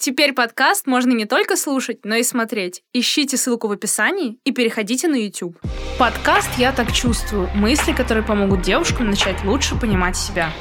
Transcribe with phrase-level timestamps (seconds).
[0.00, 2.82] Теперь подкаст можно не только слушать, но и смотреть.
[2.92, 5.58] Ищите ссылку в описании и переходите на YouTube.
[5.98, 10.52] Подкаст «Я так чувствую»— мысли, которые помогут девушкам начать лучше понимать себя.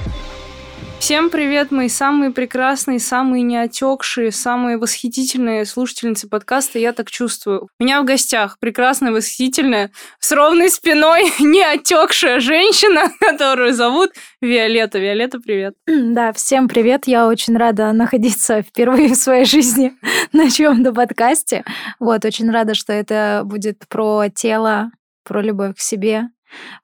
[1.00, 7.70] Всем привет, мои самые прекрасные, самые неотекшие, самые восхитительные слушательницы подкаста «Я так чувствую».
[7.80, 14.98] У меня в гостях прекрасная, восхитительная, с ровной спиной неотекшая женщина, которую зовут Виолетта.
[14.98, 15.76] Виолетта, привет.
[15.86, 17.04] Да, всем привет.
[17.06, 19.94] Я очень рада находиться впервые в своей жизни
[20.34, 21.64] на чем-то подкасте.
[22.00, 24.92] Вот, очень рада, что это будет про тело,
[25.24, 26.24] про любовь к себе,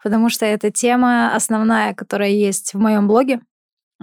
[0.02, 3.42] потому что эта тема основная, которая есть в моем блоге.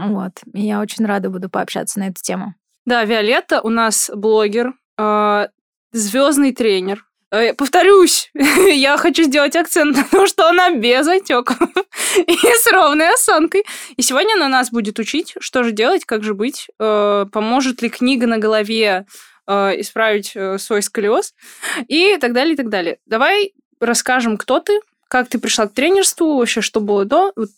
[0.09, 0.33] Вот.
[0.55, 2.55] И я очень рада буду пообщаться на эту тему.
[2.87, 5.49] Да, Виолетта у нас блогер, а,
[5.93, 7.05] звездный тренер.
[7.33, 11.59] Э, повторюсь, я хочу сделать акцент на том, что она без отеков
[12.17, 13.65] и с ровной осанкой.
[13.97, 17.91] И сегодня она нас будет учить, что же делать, как же быть, э, поможет ли
[17.91, 19.07] книга на голове
[19.47, 21.35] э, исправить свой сколиоз
[21.87, 22.99] и так далее, и так далее.
[23.07, 27.33] Давай расскажем, кто ты, как ты пришла к тренерству, вообще, что было до.
[27.37, 27.51] Вот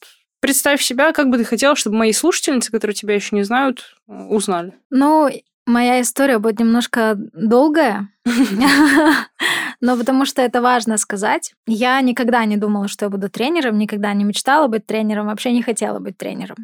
[0.43, 4.75] Представь себя, как бы ты хотела, чтобы мои слушательницы, которые тебя еще не знают, узнали.
[4.91, 5.31] Ну,
[5.67, 8.09] моя история будет немножко долгая,
[9.81, 11.55] но потому что это важно сказать.
[11.69, 15.63] Я никогда не думала, что я буду тренером, никогда не мечтала быть тренером, вообще не
[15.63, 16.57] хотела быть тренером.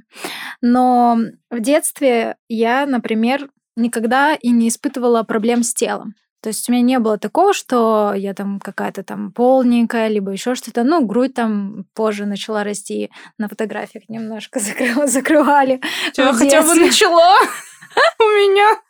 [0.61, 1.17] Но
[1.49, 6.17] в детстве я, например, никогда и не испытывала проблем с телом.
[6.41, 10.55] То есть у меня не было такого, что я там какая-то там полненькая, либо еще
[10.55, 10.85] что-то.
[10.85, 13.11] Ну, грудь там позже начала расти.
[13.39, 15.81] На фотографиях немножко закрыла, закрывали.
[16.13, 17.35] Что, хотя бы начала
[18.21, 18.81] у меня.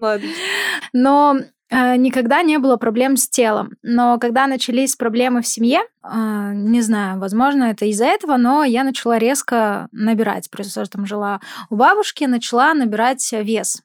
[0.00, 0.28] Ладно.
[0.92, 1.36] Но
[1.70, 3.76] э, никогда не было проблем с телом.
[3.82, 8.82] Но когда начались проблемы в семье, э, не знаю, возможно, это из-за этого, но я
[8.82, 10.50] начала резко набирать.
[10.50, 13.82] Просто там жила у бабушки, начала набирать вес.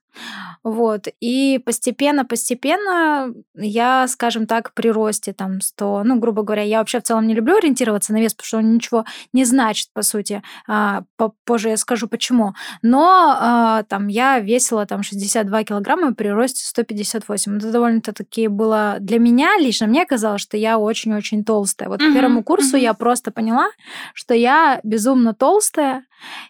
[0.64, 1.08] Вот.
[1.20, 7.04] И постепенно-постепенно я, скажем так, при росте там 100, ну, грубо говоря, я вообще в
[7.04, 10.42] целом не люблю ориентироваться на вес, потому что он ничего не значит, по сути.
[10.68, 11.04] А,
[11.46, 12.54] позже я скажу, почему.
[12.82, 17.58] Но а, там я весила там 62 килограмма при росте 158.
[17.58, 21.90] Это довольно-таки было для меня лично, мне казалось, что я очень-очень толстая.
[21.90, 22.82] Вот uh-huh, к первому курсу uh-huh.
[22.82, 23.70] я просто поняла,
[24.14, 26.04] что я безумно толстая,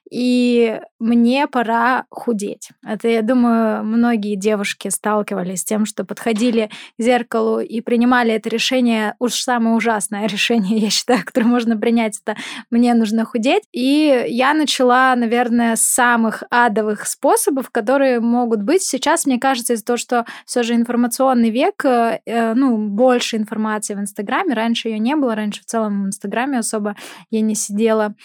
[0.10, 2.70] и мне пора худеть.
[2.86, 8.50] Это, я думаю, многие девушки сталкивались с тем, что подходили к зеркалу и принимали это
[8.50, 12.38] решение, уж самое ужасное решение, я считаю, которое можно принять, это
[12.70, 13.64] «мне нужно худеть».
[13.72, 18.84] И я начала, наверное, с самых адовых способов, которые могут быть.
[18.84, 23.94] Сейчас, мне кажется, из-за того, что все же информационный век, э, э, ну, больше информации
[23.94, 26.96] в Инстаграме, раньше ее не было, раньше в целом в Инстаграме особо
[27.30, 28.16] я не сидела,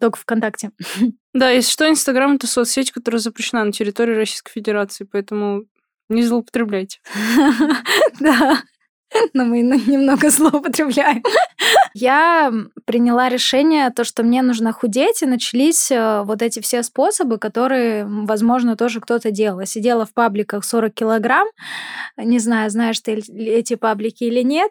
[0.00, 0.70] только ВКонтакте.
[1.34, 5.64] Да, если что, Инстаграм— это соцсеть, которая запрещена на территории Российской Федерации, поэтому
[6.08, 7.00] не злоупотребляйте.
[8.20, 8.62] Да.
[9.32, 11.22] но мы немного злоупотребляем.
[11.94, 12.52] Я
[12.84, 18.04] приняла решение, то, что мне нужно худеть, и начались э, вот эти все способы, которые,
[18.06, 19.60] возможно, тоже кто-то делал.
[19.60, 21.48] Я сидела в пабликах 40 килограмм,
[22.16, 24.70] не знаю, знаешь ты эти паблики или нет.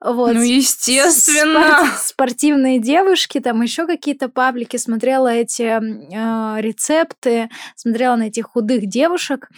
[0.00, 0.34] Вот.
[0.34, 1.78] Ну, естественно.
[1.78, 8.86] Спорт, спортивные девушки, там еще какие-то паблики, смотрела эти э, рецепты, смотрела на этих худых
[8.86, 9.48] девушек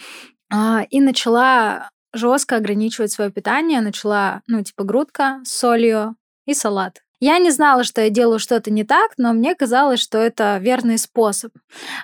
[0.53, 7.01] э, и начала жестко ограничивать свое питание, начала, ну, типа, грудка с солью и салат.
[7.23, 10.97] Я не знала, что я делаю что-то не так, но мне казалось, что это верный
[10.97, 11.53] способ.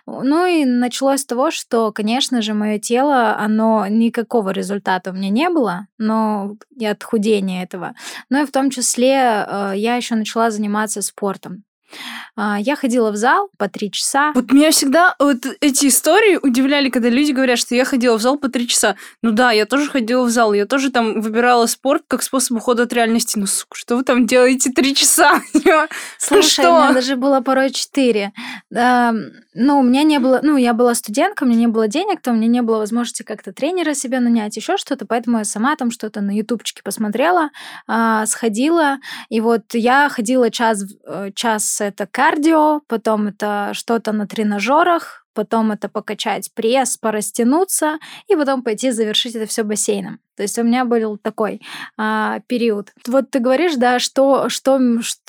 [0.06, 5.29] Ну и началось с того, что, конечно же, мое тело, оно никакого результата у меня
[5.29, 7.95] не было, но и от худения этого.
[8.29, 11.63] Но и в том числе э, я еще начала заниматься спортом.
[12.36, 14.31] А, я ходила в зал по три часа.
[14.34, 18.38] Вот меня всегда вот эти истории удивляли, когда люди говорят, что я ходила в зал
[18.38, 18.96] по три часа.
[19.22, 22.84] Ну да, я тоже ходила в зал, я тоже там выбирала спорт как способ ухода
[22.84, 23.38] от реальности.
[23.38, 25.42] Ну, сука, что вы там делаете три часа?
[26.18, 26.72] Слушай, что?
[26.72, 28.34] у меня даже было порой четыре.
[29.59, 32.29] Ну, у меня не было, ну, я была студентка, у меня не было денег, то
[32.29, 35.89] у меня не было возможности как-то тренера себе нанять, еще что-то, поэтому я сама там
[35.89, 37.50] что-то на ютубчике посмотрела,
[37.88, 38.98] а, сходила,
[39.30, 45.72] и вот я ходила час, э, час это кардио, потом это что-то на тренажерах, потом
[45.72, 50.19] это покачать пресс, порастянуться, и потом пойти завершить это все бассейном.
[50.36, 51.62] То есть у меня был такой
[51.95, 52.92] а, период.
[53.07, 54.80] Вот ты говоришь, да, что, что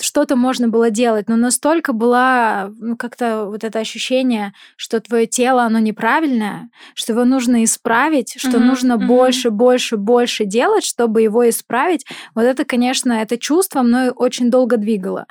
[0.00, 5.64] что-то можно было делать, но настолько было ну, как-то вот это ощущение, что твое тело,
[5.64, 9.06] оно неправильное, что его нужно исправить, что mm-hmm, нужно mm-hmm.
[9.06, 12.06] больше, больше, больше делать, чтобы его исправить.
[12.34, 15.26] Вот это, конечно, это чувство мной очень долго двигало.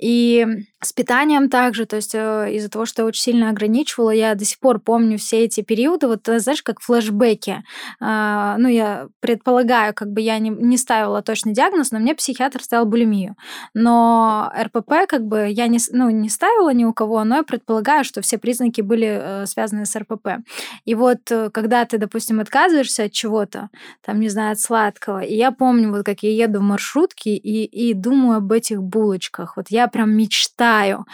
[0.00, 0.46] И
[0.82, 4.46] с питанием также, то есть э, из-за того, что я очень сильно ограничивала, я до
[4.46, 7.62] сих пор помню все эти периоды, вот э, знаешь, как флешбеки.
[8.00, 12.62] Э, ну, я предполагаю, как бы я не, не ставила точный диагноз, но мне психиатр
[12.62, 13.36] ставил булимию.
[13.74, 18.02] Но РПП как бы я не, ну, не ставила ни у кого, но я предполагаю,
[18.02, 20.38] что все признаки были э, связаны с РПП.
[20.86, 23.68] И вот э, когда ты, допустим, отказываешься от чего-то,
[24.02, 27.64] там, не знаю, от сладкого, и я помню, вот как я еду в маршрутке и,
[27.64, 29.58] и думаю об этих булочках.
[29.58, 31.06] Вот я прям мечтаю мечтаю.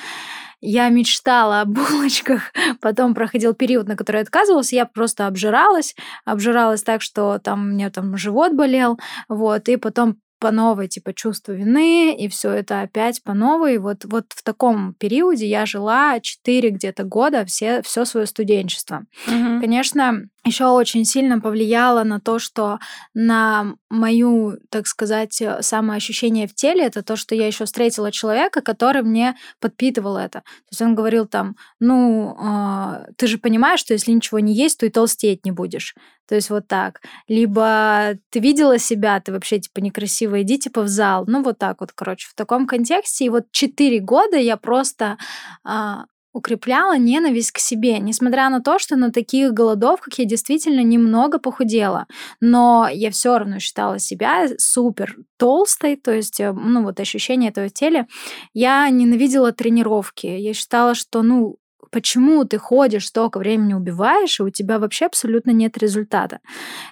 [0.61, 5.95] Я мечтала о булочках, потом проходил период, на который отказывалась, я просто обжиралась,
[6.25, 8.99] обжиралась так, что там у меня там живот болел,
[9.29, 13.79] вот, и потом по новой, типа, чувство вины, и все это опять по новой.
[13.79, 19.05] Вот, вот в таком периоде я жила 4 где-то года, все, все свое студенчество.
[19.27, 19.61] Угу.
[19.61, 22.79] Конечно, еще очень сильно повлияло на то, что
[23.15, 29.03] на мою, так сказать, самоощущение в теле, это то, что я еще встретила человека, который
[29.03, 30.41] мне подпитывал это.
[30.41, 34.79] То есть он говорил там, ну, э, ты же понимаешь, что если ничего не есть,
[34.79, 35.95] то и толстеть не будешь.
[36.29, 37.03] То есть вот так.
[37.29, 41.25] Либо ты видела себя, ты вообще типа некрасивая, иди типа в зал.
[41.27, 43.27] Ну вот так вот, короче, в таком контексте.
[43.27, 45.19] И вот четыре года я просто
[45.65, 51.39] а, укрепляла ненависть к себе, несмотря на то, что на таких голодовках я действительно немного
[51.39, 52.07] похудела,
[52.41, 57.69] но я все равно считала себя супер толстой, то есть, э, ну вот ощущение этого
[57.69, 58.07] в теле.
[58.53, 61.57] Я ненавидела тренировки, я считала, что, ну,
[61.97, 66.41] почему ты ходишь, столько времени убиваешь, и у тебя вообще абсолютно нет результата.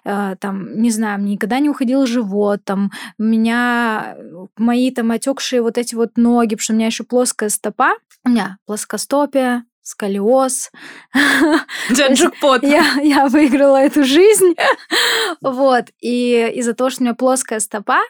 [0.07, 4.17] Э, там, не знаю, мне никогда не уходил живот, там, у меня
[4.57, 7.93] мои там отекшие вот эти вот ноги, потому что у меня еще плоская стопа,
[8.25, 10.73] у меня плоскостопие, сколиоз.
[11.93, 12.63] Джекпот.
[12.63, 14.55] Я, я выиграла эту жизнь.
[15.43, 15.85] вот.
[16.01, 18.01] И из-за того, что у меня плоская стопа,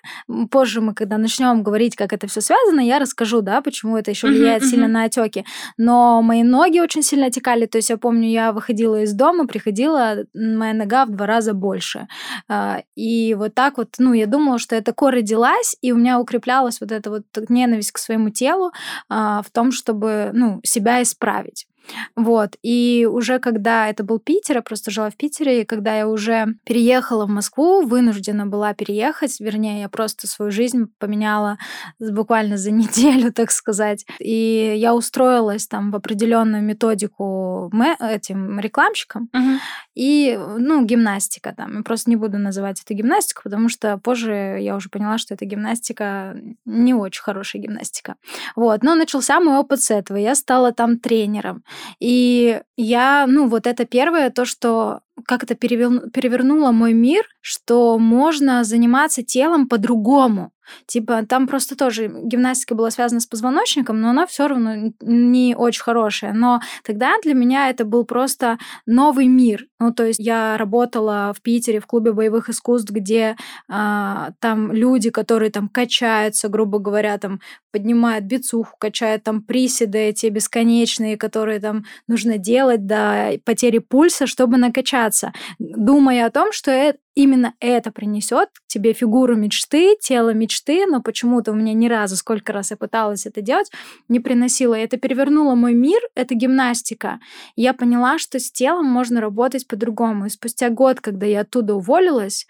[0.51, 4.29] позже мы, когда начнем говорить, как это все связано, я расскажу, да, почему это еще
[4.29, 4.89] влияет uh-huh, сильно uh-huh.
[4.89, 5.45] на отеки.
[5.77, 7.67] Но мои ноги очень сильно отекали.
[7.67, 12.07] То есть я помню, я выходила из дома, приходила, моя нога в два раза больше.
[12.49, 16.21] А, и вот так вот, ну, я думала, что я такой родилась, и у меня
[16.21, 18.71] укреплялась вот эта вот ненависть к своему телу
[19.09, 21.64] а, в том, чтобы, ну, себя исправить.
[22.17, 22.57] Вот.
[22.63, 26.55] И уже когда это был Питер, я просто жила в Питере, и когда я уже
[26.65, 31.59] переехала в Москву, вынуждена была переехать, вернее, я просто свою жизнь поменяла
[31.99, 34.07] буквально за неделю, так сказать.
[34.19, 37.71] И я устроилась там в определенную методику
[38.01, 39.29] этим рекламщикам.
[39.35, 39.59] Uh-huh.
[39.95, 41.79] И, ну, гимнастика там.
[41.79, 45.45] Я просто не буду называть это гимнастику, потому что позже я уже поняла, что эта
[45.45, 48.17] гимнастика не очень хорошая гимнастика.
[48.57, 48.83] Вот.
[48.83, 50.17] Но начался мой опыт с этого.
[50.17, 51.63] Я стала там тренером.
[52.01, 58.65] И я, ну, вот это первое, то, что как это перевернуло мой мир, что можно
[58.65, 60.51] заниматься телом по-другому.
[60.87, 65.83] Типа, там просто тоже гимнастика была связана с позвоночником, но она все равно не очень
[65.83, 66.33] хорошая.
[66.33, 69.67] Но тогда для меня это был просто новый мир.
[69.81, 73.37] Ну, то есть я работала в Питере в клубе боевых искусств, где
[73.69, 77.41] а, там люди, которые там качаются, грубо говоря, там
[77.73, 84.57] поднимают бицуху, качают там приседы эти бесконечные, которые там нужно делать до потери пульса, чтобы
[84.57, 91.03] накачаться, думая о том, что это, именно это принесет тебе фигуру мечты, тело мечты, но
[91.03, 93.71] почему-то у меня ни разу, сколько раз я пыталась это делать,
[94.09, 94.75] не приносило.
[94.75, 97.21] И это перевернуло мой мир, это гимнастика.
[97.57, 100.27] Я поняла, что с телом можно работать по-другому.
[100.27, 102.47] И спустя год, когда я оттуда уволилась,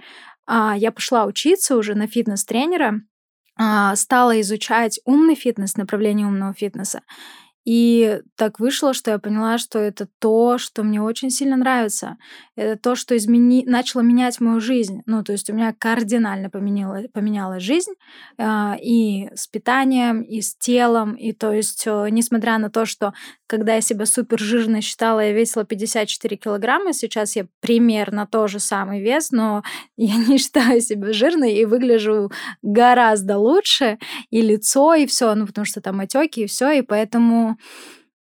[0.47, 3.01] а, я пошла учиться уже на фитнес-тренера,
[3.57, 7.03] а, стала изучать умный фитнес, направление умного фитнеса.
[7.65, 12.17] И так вышло, что я поняла, что это то, что мне очень сильно нравится.
[12.57, 13.65] Это то, что измени...
[13.67, 15.03] начало менять мою жизнь.
[15.07, 17.03] Ну, то есть у меня кардинально поменяла...
[17.13, 17.93] поменялась жизнь
[18.39, 21.15] э, и с питанием, и с телом.
[21.15, 23.15] И то есть, э, несмотря на то, что
[23.55, 28.59] когда я себя супер жирной считала, я весила 54 килограмма, сейчас я примерно тот же
[28.59, 29.63] самый вес, но
[29.97, 32.33] я не считаю себя жирной и выгляжу
[32.63, 33.99] гораздо лучше.
[34.31, 36.73] И лицо, и все, ну, потому что там отеки, и все.
[36.73, 37.57] И поэтому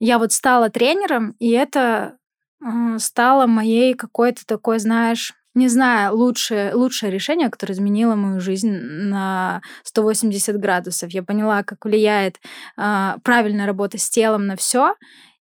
[0.01, 2.17] я вот стала тренером, и это
[2.61, 8.71] э, стало моей какой-то такой, знаешь, не знаю, лучшее, лучшее решение, которое изменило мою жизнь
[8.71, 11.11] на 180 градусов.
[11.11, 12.39] Я поняла, как влияет
[12.77, 14.95] э, правильная работа с телом на все,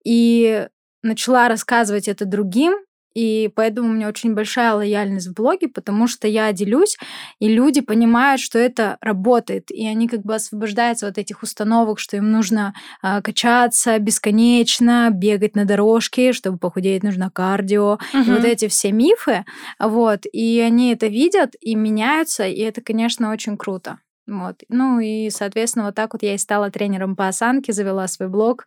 [0.04, 0.68] и
[1.02, 2.74] начала рассказывать это другим,
[3.16, 6.98] и поэтому у меня очень большая лояльность в блоге, потому что я делюсь,
[7.38, 12.18] и люди понимают, что это работает, и они как бы освобождаются от этих установок, что
[12.18, 18.22] им нужно э, качаться бесконечно, бегать на дорожке, чтобы похудеть нужно кардио, угу.
[18.22, 19.46] и вот эти все мифы,
[19.78, 23.98] вот, и они это видят и меняются, и это, конечно, очень круто.
[24.26, 24.56] Вот.
[24.68, 28.66] Ну и, соответственно, вот так вот я и стала тренером по осанке, завела свой блог,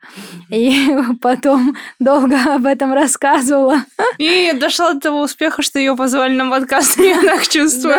[0.49, 0.87] и
[1.21, 3.83] потом долго об этом рассказывала.
[4.17, 7.95] И дошла до того успеха, что ее позвали на подкаст, я так чувствую.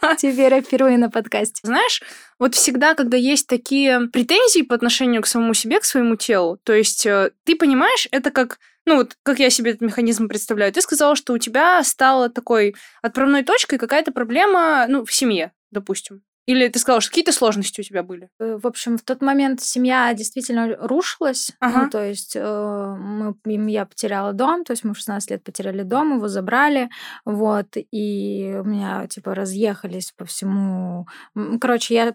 [0.00, 0.14] Да.
[0.18, 1.60] Теперь я впервые на подкасте.
[1.64, 2.02] Знаешь,
[2.38, 6.72] вот всегда, когда есть такие претензии по отношению к самому себе, к своему телу, то
[6.72, 10.80] есть э, ты понимаешь, это как ну вот как я себе этот механизм представляю, ты
[10.80, 16.22] сказала, что у тебя стала такой отправной точкой какая-то проблема, ну, в семье, допустим.
[16.46, 18.28] Или ты сказала, что какие-то сложности у тебя были?
[18.40, 21.52] Э, в общем, в тот момент семья действительно рушилась.
[21.60, 21.82] Ага.
[21.84, 23.34] Ну, то есть э, мы,
[23.70, 26.90] я потеряла дом, то есть мы в 16 лет потеряли дом, его забрали,
[27.24, 31.06] вот, и у меня, типа, разъехались по всему...
[31.60, 32.14] Короче, я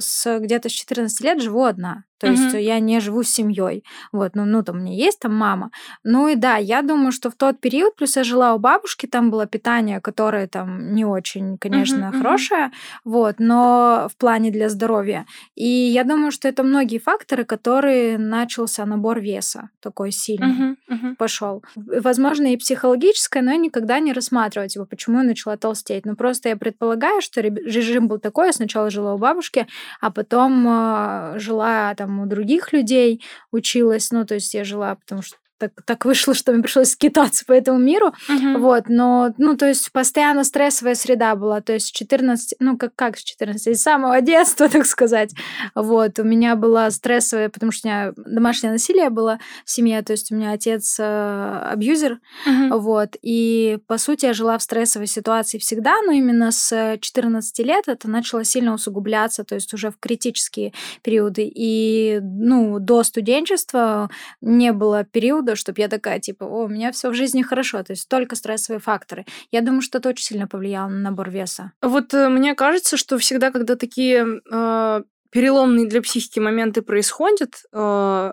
[0.00, 2.04] с, где-то с 14 лет живу одна.
[2.18, 2.34] То угу.
[2.34, 3.84] есть я не живу с семьей.
[4.12, 5.70] Вот, ну, ну, там у меня есть там мама.
[6.04, 9.30] Ну и да, я думаю, что в тот период, плюс я жила у бабушки, там
[9.30, 12.70] было питание, которое там не очень, конечно, угу, хорошее,
[13.04, 15.26] вот, но в плане для здоровья.
[15.54, 21.16] И я думаю, что это многие факторы, которые начался набор веса такой сильный угу, угу.
[21.16, 21.62] пошел.
[21.76, 26.04] Возможно, и психологическое, но я никогда не рассматривала, типа, почему я начала толстеть.
[26.04, 29.66] Ну, просто я предполагаю, что режим был такой, я сначала жила у бабушки,
[30.00, 33.22] а потом э, жила там там у других людей
[33.52, 37.44] училась, ну, то есть я жила, потому что так, так вышло, что мне пришлось скитаться
[37.44, 38.12] по этому миру.
[38.28, 38.58] Uh-huh.
[38.58, 41.60] Вот, но, ну, то есть постоянно стрессовая среда была.
[41.60, 45.32] То есть 14, ну, как, как с 14, с самого детства, так сказать.
[45.74, 50.12] Вот, у меня была стрессовая, потому что у меня домашнее насилие было в семье, то
[50.12, 52.78] есть у меня отец э, абьюзер, uh-huh.
[52.78, 57.88] вот, и, по сути, я жила в стрессовой ситуации всегда, но именно с 14 лет
[57.88, 60.72] это начало сильно усугубляться, то есть уже в критические
[61.02, 61.50] периоды.
[61.52, 64.10] И, ну, до студенчества
[64.40, 67.82] не было периода, года, чтобы я такая, типа, о, у меня все в жизни хорошо,
[67.82, 69.24] то есть только стрессовые факторы.
[69.50, 71.72] Я думаю, что это очень сильно повлияло на набор веса.
[71.82, 78.32] Вот э, мне кажется, что всегда, когда такие э, переломные для психики моменты происходят, э,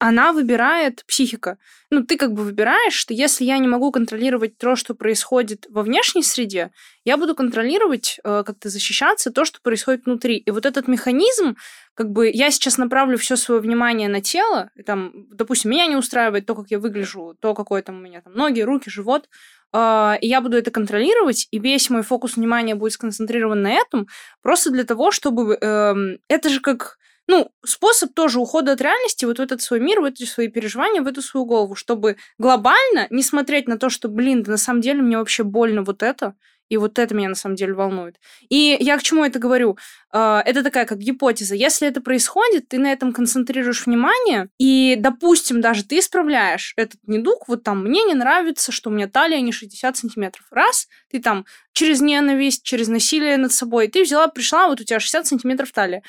[0.00, 1.58] она выбирает психика.
[1.90, 5.82] Ну, ты как бы выбираешь, что если я не могу контролировать то, что происходит во
[5.82, 6.70] внешней среде,
[7.04, 10.38] я буду контролировать, э, как-то защищаться, то, что происходит внутри.
[10.38, 11.56] И вот этот механизм,
[11.92, 15.96] как бы я сейчас направлю все свое внимание на тело, и там, допустим, меня не
[15.96, 19.28] устраивает то, как я выгляжу, то, какой там у меня там ноги, руки, живот,
[19.74, 24.08] э, и я буду это контролировать, и весь мой фокус внимания будет сконцентрирован на этом,
[24.40, 25.58] просто для того, чтобы...
[25.60, 25.94] Э,
[26.28, 26.96] это же как
[27.26, 31.02] ну, способ тоже ухода от реальности вот в этот свой мир, в эти свои переживания,
[31.02, 34.80] в эту свою голову, чтобы глобально не смотреть на то, что, блин, да на самом
[34.80, 36.34] деле мне вообще больно вот это,
[36.70, 38.16] и вот это меня на самом деле волнует.
[38.48, 39.76] И я к чему это говорю?
[40.12, 41.56] А, это такая как гипотеза.
[41.56, 47.48] Если это происходит, ты на этом концентрируешь внимание, и, допустим, даже ты исправляешь этот недуг,
[47.48, 50.46] вот там, мне не нравится, что у меня талия не 60 сантиметров.
[50.50, 55.00] Раз, ты там через ненависть, через насилие над собой, ты взяла, пришла, вот у тебя
[55.00, 56.02] 60 сантиметров талия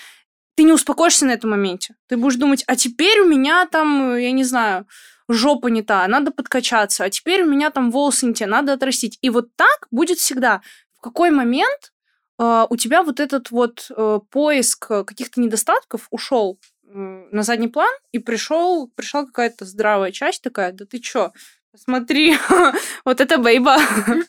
[0.62, 1.96] ты не успокоишься на этом моменте.
[2.08, 4.86] Ты будешь думать, а теперь у меня там, я не знаю,
[5.28, 9.18] жопа не та, надо подкачаться, а теперь у меня там волосы не те, надо отрастить.
[9.24, 10.62] И вот так будет всегда.
[10.96, 11.94] В какой момент
[12.38, 16.90] э, у тебя вот этот вот э, поиск каких-то недостатков ушел э,
[17.32, 21.32] на задний план и пришел, пришла какая-то здравая часть такая, да ты чё,
[21.76, 22.38] Смотри,
[23.06, 23.80] вот это бейба.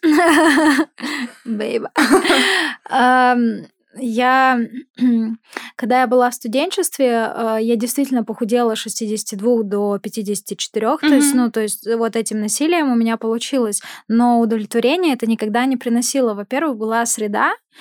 [1.44, 1.90] Бейба.
[3.96, 4.58] Я,
[5.76, 10.98] когда я была в студенчестве, э, я действительно похудела с 62 до 54, mm-hmm.
[11.00, 15.66] то есть, ну, то есть вот этим насилием у меня получилось, но удовлетворение это никогда
[15.66, 16.34] не приносило.
[16.34, 17.71] Во-первых, была среда, э,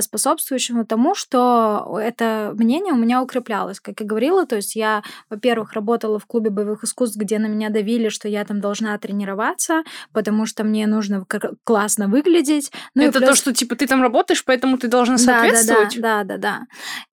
[0.00, 3.80] способствующему тому, что это мнение у меня укреплялось.
[3.80, 7.70] Как я говорила, то есть я, во-первых, работала в клубе боевых искусств, где на меня
[7.70, 11.24] давили, что я там должна тренироваться, потому что мне нужно
[11.64, 12.72] классно выглядеть.
[12.94, 13.30] Ну, это плюс...
[13.30, 16.00] то, что типа ты там работаешь, поэтому ты должна соответствовать?
[16.00, 16.60] Да, да, да, да.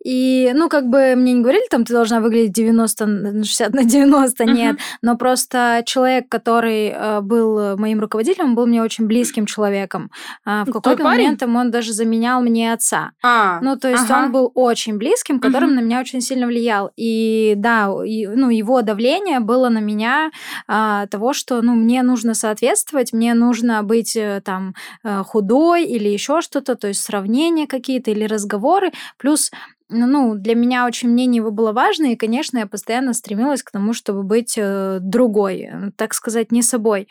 [0.04, 4.44] И, ну, как бы мне не говорили, там, ты должна выглядеть 90, 60 на 90,
[4.44, 4.52] uh-huh.
[4.52, 4.78] нет.
[5.02, 10.12] Но просто человек, который э, был моим руководителем, был мне очень близким человеком.
[10.46, 13.12] А в какой-то момент он даже за меня заменял мне отца.
[13.24, 14.26] А, ну, то есть ага.
[14.26, 15.76] он был очень близким, которым угу.
[15.76, 16.92] на меня очень сильно влиял.
[16.96, 20.32] И да, и, ну, его давление было на меня
[20.68, 26.10] а, того, что, ну, мне нужно соответствовать, мне нужно быть э, там э, худой или
[26.10, 28.92] еще что-то, то есть сравнения какие-то или разговоры.
[29.18, 29.52] Плюс
[29.90, 33.94] ну, для меня очень мнение его было важно, и, конечно, я постоянно стремилась к тому,
[33.94, 37.08] чтобы быть э, другой, э, так сказать, не собой.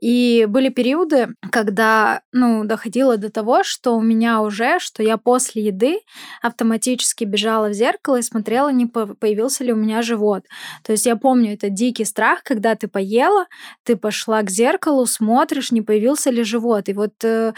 [0.00, 5.66] И были периоды, когда, ну, доходило до того, что у меня уже, что я после
[5.66, 6.00] еды
[6.42, 10.44] автоматически бежала в зеркало и смотрела, не появился ли у меня живот.
[10.84, 13.46] То есть я помню это дикий страх, когда ты поела,
[13.84, 16.88] ты пошла к зеркалу, смотришь, не появился ли живот.
[16.88, 17.54] И вот э,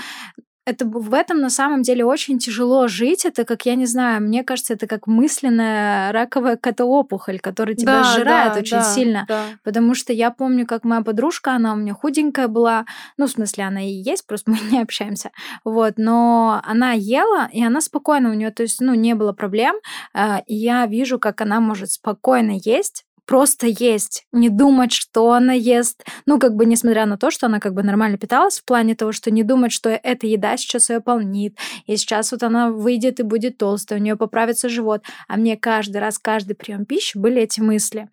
[0.66, 3.24] это в этом на самом деле очень тяжело жить.
[3.24, 8.04] Это как, я не знаю, мне кажется, это как мысленная раковая котоопухоль, которая тебя Да,
[8.04, 9.24] сжирает да, очень да, сильно.
[9.28, 9.44] да.
[9.64, 12.84] Потому что я помню, как моя подружка, она у меня худенькая была,
[13.16, 15.30] ну, в смысле, она и есть, просто мы не общаемся,
[15.64, 19.76] вот, но она ела, и она спокойно, у нее, то есть, ну, не было проблем,
[20.14, 25.52] а, и я вижу, как она может спокойно есть, просто есть, не думать, что она
[25.52, 26.04] ест.
[26.26, 29.12] Ну, как бы, несмотря на то, что она как бы нормально питалась, в плане того,
[29.12, 31.56] что не думать, что эта еда сейчас ее полнит,
[31.86, 35.04] и сейчас вот она выйдет и будет толстая, у нее поправится живот.
[35.28, 38.08] А мне каждый раз, каждый прием пищи были эти мысли.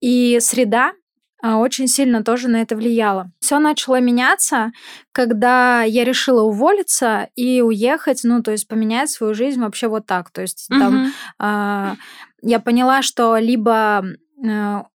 [0.00, 0.92] И среда
[1.42, 3.32] а, очень сильно тоже на это влияла.
[3.40, 4.70] Все начало меняться,
[5.10, 10.30] когда я решила уволиться и уехать, ну, то есть поменять свою жизнь вообще вот так.
[10.30, 11.12] То есть там Мгм.
[11.40, 11.96] а,
[12.42, 14.14] я поняла, что либо э,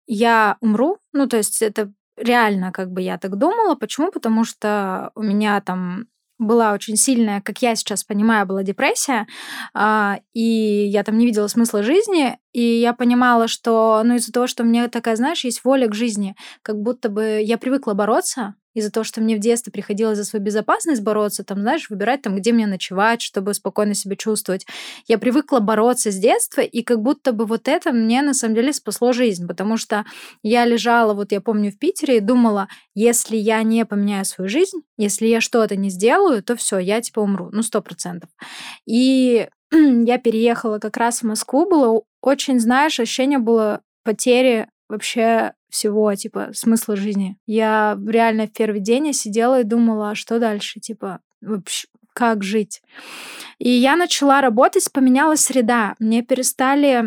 [0.07, 3.75] я умру, ну, то есть это реально как бы я так думала.
[3.75, 4.11] Почему?
[4.11, 6.07] Потому что у меня там
[6.39, 9.27] была очень сильная, как я сейчас понимаю, была депрессия,
[9.73, 14.47] а, и я там не видела смысла жизни, и я понимала, что, ну, из-за того,
[14.49, 18.57] что у меня такая, знаешь, есть воля к жизни, как будто бы я привыкла бороться,
[18.75, 22.37] из-за того, что мне в детстве приходилось за свою безопасность бороться, там, знаешь, выбирать, там,
[22.37, 24.67] где мне ночевать, чтобы спокойно себя чувствовать.
[25.07, 28.73] Я привыкла бороться с детства, и как будто бы вот это мне на самом деле
[28.73, 30.05] спасло жизнь, потому что
[30.43, 34.83] я лежала, вот я помню, в Питере и думала, если я не поменяю свою жизнь,
[34.97, 38.31] если я что-то не сделаю, то все, я типа умру, ну, сто процентов.
[38.87, 46.15] И я переехала как раз в Москву, было очень, знаешь, ощущение было потери вообще всего,
[46.15, 47.37] типа, смысла жизни.
[47.47, 52.43] Я реально в первый день я сидела и думала, а что дальше, типа, вообще, как
[52.43, 52.81] жить.
[53.59, 55.95] И я начала работать, поменялась среда.
[55.99, 57.05] Мне перестали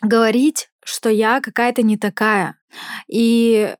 [0.00, 2.56] говорить, что я какая-то не такая.
[3.08, 3.74] И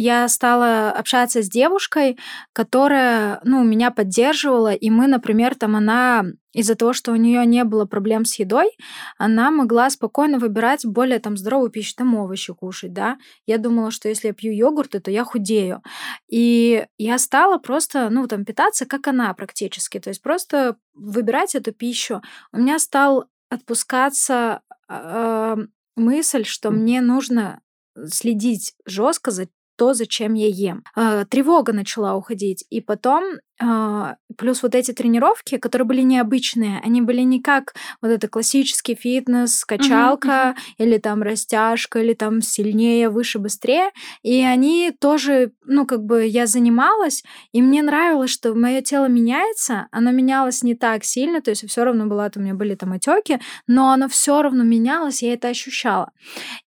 [0.00, 2.18] я стала общаться с девушкой,
[2.52, 7.62] которая, ну, меня поддерживала, и мы, например, там она из-за того, что у нее не
[7.64, 8.72] было проблем с едой,
[9.18, 13.18] она могла спокойно выбирать более там здоровую пищу, там овощи кушать, да.
[13.46, 15.82] Я думала, что если я пью йогурты, то я худею.
[16.28, 21.72] И я стала просто, ну, там, питаться, как она практически, то есть просто выбирать эту
[21.72, 22.22] пищу.
[22.52, 25.56] У меня стал отпускаться э,
[25.96, 27.60] мысль, что мне нужно
[28.06, 29.48] следить жестко за
[29.80, 30.84] то, зачем я ем.
[30.94, 32.66] А, тревога начала уходить.
[32.68, 33.24] И потом,
[33.58, 38.94] а, плюс вот эти тренировки, которые были необычные, они были не как вот это классический
[38.94, 43.88] фитнес, качалка, или там растяжка, или там сильнее, выше, быстрее.
[44.22, 49.88] И они тоже, ну, как бы я занималась, и мне нравилось, что мое тело меняется,
[49.92, 53.40] оно менялось не так сильно, то есть все равно была, у меня были там отеки,
[53.66, 56.12] но оно все равно менялось, я это ощущала.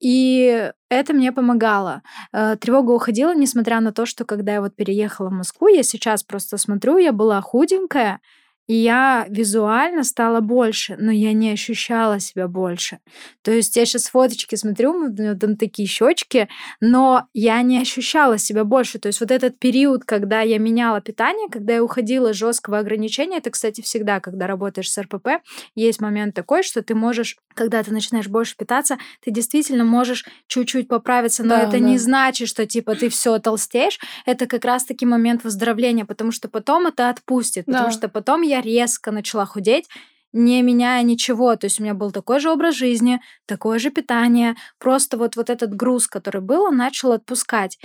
[0.01, 2.03] И это мне помогало.
[2.33, 6.23] Э, Тревога уходила, несмотря на то, что когда я вот переехала в Москву, я сейчас
[6.23, 8.21] просто смотрю, я была худенькая,
[8.69, 12.99] и я визуально стала больше, но я не ощущала себя больше.
[13.43, 16.49] То есть я сейчас фоточки смотрю, у меня там такие щечки,
[16.81, 18.99] но я не ощущала себя больше.
[18.99, 23.39] То есть вот этот период, когда я меняла питание, когда я уходила из жесткого ограничения,
[23.39, 25.29] это, кстати, всегда, когда работаешь с РПП,
[25.75, 30.89] есть момент такой, что ты можешь, когда ты начинаешь больше питаться, ты действительно можешь чуть-чуть
[30.89, 31.79] поправиться, но Да, это да.
[31.79, 33.99] не значит, что типа ты все толстеешь.
[34.27, 37.93] Это как раз-таки момент выздоровления, потому что потом это отпустит, потому Да.
[37.93, 39.89] что потом я резко начала худеть,
[40.33, 41.57] не меняя ничего.
[41.57, 44.57] То есть у меня был такой же образ жизни, такое же питание.
[44.79, 47.79] Просто вот, вот этот груз, который был, он начал отпускать.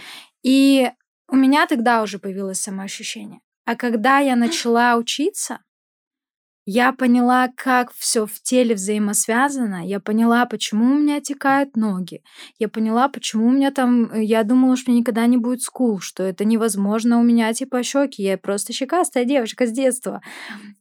[0.43, 0.89] И
[1.29, 3.39] у меня тогда уже появилось самоощущение.
[3.65, 5.59] А когда я начала учиться,
[6.65, 9.85] я поняла, как все в теле взаимосвязано.
[9.87, 12.21] Я поняла, почему у меня отекают ноги.
[12.59, 14.11] Я поняла, почему у меня там...
[14.11, 18.23] э, Я думала, что никогда не будет скул, что это невозможно у меня типа щеки.
[18.23, 20.21] Я просто щекастая девочка с детства.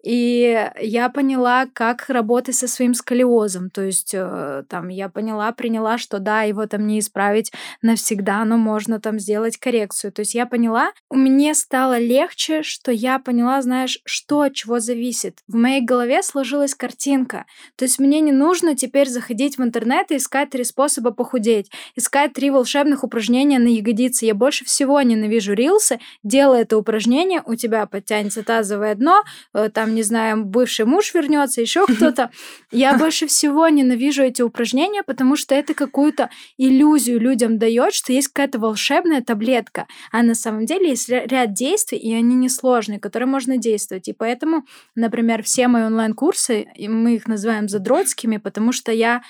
[0.05, 3.71] И я поняла, как работать со своим сколиозом.
[3.71, 8.57] То есть э, там я поняла, приняла, что да, его там не исправить навсегда, но
[8.57, 10.13] можно там сделать коррекцию.
[10.13, 15.39] То есть я поняла, меня стало легче, что я поняла, знаешь, что от чего зависит.
[15.49, 17.47] В моей голове сложилась картинка.
[17.77, 22.33] То есть мне не нужно теперь заходить в интернет и искать три способа похудеть, искать
[22.33, 24.27] три волшебных упражнения на ягодицы.
[24.27, 26.01] Я больше всего ненавижу рилсы.
[26.23, 29.23] Делай это упражнение, у тебя подтянется тазовое дно,
[29.55, 32.31] э, там, не знаю, бывший муж вернется, еще кто-то.
[32.71, 38.29] Я больше всего ненавижу эти упражнения, потому что это какую-то иллюзию людям дает, что есть
[38.29, 39.87] какая-то волшебная таблетка.
[40.11, 44.09] А на самом деле есть ря- ряд действий, и они несложные, которые можно действовать.
[44.09, 49.23] И поэтому, например, все мои онлайн-курсы, и мы их называем задротскими, потому что я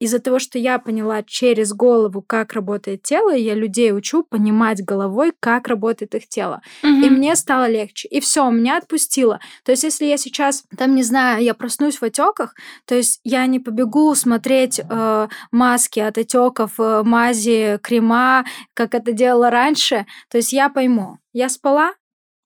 [0.00, 5.32] из-за того, что я поняла через голову, как работает тело, я людей учу понимать головой,
[5.40, 6.62] как работает их тело.
[6.82, 7.06] Mm-hmm.
[7.06, 8.08] И мне стало легче.
[8.08, 9.40] И все, меня отпустило.
[9.64, 13.44] То есть, если я сейчас, там, не знаю, я проснусь в отеках, то есть я
[13.46, 20.06] не побегу смотреть э, маски от отеков, э, мази, крема, как это делала раньше.
[20.30, 21.92] То есть я пойму, я спала,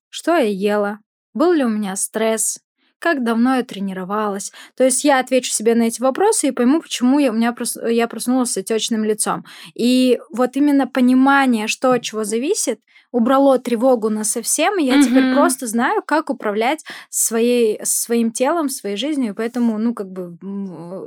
[0.09, 0.99] что я ела,
[1.33, 2.59] был ли у меня стресс,
[3.03, 4.53] как давно я тренировалась.
[4.77, 7.77] То есть я отвечу себе на эти вопросы и пойму, почему я, у меня прос,
[7.85, 9.43] я проснулась с отечным лицом.
[9.75, 12.79] И вот именно понимание, что от чего зависит,
[13.11, 15.03] убрало тревогу на совсем, и я mm-hmm.
[15.03, 20.37] теперь просто знаю, как управлять своей, своим телом, своей жизнью, и поэтому, ну, как бы,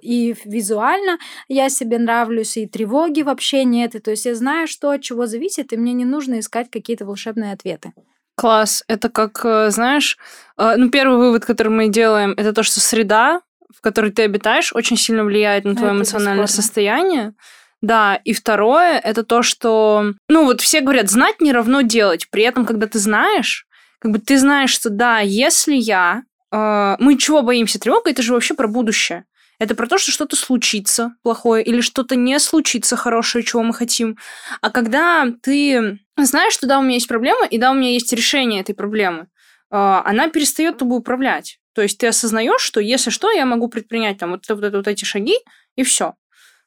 [0.02, 4.90] и визуально я себе нравлюсь, и тревоги вообще нет, и то есть я знаю, что
[4.90, 7.94] от чего зависит, и мне не нужно искать какие-то волшебные ответы.
[8.36, 8.84] Класс.
[8.86, 10.18] Это как, э, знаешь,
[10.58, 13.40] э, ну, первый вывод, который мы делаем, это то, что среда,
[13.74, 16.62] в которой ты обитаешь, очень сильно влияет на твое это эмоциональное бесспорно.
[16.62, 17.34] состояние.
[17.82, 22.28] Да, и второе, это то, что, ну, вот все говорят, знать не равно делать.
[22.30, 23.66] При этом, когда ты знаешь,
[23.98, 26.22] как бы ты знаешь, что да, если я...
[26.52, 27.80] Э, мы чего боимся?
[27.80, 29.24] Тревога это же вообще про будущее.
[29.58, 34.18] Это про то, что что-то случится плохое или что-то не случится хорошее, чего мы хотим.
[34.60, 38.12] А когда ты знаешь, что да, у меня есть проблема, и да, у меня есть
[38.12, 39.28] решение этой проблемы,
[39.70, 41.58] а, она перестает тобой управлять.
[41.74, 44.88] То есть ты осознаешь, что если что, я могу предпринять там вот, вот, вот, вот
[44.88, 45.36] эти шаги,
[45.74, 46.14] и все.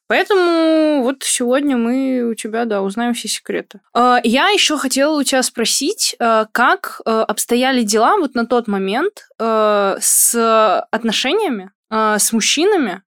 [0.06, 3.80] Поэтому вот сегодня мы у тебя, да, узнаем все секреты.
[3.94, 9.28] А, я еще хотела у тебя спросить, а, как обстояли дела вот на тот момент
[9.38, 13.02] с отношениями э, с мужчинами,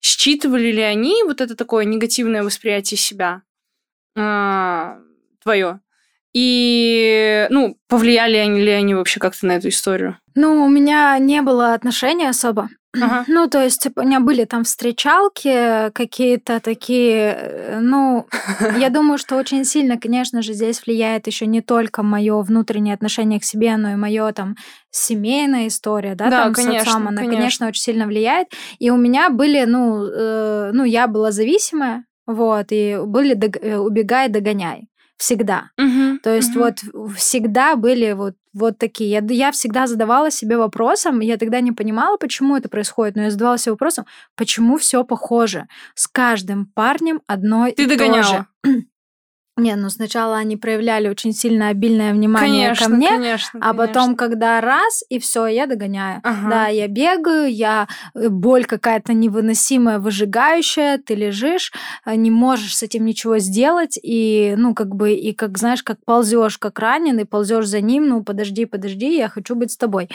[0.00, 3.42] считывали ли они вот это такое негативное восприятие себя
[4.16, 5.00] э,
[5.42, 5.80] твое?
[6.34, 10.18] И, ну, повлияли они ли они вообще как-то на эту историю?
[10.34, 12.68] Ну, у меня не было отношений особо.
[13.00, 13.24] Ага.
[13.28, 18.26] Ну, то есть типа, у меня были там встречалки какие-то такие, э, ну,
[18.78, 23.38] я думаю, что очень сильно, конечно же, здесь влияет еще не только мое внутреннее отношение
[23.38, 24.56] к себе, но и мое там
[24.90, 27.36] семейная история, да, да там конечно, с отцом, она, конечно.
[27.36, 28.48] конечно, очень сильно влияет.
[28.78, 33.76] И у меня были, ну, э, ну, я была зависимая, вот, и были дог- э,
[33.76, 35.70] убегай, догоняй всегда.
[35.78, 36.64] Угу, То есть угу.
[36.64, 39.10] вот всегда были вот вот такие.
[39.10, 43.30] Я, я всегда задавала себе вопросом, я тогда не понимала, почему это происходит, но я
[43.30, 45.66] задавала себе вопросом, почему все похоже.
[45.94, 48.46] С каждым парнем одно Ты и догоняла.
[48.62, 48.84] то же.
[49.56, 54.16] Не, ну сначала они проявляли очень сильно обильное внимание конечно, ко мне, конечно, а потом,
[54.16, 56.20] когда раз и все, я догоняю.
[56.24, 56.50] Ага.
[56.50, 61.72] Да, я бегаю, я э, боль какая-то невыносимая, выжигающая, ты лежишь,
[62.04, 66.04] э, не можешь с этим ничего сделать, и ну как бы и как знаешь, как
[66.04, 70.08] ползешь, как раненый, ползешь за ним, ну подожди, подожди, я хочу быть с тобой,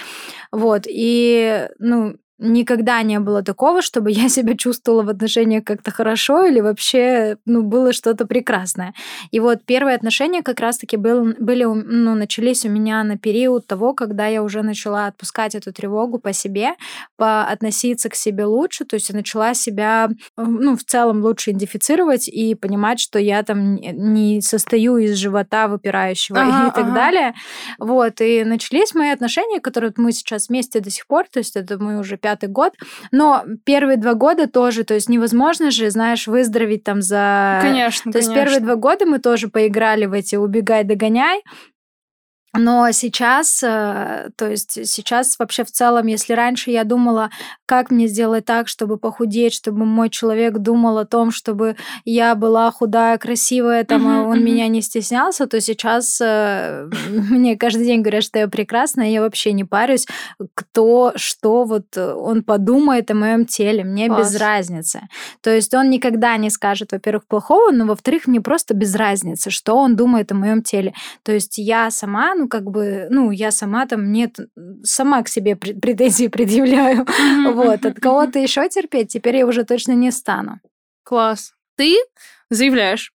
[0.52, 6.46] вот и ну никогда не было такого, чтобы я себя чувствовала в отношениях как-то хорошо
[6.46, 8.94] или вообще, ну, было что-то прекрасное.
[9.32, 13.94] И вот первые отношения как раз-таки был, были, ну, начались у меня на период того,
[13.94, 16.72] когда я уже начала отпускать эту тревогу по себе,
[17.18, 22.28] по относиться к себе лучше, то есть я начала себя, ну, в целом лучше идентифицировать
[22.28, 26.96] и понимать, что я там не состою из живота выпирающего ага, и так ага.
[26.96, 27.34] далее.
[27.78, 31.78] Вот, и начались мои отношения, которые мы сейчас вместе до сих пор, то есть это
[31.78, 32.74] мы уже пятый год.
[33.12, 37.60] Но первые два года тоже, то есть невозможно же, знаешь, выздороветь там за...
[37.62, 38.32] Конечно, То конечно.
[38.32, 41.42] есть первые два года мы тоже поиграли в эти «убегай, догоняй»,
[42.54, 47.30] но сейчас, э, то есть сейчас вообще в целом, если раньше я думала,
[47.70, 52.72] как мне сделать так, чтобы похудеть, чтобы мой человек думал о том, чтобы я была
[52.72, 54.44] худая, красивая, там, uh-huh, он uh-huh.
[54.44, 56.90] меня не стеснялся, то сейчас э,
[57.30, 60.08] мне каждый день говорят, что я прекрасна, и я вообще не парюсь,
[60.56, 64.34] кто, что вот он подумает о моем теле, мне Класс.
[64.34, 65.02] без разницы.
[65.42, 69.76] То есть он никогда не скажет, во-первых, плохого, но во-вторых, мне просто без разницы, что
[69.76, 70.96] он думает о моем теле.
[71.22, 74.38] То есть я сама ну, как бы, ну, я сама там нет,
[74.84, 77.06] сама к себе претензии предъявляю.
[77.66, 80.60] Вот, от кого-то еще терпеть теперь я уже точно не стану.
[81.04, 81.54] Класс.
[81.76, 81.98] Ты
[82.50, 83.14] заявляешь,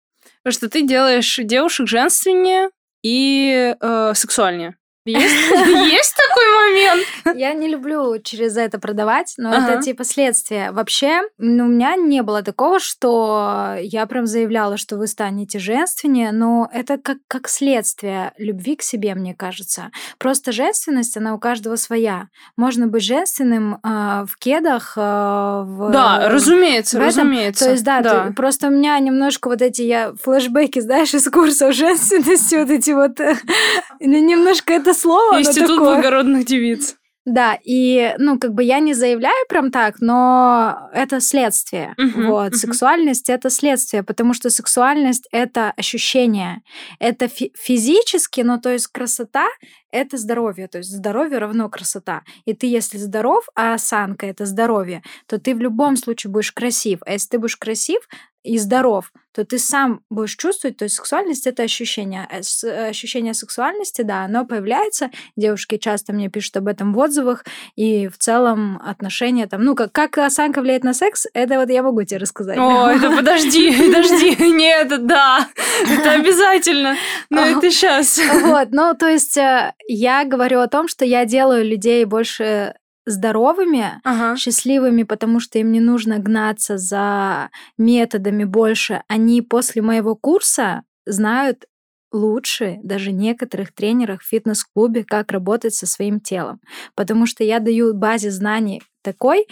[0.49, 2.71] что ты делаешь девушек женственнее
[3.03, 4.77] и э, сексуальнее.
[5.07, 7.39] Есть, такой момент?
[7.39, 10.73] Я не люблю через это продавать, но это типа следствие.
[10.73, 16.33] Вообще, ну, у меня не было такого, что я прям заявляла, что вы станете женственнее,
[16.33, 19.91] но это как, как следствие любви к себе, мне кажется.
[20.19, 22.29] Просто женственность, она у каждого своя.
[22.57, 25.91] Можно быть женственным э, в кедах, э, в...
[25.93, 27.09] Да, разумеется, в этом.
[27.09, 27.67] разумеется.
[27.67, 28.29] То есть, да, да.
[28.29, 32.93] Ты, просто у меня немножко вот эти, я флешбеки, знаешь, из курсов женственности, вот эти
[32.93, 33.19] вот...
[34.01, 35.41] Немножко это слово.
[35.41, 36.97] Институт благородных девиц.
[37.25, 41.95] Да, и, ну, как бы я не заявляю прям так, но это следствие.
[41.97, 42.59] Мгм, вот, мгм.
[42.59, 46.61] сексуальность это следствие, потому что сексуальность это ощущение.
[46.99, 49.47] Это фи- физически, ну, то есть красота
[49.95, 52.23] это здоровье, то есть здоровье равно красота.
[52.45, 56.99] И ты, если здоров, а осанка это здоровье, то ты в любом случае будешь красив.
[57.07, 58.09] А если ты будешь красив
[58.43, 62.29] и здоров, то ты сам будешь чувствовать, то есть сексуальность это ощущение.
[62.31, 65.11] А Ощущение сексуальности, да, оно появляется.
[65.37, 69.91] Девушки часто мне пишут об этом в отзывах, и в целом отношения там, ну, как,
[69.93, 72.59] как осанка влияет на секс, это вот я могу тебе рассказать.
[72.59, 74.37] О, это подожди, подожди.
[74.53, 75.49] Нет, да.
[75.91, 76.97] Это обязательно.
[77.31, 78.21] Но это сейчас.
[78.43, 82.75] Вот, ну, то есть э, я говорю о том, что я делаю людей больше
[83.07, 84.37] здоровыми, Ага.
[84.37, 89.03] счастливыми, потому что им не нужно гнаться за методами больше.
[89.09, 91.67] Они после моего курса знают
[92.13, 96.61] лучше даже некоторых тренеров в фитнес-клубе, как работать со своим телом.
[96.95, 99.47] Потому что я даю базе знаний такой,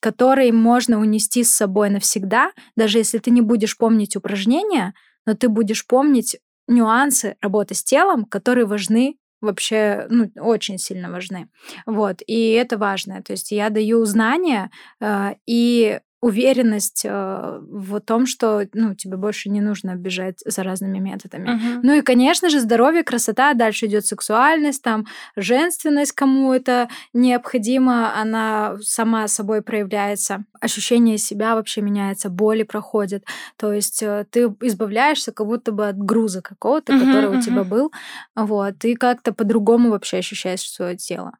[0.00, 4.94] который можно унести с собой навсегда, даже если ты не будешь помнить упражнения,
[5.26, 11.48] но ты будешь помнить нюансы работы с телом, которые важны вообще, ну, очень сильно важны.
[11.86, 13.22] Вот, и это важно.
[13.22, 14.70] То есть я даю знания
[15.00, 20.98] э, и уверенность э, в том, что, ну, тебе больше не нужно бежать за разными
[20.98, 21.50] методами.
[21.50, 21.80] Мгм.
[21.82, 28.76] Ну и, конечно же, здоровье, красота, дальше идет сексуальность, там женственность, кому это необходимо, она
[28.82, 33.24] сама собой проявляется, ощущение себя вообще меняется, боли проходят,
[33.56, 37.62] то есть э, ты избавляешься как будто бы от груза какого-то, Мгм, который у тебя
[37.62, 37.92] был,
[38.34, 41.32] вот, и как-то по-другому вообще ощущаешь свое тело.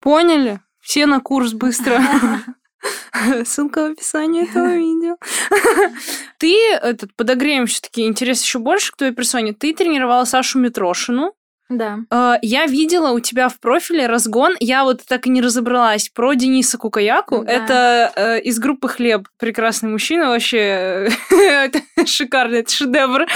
[0.00, 0.60] Поняли?
[0.80, 2.00] Все на курс быстро.
[3.44, 5.16] Ссылка в описании этого видео.
[6.38, 9.52] Ты этот подогреем все-таки интерес еще больше к твоей персоне.
[9.52, 11.34] Ты тренировала Сашу Митрошину.
[11.68, 11.98] Да.
[12.10, 14.56] Э, Я видела у тебя в профиле разгон.
[14.58, 17.44] Я вот так и не разобралась про Дениса Кукаяку.
[17.44, 17.52] Да.
[17.52, 19.28] Это э, из группы Хлеб.
[19.38, 21.08] Прекрасный мужчина вообще.
[21.30, 23.26] Это шикарно, это шедевр.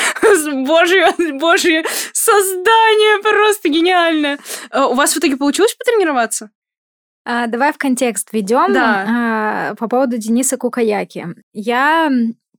[0.67, 1.07] Божье,
[1.39, 4.39] божье создание просто гениальное.
[4.73, 6.51] Э, У вас в итоге получилось потренироваться?
[7.25, 9.75] А, давай в контекст ведем Да.
[9.79, 11.27] по поводу Дениса Кукаяки.
[11.53, 12.11] Я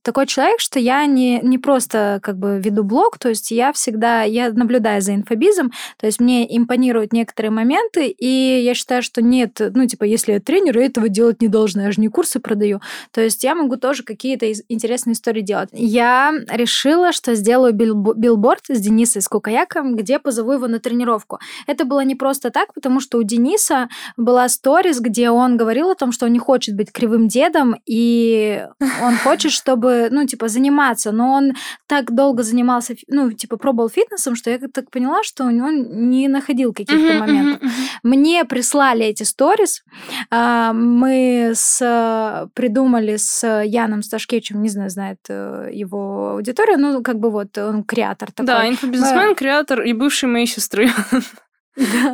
[0.06, 4.22] такой человек, что я не, не просто как бы веду блог, то есть я всегда,
[4.22, 9.60] я наблюдаю за инфобизом, то есть мне импонируют некоторые моменты, и я считаю, что нет,
[9.74, 12.80] ну, типа, если я тренер, я этого делать не должна, я же не курсы продаю.
[13.10, 15.70] То есть я могу тоже какие-то интересные истории делать.
[15.72, 21.40] Я решила, что сделаю билбо- билборд с Денисом с Кукаяком, где позову его на тренировку.
[21.66, 25.96] Это было не просто так, потому что у Дениса была сторис, где он говорил о
[25.96, 28.64] том, что он не хочет быть кривым дедом, и
[29.02, 31.52] он хочет, чтобы, ну, типа, заниматься, но он
[31.86, 36.72] так долго занимался, ну, типа, пробовал фитнесом, что я так поняла, что он не находил
[36.72, 37.62] каких-то Мгм, моментов.
[37.62, 37.72] мгм.
[38.02, 39.82] Мне прислали эти сторис.
[40.30, 47.18] а, Мы с, придумали с Яном Сташкевичем, не знаю, знает э, его аудитория, ну, как
[47.18, 48.46] бы вот он креатор такой.
[48.46, 50.90] Да, инфобизнесмен, креатор и бывший моей сестры.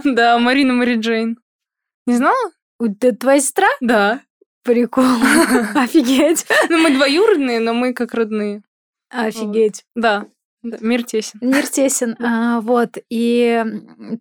[0.05, 0.39] Да.
[0.39, 1.39] Марина Мари Джейн.
[2.07, 2.51] Не знала?
[3.21, 3.69] Твоя сестра?
[3.81, 4.21] Да.
[4.63, 5.05] Прикол.
[5.75, 6.47] Офигеть.
[6.69, 8.63] Ну, мы двоюродные, но мы как родные.
[9.11, 9.85] Офигеть.
[9.95, 10.27] Да.
[10.63, 11.39] Да, мир тесен.
[11.41, 12.17] Мир тесен.
[12.25, 12.99] А, вот.
[13.11, 13.65] И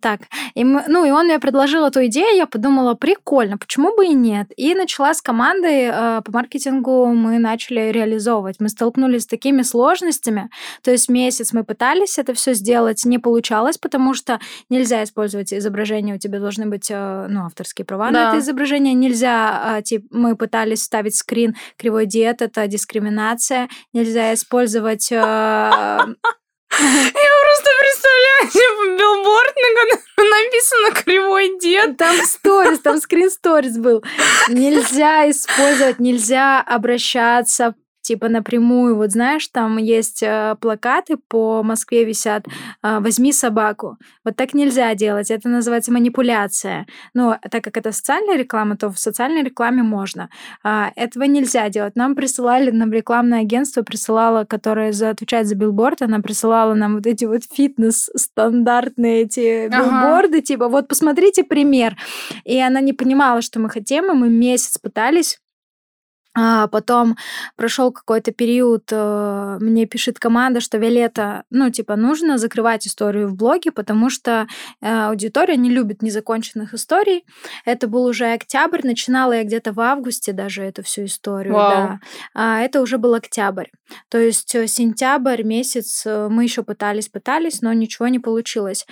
[0.00, 0.20] так.
[0.54, 4.14] И мы- ну, и он мне предложил эту идею, я подумала, прикольно, почему бы и
[4.14, 4.48] нет.
[4.56, 8.56] И начала с командой э, по маркетингу, мы начали реализовывать.
[8.58, 10.50] Мы столкнулись с такими сложностями.
[10.82, 16.16] То есть месяц мы пытались это все сделать, не получалось, потому что нельзя использовать изображение,
[16.16, 18.28] у тебя должны быть э, ну, авторские права на Да.
[18.30, 18.94] это изображение.
[18.94, 23.68] Нельзя, э, тип, мы пытались вставить скрин кривой диет, это дискриминация.
[23.92, 25.70] Нельзя использовать э,
[26.78, 30.02] Я просто представляю билборд, на котором
[30.44, 31.96] написано «Кривой дед».
[31.96, 34.02] Там сторис, там скрин сторис был.
[34.48, 38.96] Нельзя использовать, нельзя обращаться типа напрямую.
[38.96, 42.46] Вот знаешь, там есть э, плакаты по Москве висят
[42.82, 43.96] э, «Возьми собаку».
[44.24, 45.30] Вот так нельзя делать.
[45.30, 46.86] Это называется манипуляция.
[47.14, 50.28] Но так как это социальная реклама, то в социальной рекламе можно.
[50.62, 51.96] А, этого нельзя делать.
[51.96, 57.06] Нам присылали, нам рекламное агентство присылало, которое за, отвечает за билборд, она присылала нам вот
[57.06, 59.78] эти вот фитнес-стандартные эти Ага.
[59.78, 61.96] билборды, типа вот посмотрите пример.
[62.44, 65.41] И она не понимала, что мы хотим, и мы месяц пытались.
[66.34, 67.16] А потом
[67.56, 73.34] прошел какой-то период, э, мне пишет команда, что Виолетта, ну, типа, нужно закрывать историю в
[73.34, 74.46] блоге, потому что
[74.80, 77.24] э, аудитория не любит незаконченных историй.
[77.66, 81.70] Это был уже октябрь, начинала я где-то в августе даже эту всю историю, Вау.
[81.70, 82.00] да.
[82.34, 83.68] А это уже был октябрь.
[84.08, 88.86] То есть э, сентябрь месяц мы еще пытались, пытались, но ничего не получилось.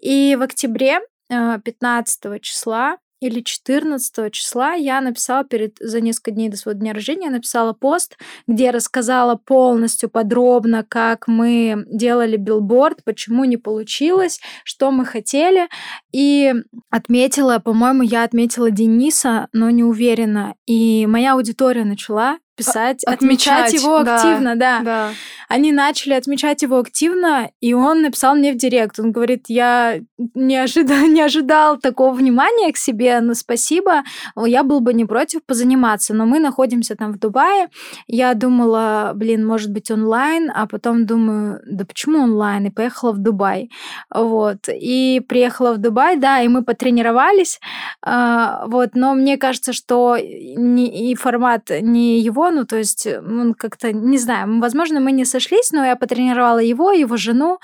[0.00, 6.48] И в октябре э, 15 числа или 14 числа я написала перед за несколько дней
[6.48, 13.44] до своего дня рождения написала пост, где рассказала полностью подробно, как мы делали билборд, почему
[13.44, 15.68] не получилось, что мы хотели,
[16.12, 16.54] и
[16.90, 23.74] отметила, по-моему, я отметила Дениса, но не уверена, и моя аудитория начала писать, отмечать, отмечать
[23.74, 24.80] его активно, да.
[24.80, 25.10] да.
[25.48, 28.98] Они начали отмечать его активно, и он написал мне в директ.
[28.98, 30.00] Он говорит, я
[30.34, 34.02] не ожидал, не ожидал такого внимания к себе, но спасибо,
[34.36, 37.68] я был бы не против позаниматься, но мы находимся там в Дубае.
[38.06, 42.66] Я думала, блин, может быть онлайн, а потом думаю, да почему онлайн?
[42.66, 43.70] И поехала в Дубай.
[44.12, 44.68] Вот.
[44.68, 47.60] И приехала в Дубай, да, и мы потренировались.
[48.02, 53.20] А, вот, но мне кажется, что не, и формат не его ну, то есть э,
[53.20, 57.58] он как-то, не знаю, возможно, мы не сошлись, но я потренировала его, его жену,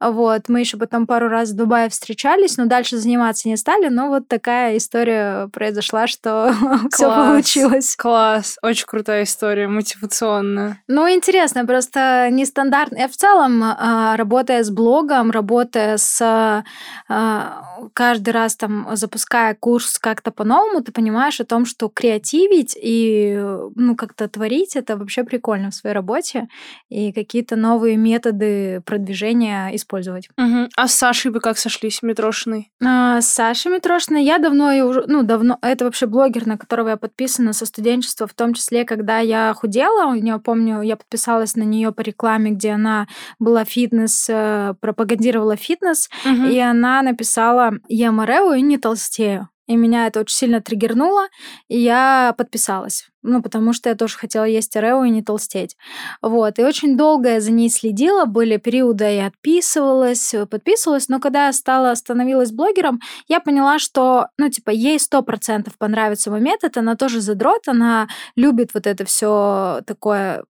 [0.00, 4.08] вот, мы еще потом пару раз в Дубае встречались, но дальше заниматься не стали, но
[4.08, 6.54] вот такая история произошла, что
[6.92, 7.96] все получилось.
[7.96, 10.82] Класс, очень крутая история, мотивационная.
[10.88, 12.98] Ну, интересно, просто нестандартно.
[12.98, 16.64] Я в целом, а, работая с блогом, работая с
[17.08, 23.38] а, каждый раз там запуская курс как-то по-новому, ты понимаешь о том, что креативить и
[23.74, 26.48] ну как-то творить, это вообще прикольно в своей работе,
[26.88, 30.28] и какие-то новые методы продвижения использовать.
[30.38, 30.68] Угу.
[30.76, 32.70] А с Сашей вы как сошлись, Митрошиной?
[32.84, 36.90] А, с Сашей Митрошиной я давно, и уже, ну, давно, это вообще блогер, на которого
[36.90, 41.62] я подписана со студенчества, в том числе, когда я худела, я помню, я подписалась на
[41.62, 43.06] нее по рекламе, где она
[43.38, 46.46] была фитнес, э, пропагандировала фитнес, угу.
[46.46, 49.48] и она написала «Я морео и не толстею».
[49.66, 51.26] И меня это очень сильно триггернуло,
[51.68, 53.08] и я подписалась.
[53.28, 55.76] Ну, потому что я тоже хотела есть орео и не толстеть.
[56.22, 56.60] Вот.
[56.60, 58.24] И очень долго я за ней следила.
[58.24, 61.08] Были периоды, я отписывалась, подписывалась.
[61.08, 66.30] Но когда я стала, становилась блогером, я поняла, что, ну, типа, ей сто процентов понравится
[66.30, 66.76] мой метод.
[66.76, 70.44] Она тоже задрот, она любит вот это все такое,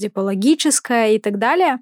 [0.00, 1.78] типа, логическое и так далее.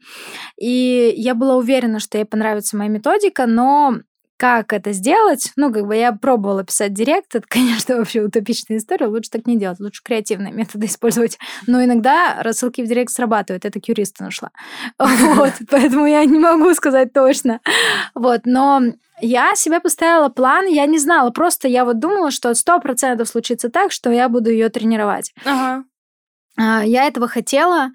[0.61, 3.95] И я была уверена, что ей понравится моя методика, но
[4.37, 5.53] как это сделать?
[5.57, 9.57] Ну, как бы я пробовала писать директ, это, конечно, вообще утопичная история, лучше так не
[9.57, 11.39] делать, лучше креативные методы использовать.
[11.67, 14.51] Но иногда рассылки в директ срабатывают, это к юристу нашла.
[15.35, 17.61] Вот, поэтому я не могу сказать точно.
[18.15, 18.81] Вот, но
[19.21, 23.69] я себе поставила план, я не знала, просто я вот думала, что сто процентов случится
[23.69, 25.33] так, что я буду ее тренировать.
[25.45, 25.85] Ага.
[26.57, 27.91] А, я этого хотела,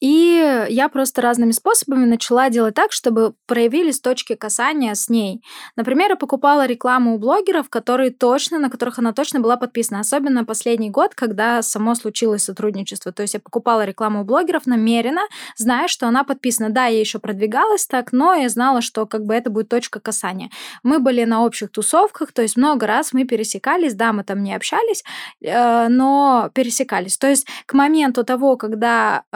[0.00, 5.42] и я просто разными способами начала делать так, чтобы проявились точки касания с ней.
[5.76, 10.00] Например, я покупала рекламу у блогеров, которые точно, на которых она точно была подписана.
[10.00, 13.12] Особенно последний год, когда само случилось сотрудничество.
[13.12, 15.22] То есть я покупала рекламу у блогеров намеренно,
[15.56, 16.70] зная, что она подписана.
[16.70, 20.50] Да, я еще продвигалась так, но я знала, что как бы это будет точка касания.
[20.82, 24.54] Мы были на общих тусовках, то есть много раз мы пересекались, да, мы там не
[24.54, 25.04] общались,
[25.40, 27.16] э, но пересекались.
[27.16, 29.22] То есть к моменту того, когда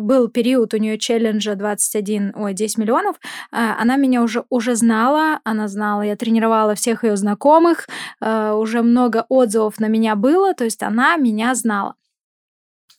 [0.00, 3.16] был период у нее челленджа 21, ой, 10 миллионов,
[3.50, 7.86] а, она меня уже, уже знала, она знала, я тренировала всех ее знакомых,
[8.20, 11.94] а, уже много отзывов на меня было, то есть она меня знала.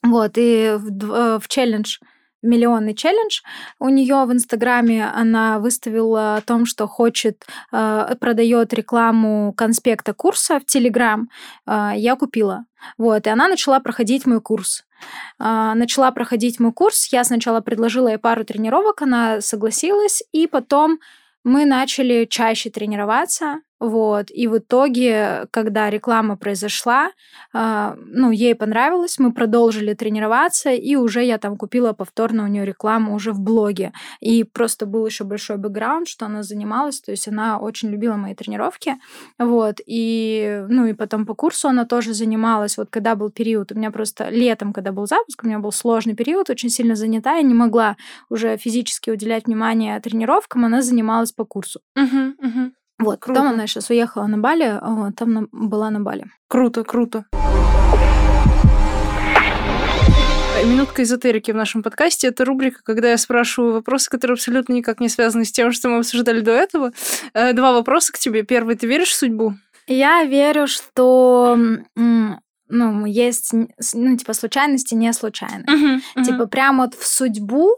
[0.01, 1.97] Вот, и в, э, в челлендж
[2.41, 3.41] миллионный челлендж.
[3.79, 10.59] У нее в Инстаграме она выставила о том, что хочет, э, продает рекламу конспекта курса
[10.59, 11.29] в Телеграм.
[11.65, 12.65] Э, я купила.
[12.97, 14.85] Вот, и она начала проходить мой курс.
[15.39, 17.11] Э, начала проходить мой курс.
[17.11, 20.99] Я сначала предложила ей пару тренировок, она согласилась, и потом
[21.43, 23.61] мы начали чаще тренироваться.
[23.79, 24.29] Вот.
[24.29, 27.11] И в итоге, когда реклама произошла,
[27.53, 32.65] э, ну, ей понравилось, мы продолжили тренироваться, и уже я там купила повторно у нее
[32.65, 33.93] рекламу уже в блоге.
[34.19, 38.35] И просто был еще большой бэкграунд, что она занималась, то есть она очень любила мои
[38.35, 38.95] тренировки.
[39.37, 39.77] Вот.
[39.85, 42.77] И, ну, и потом по курсу она тоже занималась.
[42.77, 46.15] Вот когда был период, у меня просто летом, когда был запуск, у меня был сложный
[46.15, 47.95] период, очень сильно занята, я не могла
[48.29, 51.79] уже физически уделять внимание тренировкам, она занималась по курсу.
[51.97, 52.71] Uh-huh, uh-huh.
[52.99, 53.39] Вот, круто.
[53.39, 56.25] потом она сейчас уехала на Бали, вот, там на, была на Бали.
[56.49, 57.25] Круто, круто.
[60.65, 62.27] Минутка эзотерики в нашем подкасте.
[62.27, 65.99] Это рубрика, когда я спрашиваю вопросы, которые абсолютно никак не связаны с тем, что мы
[65.99, 66.91] обсуждали до этого.
[67.33, 68.43] Э, два вопроса к тебе.
[68.43, 69.53] Первый, ты веришь в судьбу?
[69.87, 71.57] Я верю, что
[71.95, 73.53] ну, есть,
[73.93, 75.63] ну, типа, случайности не случайны.
[75.63, 76.23] Uh-huh, uh-huh.
[76.25, 77.77] Типа, прям вот в судьбу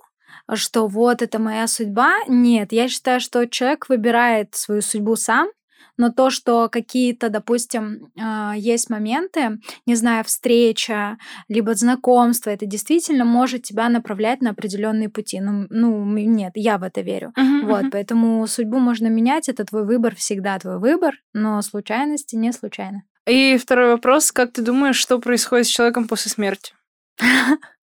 [0.56, 2.14] что вот это моя судьба.
[2.28, 5.50] Нет, я считаю, что человек выбирает свою судьбу сам,
[5.98, 13.26] но то, что какие-то, допустим, э, есть моменты, не знаю, встреча, либо знакомство, это действительно
[13.26, 15.40] может тебя направлять на определенные пути.
[15.40, 17.34] Ну, ну нет, я в это верю.
[17.36, 17.92] Мгм, Вот, мгм.
[17.92, 23.04] поэтому судьбу можно менять, это твой выбор, всегда твой выбор, но случайности не случайно.
[23.28, 24.32] И второй вопрос.
[24.32, 26.74] Как ты думаешь, что происходит с человеком после смерти?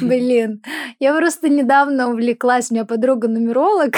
[0.00, 0.62] Блин,
[0.98, 3.96] я просто недавно увлеклась, у меня подруга нумеролог,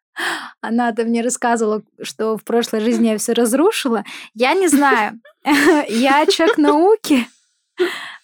[0.60, 4.04] она-то мне рассказывала, что в прошлой жизни я все разрушила.
[4.34, 5.20] Я не знаю,
[5.88, 7.26] я человек науки,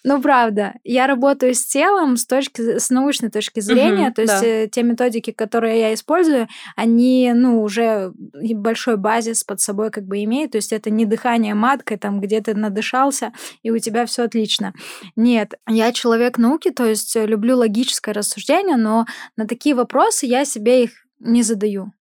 [0.03, 4.41] ну, правда, я работаю с телом с точки, с научной точки зрения, Мгм, то есть
[4.41, 4.45] да.
[4.45, 10.23] э, те методики, которые я использую, они, ну, уже большой базис под собой как бы
[10.23, 13.31] имеют, то есть это не дыхание маткой, там, где ты надышался,
[13.61, 14.73] и у тебя все отлично.
[15.15, 19.05] Нет, я человек науки, то есть э, люблю логическое рассуждение, но
[19.37, 21.93] на такие вопросы я себе их не задаю.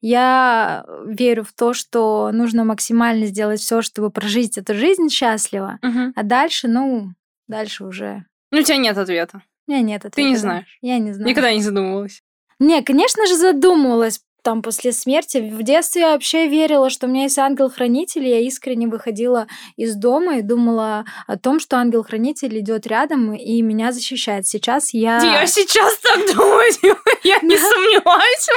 [0.00, 6.12] Я верю в то, что нужно максимально сделать все, чтобы прожить эту жизнь счастливо, Мгм.
[6.14, 7.12] а дальше, ну,
[7.48, 9.42] дальше уже Ну, у тебя нет ответа.
[9.66, 10.40] у меня нет Ты не ответа.
[10.40, 10.78] знаешь.
[10.80, 11.28] Я не знаю.
[11.28, 12.22] Никогда не задумывалась.
[12.58, 15.38] Не, конечно же, задумывалась там после смерти.
[15.38, 20.38] В детстве я вообще верила, что у меня есть ангел-хранитель, я искренне выходила из дома
[20.38, 24.46] и думала о том, что ангел-хранитель идет рядом и меня защищает.
[24.48, 25.18] Сейчас я...
[25.22, 26.72] Я сейчас так думаю,
[27.22, 28.48] я не сомневаюсь.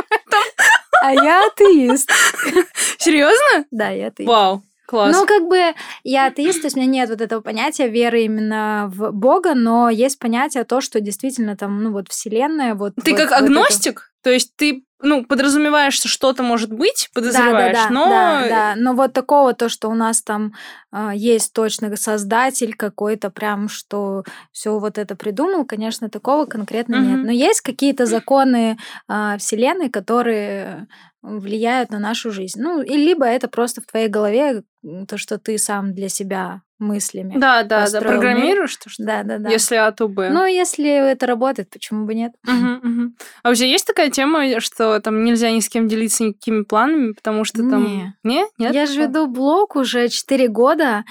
[1.04, 2.10] А я атеист.
[2.98, 3.66] Серьезно?
[3.72, 4.28] Да, я атеист.
[4.28, 5.16] Вау, класс.
[5.16, 5.74] Ну, как бы
[6.04, 9.90] я атеист, то есть у меня нет вот этого понятия веры именно в Бога, но
[9.90, 12.94] есть понятие то, что действительно там, ну вот Вселенная, вот...
[13.04, 14.12] Ты вот- как вот это- агностик?
[14.24, 18.10] То есть ты, ну, подразумеваешь, что что-то может быть, подозреваешь, да, да, да, но...
[18.10, 18.74] да, да.
[18.78, 20.54] Но вот такого то, что у нас там
[20.92, 27.18] а, есть точно создатель какой-то, прям что все вот это придумал, конечно, такого конкретно нет.
[27.18, 27.26] Мгм.
[27.26, 28.78] Но есть какие-то законы
[29.08, 30.88] а, Вселенной, которые
[31.22, 32.62] влияют на нашу жизнь.
[32.62, 34.64] Ну, и либо это просто в твоей голове
[35.08, 37.36] то, что ты сам для себя мыслями.
[37.38, 39.40] Да, да, да, программируешь, то, что да, да.
[39.40, 39.50] да.
[39.50, 40.30] если А, то Б.
[40.30, 42.34] Ну, если это работает, почему бы нет?
[42.44, 43.16] Мгм, мгм.
[43.44, 47.14] А у тебя есть такая тема, что там нельзя ни с кем делиться никакими планами,
[47.14, 47.84] потому что там...
[47.84, 48.16] Не.
[48.24, 48.46] Не?
[48.58, 48.74] Нет?
[48.74, 51.04] Я же веду блог уже 4 года,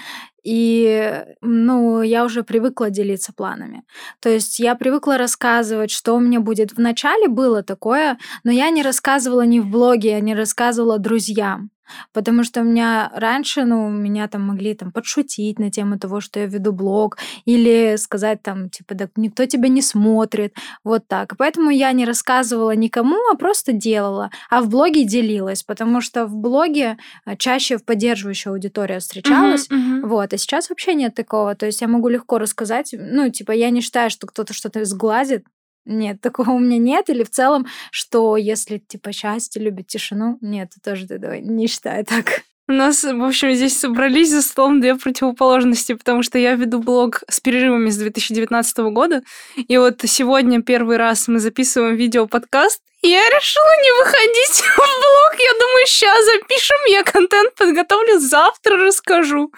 [0.45, 3.83] и, ну, я уже привыкла делиться планами.
[4.21, 6.75] То есть я привыкла рассказывать, что у меня будет.
[6.75, 11.71] Вначале было такое, но я не рассказывала ни в блоге, я не рассказывала друзьям.
[12.13, 16.41] Потому что у меня раньше, ну, меня там могли там подшутить на тему того, что
[16.41, 21.37] я веду блог, или сказать там, типа, да никто тебя не смотрит, вот так.
[21.37, 24.31] Поэтому я не рассказывала никому, а просто делала.
[24.51, 29.69] А в блоге делилась, потому что в блоге а, чаще в поддерживающая аудитория встречалась.
[29.71, 30.09] Мгм, мгм.
[30.09, 31.55] Вот, а сейчас вообще нет такого.
[31.55, 32.95] То есть я могу легко рассказать.
[32.97, 35.45] Ну, типа, я не считаю, что кто-то что-то сглазит.
[35.85, 37.11] Нет, такого у меня нет.
[37.11, 40.39] Или в целом, что если, типа, счастье любит тишину.
[40.41, 42.43] Нет, тоже этого не считаю так.
[42.67, 47.23] У нас, в общем, здесь собрались за столом две противоположности, потому что я веду блог
[47.29, 49.23] с перерывами с 2019 года,
[49.55, 55.39] и вот сегодня первый раз мы записываем видео-подкаст, и я решила не выходить в блог.
[55.39, 59.53] Я думаю, сейчас запишем, я контент подготовлю, завтра расскажу.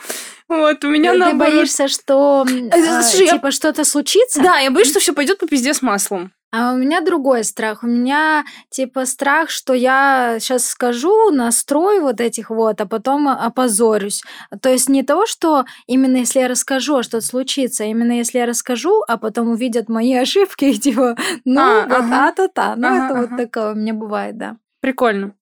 [0.49, 1.55] Вот, у меня Ты наоборот...
[1.55, 4.43] боишься, что Э, а, типа что-то случится?
[4.43, 6.33] Да, я боюсь, что все пойдет по пизде с маслом.
[6.53, 7.83] А у меня другой страх.
[7.83, 14.23] У меня типа страх, что я сейчас скажу, настрою вот этих вот, а потом опозорюсь.
[14.63, 18.39] То есть не того, что именно если я расскажу, а что-то случится, а именно если
[18.39, 22.29] я расскажу, а потом увидят мои ошибки и типа, ну, А, вот ага.
[22.29, 22.77] а-та-та.
[22.77, 24.57] Ну, Ага, это вот такое у меня бывает, да.
[24.81, 25.35] Прикольно.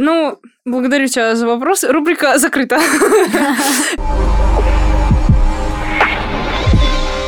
[0.00, 1.82] Ну, благодарю тебя за вопрос.
[1.82, 2.80] Рубрика закрыта.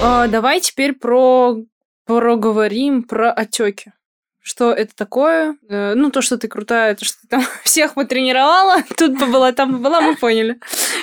[0.02, 1.58] А, Давай теперь про
[2.06, 3.92] проговорим про отеки.
[4.40, 5.56] Что это такое?
[5.68, 9.72] Э, Ну, то, что ты крутая, то, что ты там всех потренировала, тут побыла, там
[9.72, 10.58] побыла, мы поняли.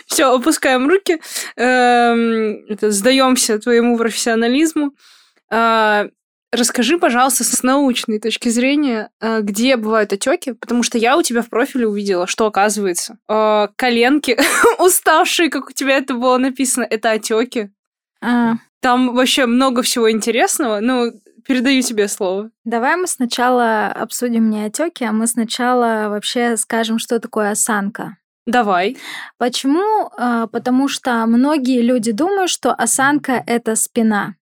[0.08, 1.22] Все, опускаем руки,
[1.58, 4.94] эм, сдаемся твоему профессионализму.
[6.52, 11.42] Расскажи, пожалуйста, с научной точки зрения, э, где бывают отеки, потому что я у тебя
[11.42, 14.38] в профиле увидела, что оказывается э, коленки
[14.80, 17.70] уставшие, как у тебя это было написано, это отеки.
[18.22, 20.80] А, Там вообще много всего интересного.
[20.80, 21.12] Ну,
[21.46, 22.50] передаю тебе слово.
[22.64, 28.18] Давай мы сначала обсудим не отеки, а мы сначала вообще скажем, что такое осанка.
[28.46, 28.96] Давай.
[29.38, 30.10] Почему?
[30.18, 34.36] А, Потому что многие люди думают, что осанка это спина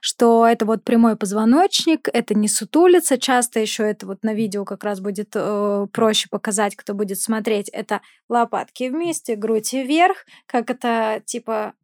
[0.00, 4.84] что это вот прямой позвоночник, это не сутулица, часто еще это вот на видео как
[4.84, 11.22] раз будет э, проще показать, кто будет смотреть, это лопатки вместе, грудь вверх, как это
[11.24, 11.74] типа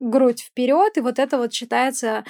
[0.00, 2.24] грудь вперед, и вот это вот считается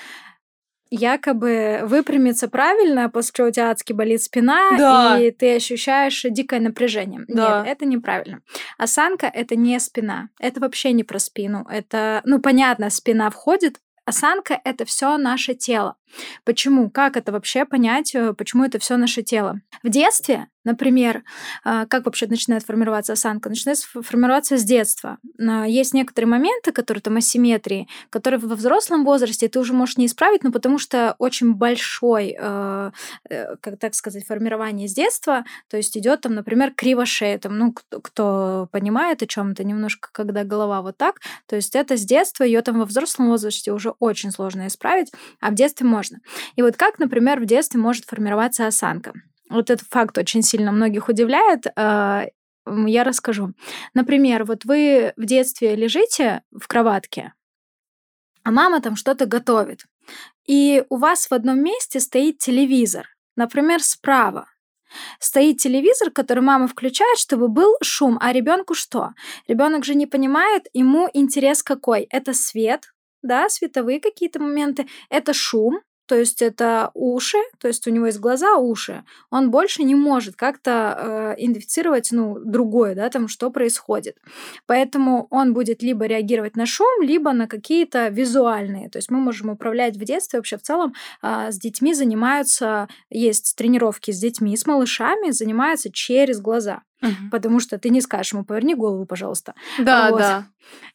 [0.90, 5.18] якобы выпрямиться правильно, после чего у тебя адски болит спина, Да.
[5.18, 7.22] и ты ощущаешь дикое напряжение.
[7.26, 7.64] Да.
[7.64, 8.42] Нет, это неправильно.
[8.78, 10.28] Осанка— это не спина.
[10.38, 11.66] Это вообще не про спину.
[11.68, 15.96] Это, ну, понятно, спина входит, Осанка— это все наше тело.
[16.44, 16.90] Почему?
[16.90, 19.60] Как это вообще понять, э, почему это все наше тело?
[19.82, 21.24] В детстве, например,
[21.64, 23.48] а, как вообще начинает формироваться осанка?
[23.48, 25.18] Начинает формироваться с детства.
[25.38, 30.06] А, Есть некоторые моменты, которые там асимметрии, которые во взрослом возрасте ты уже можешь не
[30.06, 32.90] исправить, но потому что очень большой, э,
[33.28, 37.72] э, как так сказать, формирование с детства, то есть идет там, например, кривошея, там, ну,
[37.72, 42.44] кто понимает о чем это немножко, когда голова вот так, то есть это с детства,
[42.44, 46.03] ее там во взрослом возрасте уже очень сложно исправить, а в детстве можно.
[46.56, 49.12] И вот как, например, в детстве может формироваться осанка?
[49.50, 51.66] Вот этот факт очень сильно многих удивляет.
[51.76, 53.52] м, Я расскажу.
[53.94, 57.32] Например, вот вы в детстве лежите в кроватке,
[58.42, 59.84] а мама там что-то готовит.
[60.46, 64.48] И у вас в одном месте стоит телевизор, например, справа.
[65.20, 68.18] Стоит телевизор, который мама включает, чтобы был шум.
[68.20, 69.10] А ребенку что?
[69.48, 72.02] Ребенок же не понимает, ему интерес какой?
[72.10, 72.92] Это свет,
[73.22, 78.18] да, световые какие-то моменты, это шум, то есть это уши, то есть у него есть
[78.18, 79.04] глаза, уши.
[79.30, 84.18] Он больше не может как-то э, идентифицировать, ну, другое, да, там, что происходит.
[84.66, 88.90] Поэтому он будет либо реагировать на шум, либо на какие-то визуальные.
[88.90, 93.56] То есть мы можем управлять в детстве вообще в целом а, с детьми занимаются, есть
[93.56, 96.82] тренировки с детьми, с малышами занимаются через глаза.
[97.00, 97.30] Мгм.
[97.30, 99.54] Потому что ты не скажешь ему, поверни голову, пожалуйста.
[99.78, 100.18] Да, Вот.
[100.18, 100.46] да.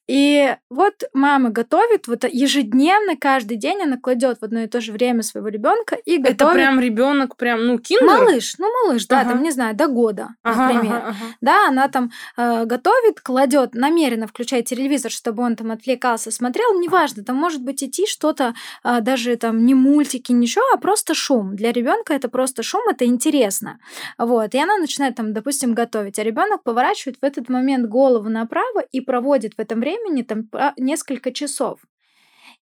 [0.09, 4.91] И вот мама готовит, вот ежедневно, каждый день она кладет в одно и то же
[4.91, 6.41] время своего ребенка и готовит.
[6.41, 8.07] Это прям ребенок, прям, ну, киндер.
[8.07, 9.29] Малыш, ну малыш, да, Ага.
[9.29, 10.95] там, не знаю, до года, Ага, например.
[10.95, 11.35] ага, ага.
[11.41, 17.23] Да, она там э, готовит, кладет, намеренно включает телевизор, чтобы он там отвлекался, смотрел, неважно,
[17.23, 21.55] там может быть идти что-то, а, даже там не мультики, ничего, а просто шум.
[21.55, 23.77] Для ребенка это просто шум, это интересно.
[24.17, 28.79] Вот, и она начинает там, допустим, готовить, а ребенок поворачивает в этот момент голову направо
[28.91, 31.81] и проводит в этом времени там па- несколько часов.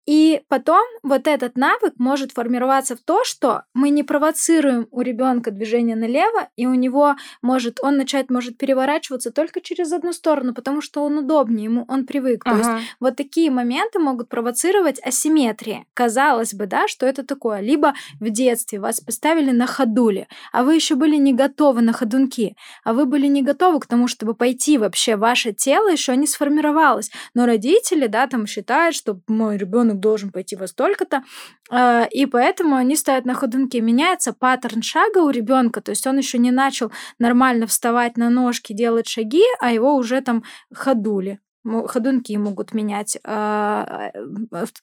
[0.07, 5.51] И потом вот этот навык может формироваться в то, что мы не провоцируем у ребенка
[5.51, 10.81] движение налево, и у него может он начать может переворачиваться только через одну сторону, потому
[10.81, 12.45] что он удобнее, ему он привык.
[12.45, 12.81] То есть Ага.
[13.01, 15.87] вот такие моменты могут провоцировать асимметрии.
[15.95, 17.61] Казалось бы, да, что это такое?
[17.61, 22.57] Либо в детстве вас поставили на ходули, а вы еще были не готовы на ходунки,
[22.85, 25.17] а вы были не готовы к тому, чтобы пойти вообще.
[25.17, 27.11] Ваше тело еще не сформировалось.
[27.35, 31.23] Но родители, да, там считают, что мой ребенок должен пойти во столько-то,
[31.71, 33.79] а, и поэтому они ставят на ходунки.
[33.79, 38.73] Меняется паттерн шага у ребенка, то есть он еще не начал нормально вставать на ножки,
[38.73, 41.41] делать шаги, а его уже там ходули.
[41.87, 44.11] Ходунки могут менять э,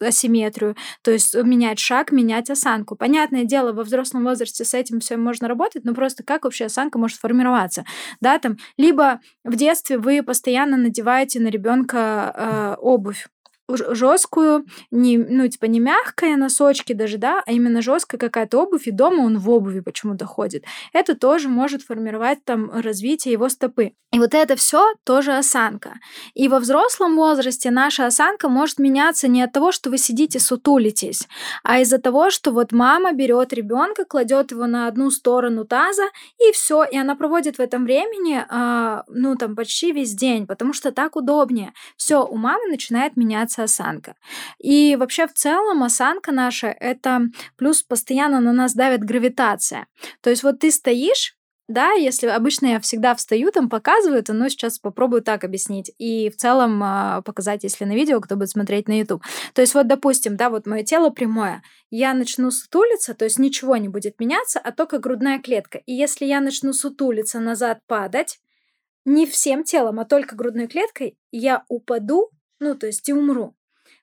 [0.01, 2.97] асимметрию, то есть менять шаг, менять осанку.
[2.97, 6.99] Понятное дело, во взрослом возрасте с этим все можно работать, но просто как вообще осанка
[6.99, 7.85] может формироваться?
[8.19, 13.27] Да, там, либо в детстве вы постоянно надеваете на ребенка обувь
[13.69, 18.91] жесткую, не, ну, типа не мягкая, носочки даже, да, а именно жесткая какая-то обувь, и
[18.91, 20.65] дома он в обуви почему-то ходит.
[20.91, 23.93] Это тоже может формировать там развитие его стопы.
[24.11, 25.95] И вот это все тоже осанка.
[26.35, 31.27] И во взрослом возрасте наша осанка может меняться не от того, что вы сидите сутулитесь,
[31.63, 36.51] а из-за того, что вот мама берет ребенка, кладет его на одну сторону таза, и
[36.51, 40.91] все, и она проводит в этом времени, а, ну там почти весь день, потому что
[40.91, 41.73] так удобнее.
[41.97, 44.15] Все, у мамы начинает меняться осанка.
[44.59, 47.21] И вообще в целом осанка наша это
[47.57, 49.87] плюс постоянно на нас давит гравитация.
[50.21, 51.37] То есть вот ты стоишь
[51.69, 55.93] да, если обычно я всегда встаю, там показываю это, но сейчас попробую так объяснить.
[55.97, 59.23] И в целом а, показать, если на видео, кто будет смотреть на YouTube.
[59.53, 63.77] То есть вот, допустим, да, вот мое тело прямое, я начну сутулиться, то есть ничего
[63.77, 65.79] не будет меняться, а только грудная клетка.
[65.85, 68.39] И если я начну сутулиться, назад падать,
[69.05, 72.29] не всем телом, а только грудной клеткой, я упаду,
[72.63, 73.53] ну, то есть и умру.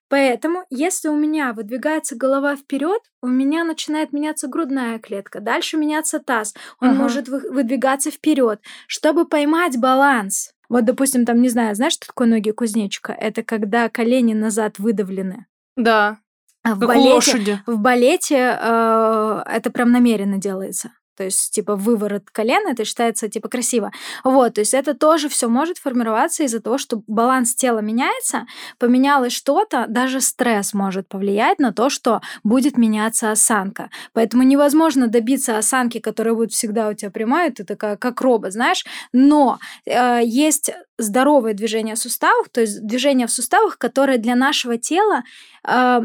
[0.08, 6.18] Поэтому, если у меня выдвигается голова вперед, у меня начинает меняться грудная клетка, дальше меняться
[6.18, 6.98] таз, он Ага.
[6.98, 10.52] может вы- выдвигаться вперед, чтобы поймать баланс.
[10.68, 13.12] Вот, допустим, там, не знаю, знаешь, что такое ноги кузнечика?
[13.12, 15.46] Это когда колени назад выдавлены.
[15.76, 16.18] Да.
[16.62, 17.62] А в Как у балете, лошади.
[17.66, 20.90] в балете э, это прям намеренно делается.
[21.20, 23.92] То есть, типа, выворот колена, это считается, типа, красиво.
[24.24, 28.46] Вот, то есть это тоже все может формироваться из-за того, что баланс тела меняется,
[28.78, 33.90] поменялось что-то, даже стресс может повлиять на то, что будет меняться осанка.
[34.14, 38.86] Поэтому невозможно добиться осанки, которая будет всегда у тебя прямая, ты такая, как робот, знаешь.
[39.12, 44.78] Но э, есть здоровое движение в суставах, то есть движение в суставах, которое для нашего
[44.78, 45.22] тела
[45.68, 46.00] э,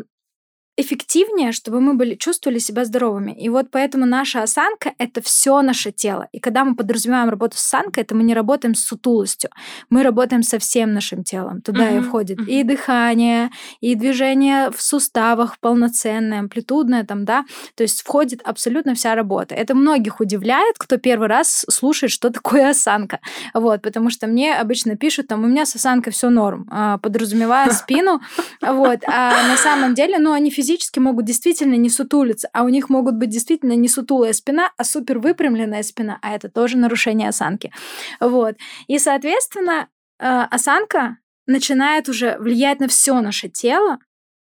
[0.77, 3.31] эффективнее, чтобы мы были, чувствовали себя здоровыми.
[3.31, 6.27] И вот поэтому наша осанка— это все наше тело.
[6.33, 9.49] И когда мы подразумеваем работу с осанкой, это мы не работаем с сутулостью.
[9.89, 11.61] Мы работаем со всем нашим телом.
[11.61, 12.49] Туда uh-huh, и входит uh-huh.
[12.49, 17.45] и дыхание, и движение в суставах полноценное, амплитудное там, да.
[17.75, 19.55] То есть входит абсолютно вся работа.
[19.55, 23.19] Это многих удивляет, кто первый раз слушает, что такое осанка.
[23.53, 27.71] Вот, потому что мне обычно пишут, там, у меня с осанкой все норм, а, подразумевая
[27.71, 28.19] спину.
[28.61, 28.99] Вот.
[29.07, 30.64] А на самом деле, ну, они физически
[30.99, 35.19] могут действительно не сутулиться, а у них могут быть действительно не сутулая спина, а супер
[35.19, 37.71] выпрямленная спина, а это тоже нарушение осанки.
[38.19, 38.55] Вот.
[38.87, 39.87] И, соответственно,
[40.19, 43.99] э, осанка начинает уже влиять на все наше тело,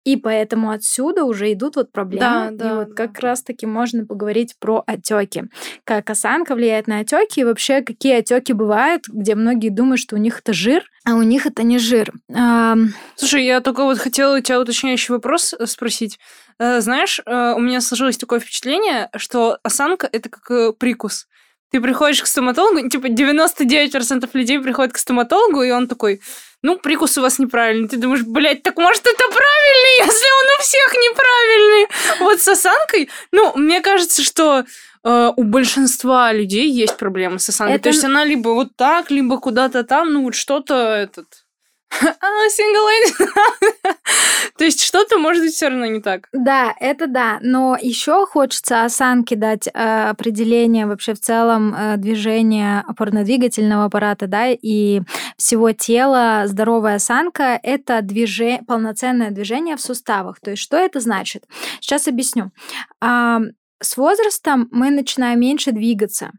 [0.08, 2.20] и поэтому отсюда уже идут вот проблемы.
[2.20, 2.94] Да, да, и вот да.
[2.94, 5.44] как раз-таки можно поговорить про отеки.
[5.84, 10.18] Как осанка влияет на отеки, и вообще какие отеки бывают, где многие думают, что у
[10.18, 12.10] них это жир, а у них это не жир.
[13.16, 16.18] Слушай, я только вот хотела у тебя уточняющий вопрос э, спросить.
[16.58, 21.26] Э, знаешь, э, у меня сложилось такое впечатление, что осанка это как прикус.
[21.70, 26.22] Ты приходишь к стоматологу, типа 99% людей приходят к стоматологу, и он такой,
[26.62, 27.88] ну, прикус у вас неправильный.
[27.88, 31.88] Ты думаешь, блядь, так может это правильный, если он у всех неправильный?
[32.20, 34.64] Вот с осанкой, ну, мне кажется, что
[35.04, 37.76] э, у большинства людей есть проблемы с осанкой.
[37.76, 37.84] Это...
[37.84, 41.26] То есть она либо вот так, либо куда-то там, ну, вот что-то этот
[42.00, 42.14] а,
[44.58, 46.28] То есть что-то может быть все равно не так.
[46.32, 47.38] Да, это да.
[47.42, 54.48] Но еще хочется осанке дать э, определение вообще в целом э, движения опорно-двигательного аппарата, да,
[54.48, 55.02] и
[55.36, 56.42] всего тела.
[56.46, 60.40] Здоровая осанка— это движение, полноценное движение в суставах.
[60.40, 61.44] То есть что это значит?
[61.80, 62.50] Сейчас объясню.
[63.02, 63.38] Э,
[63.80, 66.32] с возрастом мы начинаем меньше двигаться.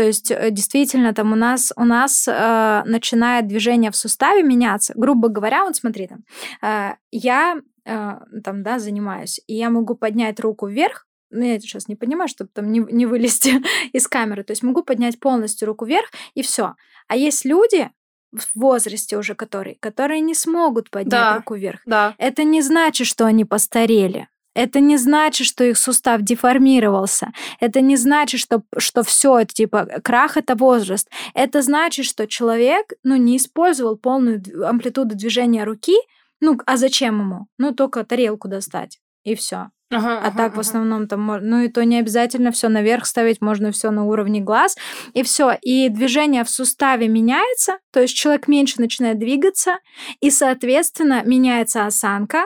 [0.00, 4.94] То есть э, действительно там у нас, у нас э, начинает движение в суставе меняться.
[4.96, 6.24] Грубо говоря, вот смотри, там,
[6.62, 11.86] э, я э, там, да, занимаюсь, и я могу поднять руку вверх, ну, я сейчас
[11.86, 14.42] не понимаю, чтобы там не, не вылезти из камеры.
[14.42, 16.76] То есть могу поднять полностью руку вверх, и все.
[17.06, 17.90] А есть люди,
[18.32, 21.80] в возрасте уже которые, которые не смогут поднять да, руку вверх.
[21.84, 22.14] Да.
[22.16, 24.28] Это не значит, что они постарели.
[24.54, 27.32] Это не значит, что их сустав деформировался.
[27.60, 31.08] Это не значит, что, что все это типа крах это возраст.
[31.34, 35.96] Это значит, что человек ну, не использовал полную амплитуду движения руки.
[36.40, 37.46] Ну, а зачем ему?
[37.58, 38.98] Ну, только тарелку достать.
[39.24, 39.70] И все.
[39.92, 43.40] Ага, а ага, так в основном там ну и то не обязательно все наверх ставить,
[43.40, 44.76] можно все на уровне глаз
[45.14, 45.58] и все.
[45.62, 49.78] И движение в суставе меняется, то есть человек меньше начинает двигаться,
[50.20, 52.44] и соответственно меняется осанка,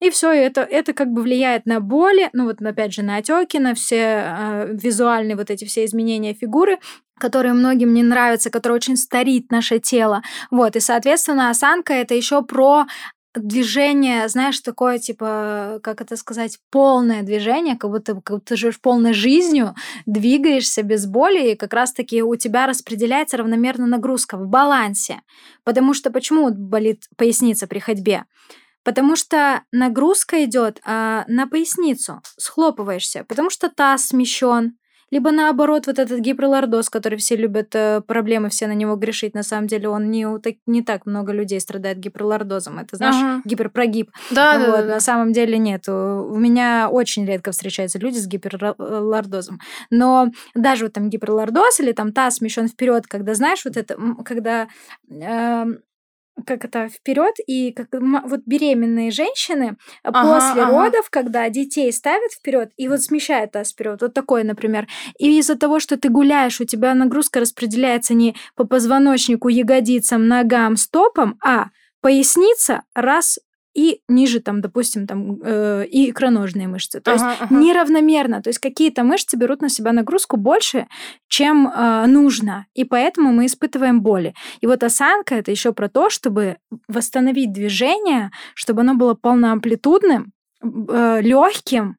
[0.00, 3.58] и все, это, это как бы влияет на боли, ну вот опять же на отеки,
[3.58, 6.78] на все э, визуальные вот эти все изменения фигуры,
[7.18, 10.22] которые многим не нравятся, которые очень старит наше тело.
[10.50, 12.86] Вот, и, соответственно, осанка это еще про
[13.34, 18.80] движение, знаешь, такое, типа, как это сказать, полное движение, как будто, как будто ты живешь
[18.80, 19.74] полной жизнью,
[20.06, 25.20] двигаешься без боли, и как раз-таки у тебя распределяется равномерно нагрузка в балансе.
[25.64, 28.24] Потому что почему болит поясница при ходьбе?
[28.86, 34.76] Потому что нагрузка идет а, на поясницу, схлопываешься, потому что таз смещен,
[35.10, 39.42] либо наоборот, вот этот гиперлордоз, который все любят, э, проблемы все на него грешить, на
[39.42, 40.26] самом деле он не,
[40.66, 42.78] не так много людей страдает гиперлордозом.
[42.78, 43.42] Это, знаешь, ага.
[43.44, 44.10] гиперпрогиб.
[44.30, 44.94] Да, вот, да, да.
[44.94, 45.88] На самом деле нет.
[45.88, 49.60] У меня очень редко встречаются люди с гиперлордозом.
[49.90, 54.66] Но даже вот там гиперлордоз или там таз смещен вперед, когда, знаешь, вот это, когда
[55.08, 55.64] э,
[56.44, 60.70] как это вперед и как вот беременные женщины э, ага, после ага.
[60.70, 64.86] родов, когда детей ставят вперед и вот смещают таз вперед, вот такое, например.
[65.18, 70.76] И из-за того, что ты гуляешь, у тебя нагрузка распределяется не по позвоночнику, ягодицам, ногам,
[70.76, 71.68] стопам, а
[72.00, 73.38] поясница раз
[73.76, 77.00] и ниже там, допустим, там э, и икроножные мышцы.
[77.00, 77.54] То ага, есть ага.
[77.54, 78.42] неравномерно.
[78.42, 80.86] То есть какие-то мышцы берут на себя нагрузку больше,
[81.28, 84.34] чем э, нужно, и поэтому мы испытываем боли.
[84.62, 86.56] И вот осанка это еще про то, чтобы
[86.88, 91.96] восстановить движение, чтобы оно было полноамплитудным, э, легким,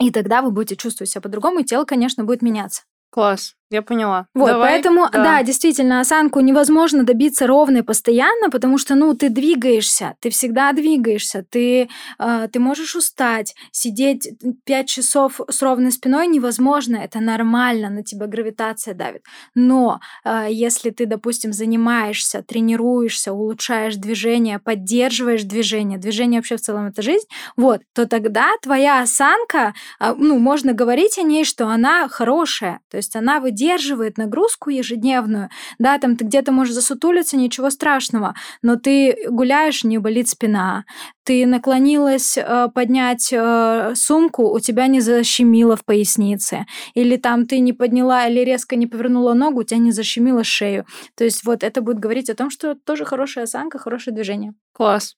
[0.00, 2.82] и тогда вы будете чувствовать себя по-другому, и тело, конечно, будет меняться.
[3.10, 3.54] Класс.
[3.70, 4.26] Я поняла.
[4.34, 5.24] Вот, Давай, поэтому, да.
[5.24, 11.44] да, действительно, осанку невозможно добиться ровной постоянно, потому что, ну, ты двигаешься, ты всегда двигаешься,
[11.48, 11.88] ты,
[12.18, 14.28] э, ты можешь устать, сидеть
[14.64, 19.24] 5 часов с ровной спиной невозможно, это нормально, на тебя гравитация давит.
[19.54, 26.88] Но э, если ты, допустим, занимаешься, тренируешься, улучшаешь движение, поддерживаешь движение, движение вообще в целом
[26.88, 32.08] это жизнь, вот, то тогда твоя осанка, э, ну, можно говорить о ней, что она
[32.08, 35.48] хорошая, то есть она выделяет выдерживает нагрузку ежедневную,
[35.78, 40.84] да, там ты где-то можешь засутулиться, ничего страшного, но ты гуляешь, не болит спина,
[41.22, 47.60] ты наклонилась э, поднять э, сумку, у тебя не защемило в пояснице, или там ты
[47.60, 50.84] не подняла или резко не повернула ногу, у тебя не защемило шею.
[51.16, 54.54] То есть вот это будет говорить о том, что тоже хорошая осанка, хорошее движение.
[54.72, 55.16] Класс.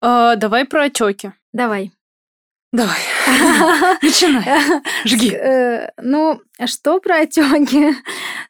[0.00, 1.32] А, давай про отеки.
[1.52, 1.92] Давай.
[2.76, 2.98] Давай.
[4.02, 4.44] Начинай.
[5.06, 5.32] Жги.
[5.32, 7.94] Э, ну, что про отеки?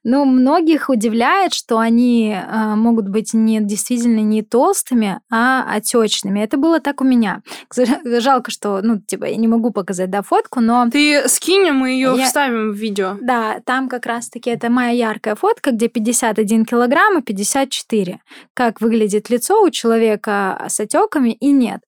[0.09, 6.39] Ну, многих удивляет, что они э, могут быть не действительно не толстыми, а отечными.
[6.39, 7.43] Это было так у меня.
[8.05, 10.89] Жалко, что, ну, типа, я не могу показать, да, фотку, но...
[10.91, 12.25] Ты скинь, мы ее я...
[12.25, 13.17] вставим в видео.
[13.21, 18.21] Да, там как раз-таки это моя яркая фотка, где 51 килограмм и 54.
[18.55, 21.81] Как выглядит лицо у человека с отеками и нет.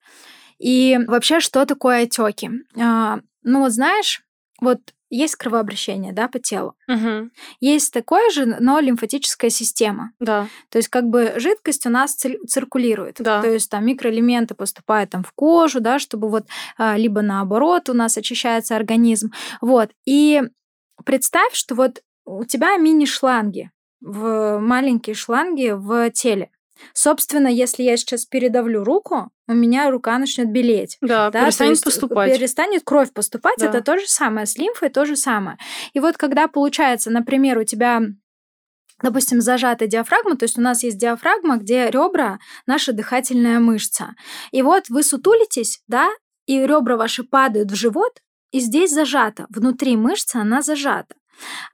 [0.59, 2.50] И вообще, что такое отеки?
[2.76, 4.22] А, ну вот знаешь,
[4.61, 4.80] вот
[5.11, 6.74] есть кровообращение, да, по телу.
[6.86, 7.30] Угу.
[7.61, 10.12] Есть такое же, но лимфатическая система.
[10.20, 10.48] Да.
[10.68, 13.16] То есть как бы жидкость у нас циркулирует.
[13.18, 13.40] Да.
[13.40, 16.46] То есть там микроэлементы поступают там в кожу, да, чтобы вот
[16.76, 19.32] а, либо наоборот у нас очищается организм.
[19.62, 19.90] Вот.
[20.04, 20.42] И
[21.04, 26.50] представь, что вот у тебя мини-шланги, в маленькие шланги в теле.
[26.92, 30.98] Собственно, если я сейчас передавлю руку, у меня рука начнет белеть.
[31.00, 32.32] Да, да перестанет поступать.
[32.32, 33.58] Перестанет кровь поступать.
[33.58, 33.66] Да.
[33.66, 34.46] Это то же самое.
[34.46, 35.58] С лимфой то же самое.
[35.92, 38.02] И вот когда получается, например, у тебя
[39.02, 44.14] допустим, зажата диафрагма, то есть у нас есть диафрагма, где ребра наша дыхательная мышца.
[44.50, 46.08] И вот вы сутулитесь, да,
[46.46, 48.20] и ребра ваши падают в живот,
[48.50, 51.14] и здесь зажата, внутри мышцы она зажата.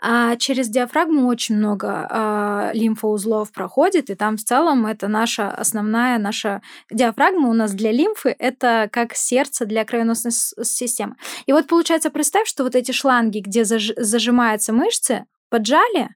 [0.01, 6.19] А через диафрагму очень много а, лимфоузлов проходит, и там в целом это наша основная
[6.19, 11.17] наша диафрагма у нас для лимфы это как сердце для кровеносной системы.
[11.47, 16.11] И вот получается, представь, что вот эти шланги, где заж, зажимаются мышцы, поджали,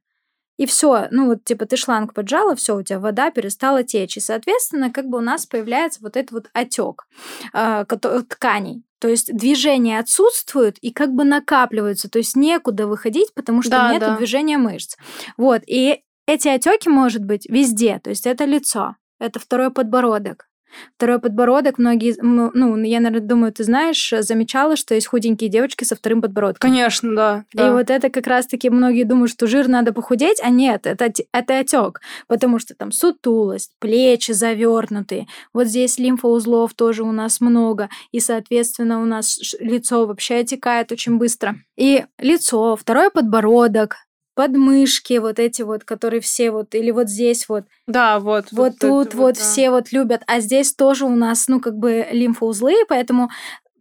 [0.58, 4.16] и все, ну вот типа ты шланг поджала, все, у тебя вода перестала течь.
[4.16, 7.06] И, соответственно, как бы у нас появляется вот этот вот отек
[7.54, 7.84] э,
[8.28, 8.82] тканей.
[8.98, 13.92] То есть движение отсутствует и как бы накапливаются, то есть некуда выходить, потому что да,
[13.92, 14.16] нет да.
[14.16, 14.96] движения мышц.
[15.36, 20.48] Вот, и эти отеки может быть везде, то есть это лицо, это второй подбородок,
[20.96, 25.96] Второй подбородок, многие, ну, я, наверное, думаю, ты знаешь, замечала, что есть худенькие девочки со
[25.96, 26.70] вторым подбородком.
[26.70, 27.44] Конечно, да.
[27.52, 27.72] И да.
[27.72, 32.00] вот это как раз-таки многие думают, что жир надо похудеть, а нет, это, это отек,
[32.26, 39.02] потому что там сутулость, плечи завернутые, вот здесь лимфоузлов тоже у нас много, и, соответственно,
[39.02, 41.56] у нас лицо вообще отекает очень быстро.
[41.76, 43.96] И лицо, второй подбородок,
[44.38, 47.64] подмышки вот эти вот, которые все вот, или вот здесь вот.
[47.88, 48.52] Да, вот.
[48.52, 49.40] Вот, вот тут вот, вот да.
[49.40, 53.30] все вот любят, а здесь тоже у нас, ну, как бы лимфоузлы, поэтому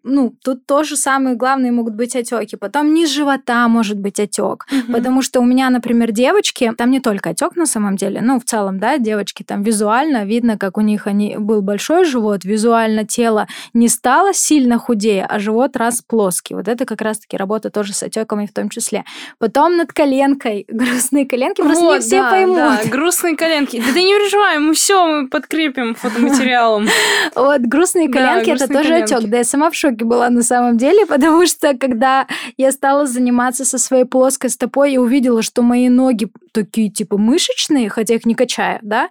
[0.08, 2.56] ну, тут тоже самые главные могут быть отеки.
[2.56, 4.66] Потом низ живота может быть отек.
[4.72, 4.94] Угу.
[4.94, 8.46] Потому что у меня, например, девочки, там не только отек на самом деле, ну, в
[8.46, 13.48] целом, да, девочки там визуально видно, как у них они, был большой живот, визуально тело
[13.74, 16.56] не стало сильно худее, а живот раз плоский.
[16.56, 19.04] Вот это как раз-таки работа тоже с отеками в том числе.
[19.40, 22.58] Потом над коленкой, грустные коленки, просто вот, не все да, поймут.
[22.58, 23.78] Да, грустные коленки.
[23.86, 26.88] Да ты не переживай, мы все мы подкрепим фотоматериалом.
[27.36, 29.22] Вот, грустные коленки, это тоже отек.
[29.24, 32.28] Да, я сама в шоке шоке была на самом деле, потому что когда
[32.58, 37.90] я стала заниматься со своей плоской стопой, я увидела, что мои ноги такие типа мышечные,
[37.90, 39.10] хотя их не качаю, да,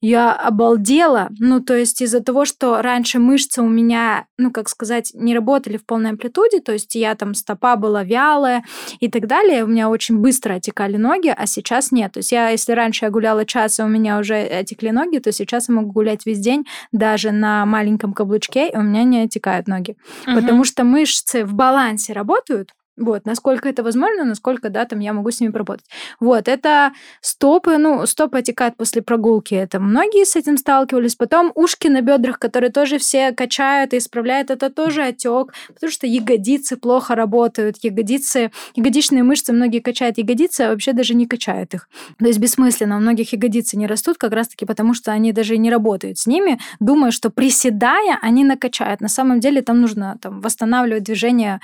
[0.00, 1.28] я обалдела.
[1.38, 5.76] Ну, то есть из-за того, что раньше мышцы у меня, ну, как сказать, не работали
[5.76, 8.64] в полной амплитуде, то есть я там стопа была вялая
[8.98, 12.12] и так далее, у меня очень быстро отекали ноги, а сейчас нет.
[12.12, 15.32] То есть я, если раньше я гуляла час, и у меня уже отекли ноги, то
[15.32, 19.68] сейчас я могу гулять весь день даже на маленьком каблучке, и у меня не отекают
[19.68, 19.96] ноги.
[20.26, 20.36] Угу.
[20.36, 22.70] Потому что мышцы в балансе работают,
[23.00, 25.86] вот, насколько это возможно, насколько, да, там я могу с ними работать.
[26.20, 31.16] Вот, это стопы, ну, стопы отекают после прогулки, это многие с этим сталкивались.
[31.16, 36.06] Потом ушки на бедрах, которые тоже все качают и исправляют, это тоже отек, потому что
[36.06, 41.88] ягодицы плохо работают, ягодицы, ягодичные мышцы, многие качают ягодицы, а вообще даже не качают их.
[42.18, 45.70] То есть бессмысленно, у многих ягодицы не растут как раз-таки потому, что они даже не
[45.70, 49.00] работают с ними, думая, что приседая, они накачают.
[49.00, 51.60] На самом деле там нужно там, восстанавливать движение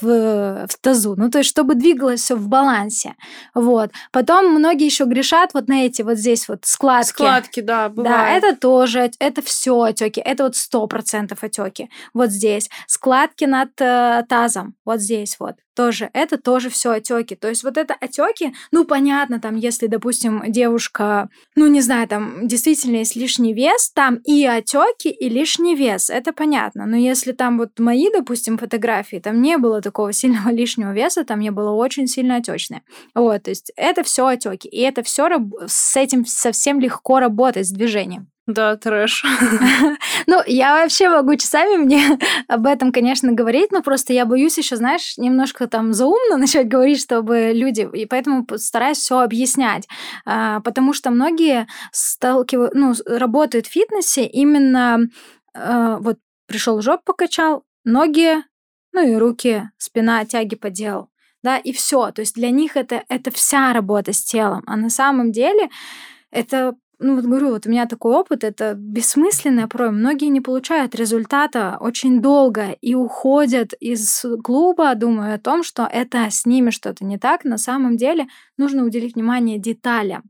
[0.00, 1.14] в, в тазу.
[1.16, 3.14] Ну, то есть, чтобы двигалось все в балансе.
[3.54, 3.90] Вот.
[4.12, 7.10] Потом многие еще грешат вот на эти вот здесь вот складки.
[7.10, 8.42] Складки, да, бывает.
[8.42, 10.20] Да, это тоже, это все отеки.
[10.20, 11.90] Это вот сто процентов отеки.
[12.14, 12.70] Вот здесь.
[12.86, 14.74] Складки над э, тазом.
[14.84, 15.56] Вот здесь вот.
[15.76, 17.36] Тоже, это тоже все отеки.
[17.36, 22.48] То есть вот это отеки, ну понятно, там, если, допустим, девушка, ну не знаю, там
[22.48, 26.86] действительно есть лишний вес, там и отеки, и лишний вес, это понятно.
[26.86, 31.38] Но если там вот мои, допустим, фотографии, там не было такого сильного лишнего веса, там
[31.40, 32.82] не было очень сильно отечное.
[33.14, 35.28] Вот, то есть это все отеки, и это все
[35.66, 38.28] с этим совсем легко работать с движением.
[38.46, 39.24] Да, трэш.
[40.28, 42.18] Ну, я вообще могу часами мне
[42.48, 47.00] об этом, конечно, говорить, но просто я боюсь еще, знаешь, немножко там заумно начать говорить,
[47.00, 49.88] чтобы люди, и поэтому стараюсь все объяснять,
[50.24, 55.00] а, потому что многие сталкивают, ну, работают в фитнесе именно
[55.54, 58.36] а, вот пришел жоп покачал, ноги,
[58.92, 61.08] ну и руки, спина, тяги поделал,
[61.42, 62.10] да, и все.
[62.12, 65.68] То есть для них это, это вся работа с телом, а на самом деле
[66.30, 69.90] это ну вот говорю, вот у меня такой опыт, это бессмысленное порой.
[69.90, 76.26] Многие не получают результата очень долго и уходят из клуба, думая о том, что это
[76.30, 77.44] с ними что-то не так.
[77.44, 78.26] На самом деле
[78.56, 80.24] нужно уделить внимание деталям.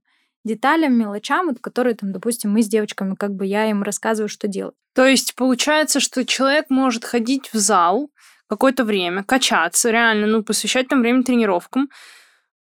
[0.45, 4.49] Деталям, мелочам, вот, которые, там, допустим, мы с девочками, как бы я им рассказываю, что
[4.49, 4.75] делать.
[4.95, 8.11] То есть получается, что человек может ходить в зал
[8.49, 11.91] какое-то время, качаться, реально, ну, посвящать там время тренировкам,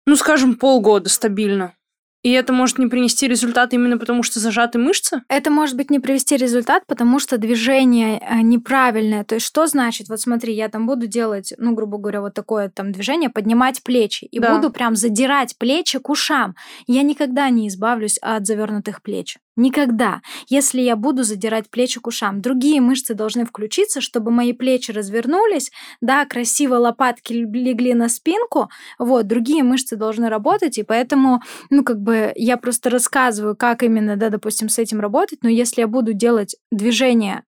[0.07, 1.75] ну, скажем, полгода стабильно.
[2.23, 5.23] И это может не принести результат именно потому, что зажаты мышцы?
[5.29, 9.25] Это может быть не привести результат, потому что движение э, неправильное.
[9.25, 10.09] То есть что значит?
[10.09, 14.25] Вот смотри, я там буду делать, ну, грубо говоря, вот такое там движение, поднимать плечи.
[14.27, 14.55] И да.
[14.55, 16.55] буду прям задирать плечи к ушам.
[16.87, 19.39] Я никогда не избавлюсь от завернутых плеч.
[19.57, 20.23] Никогда.
[20.49, 25.71] Если я буду задирать плечи к ушам, другие мышцы должны включиться, чтобы мои плечи развернулись,
[26.01, 32.01] да, красиво лопатки легли на спинку, вот, другие мышцы должны работать, и поэтому, ну, как
[32.01, 36.15] бы я просто рассказываю, как именно, да, допустим, с этим работать, но если я буду
[36.15, 37.43] делать движение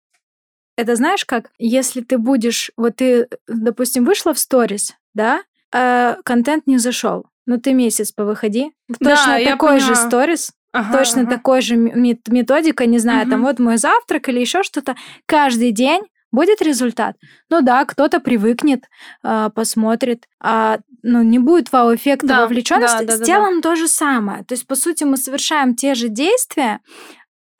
[0.76, 1.50] это знаешь как?
[1.58, 5.42] Если ты будешь, вот ты, допустим, вышла в сторис, да,
[5.72, 11.22] э, контент не зашел, но ты месяц повыходи, точно да, такой же сторис, Ага, точно
[11.22, 11.30] ага.
[11.30, 13.30] такой же методика, не знаю, угу.
[13.30, 14.96] там вот мой завтрак или еще что-то.
[15.24, 16.02] Каждый день
[16.32, 17.16] будет результат.
[17.48, 18.84] Ну да, кто-то привыкнет,
[19.22, 23.04] э, посмотрит, а ну, не будет вау-эффекта да, вовлеченности.
[23.04, 23.70] Да, да, С телом да.
[23.70, 24.42] то же самое.
[24.42, 26.80] То есть, по сути, мы совершаем те же действия,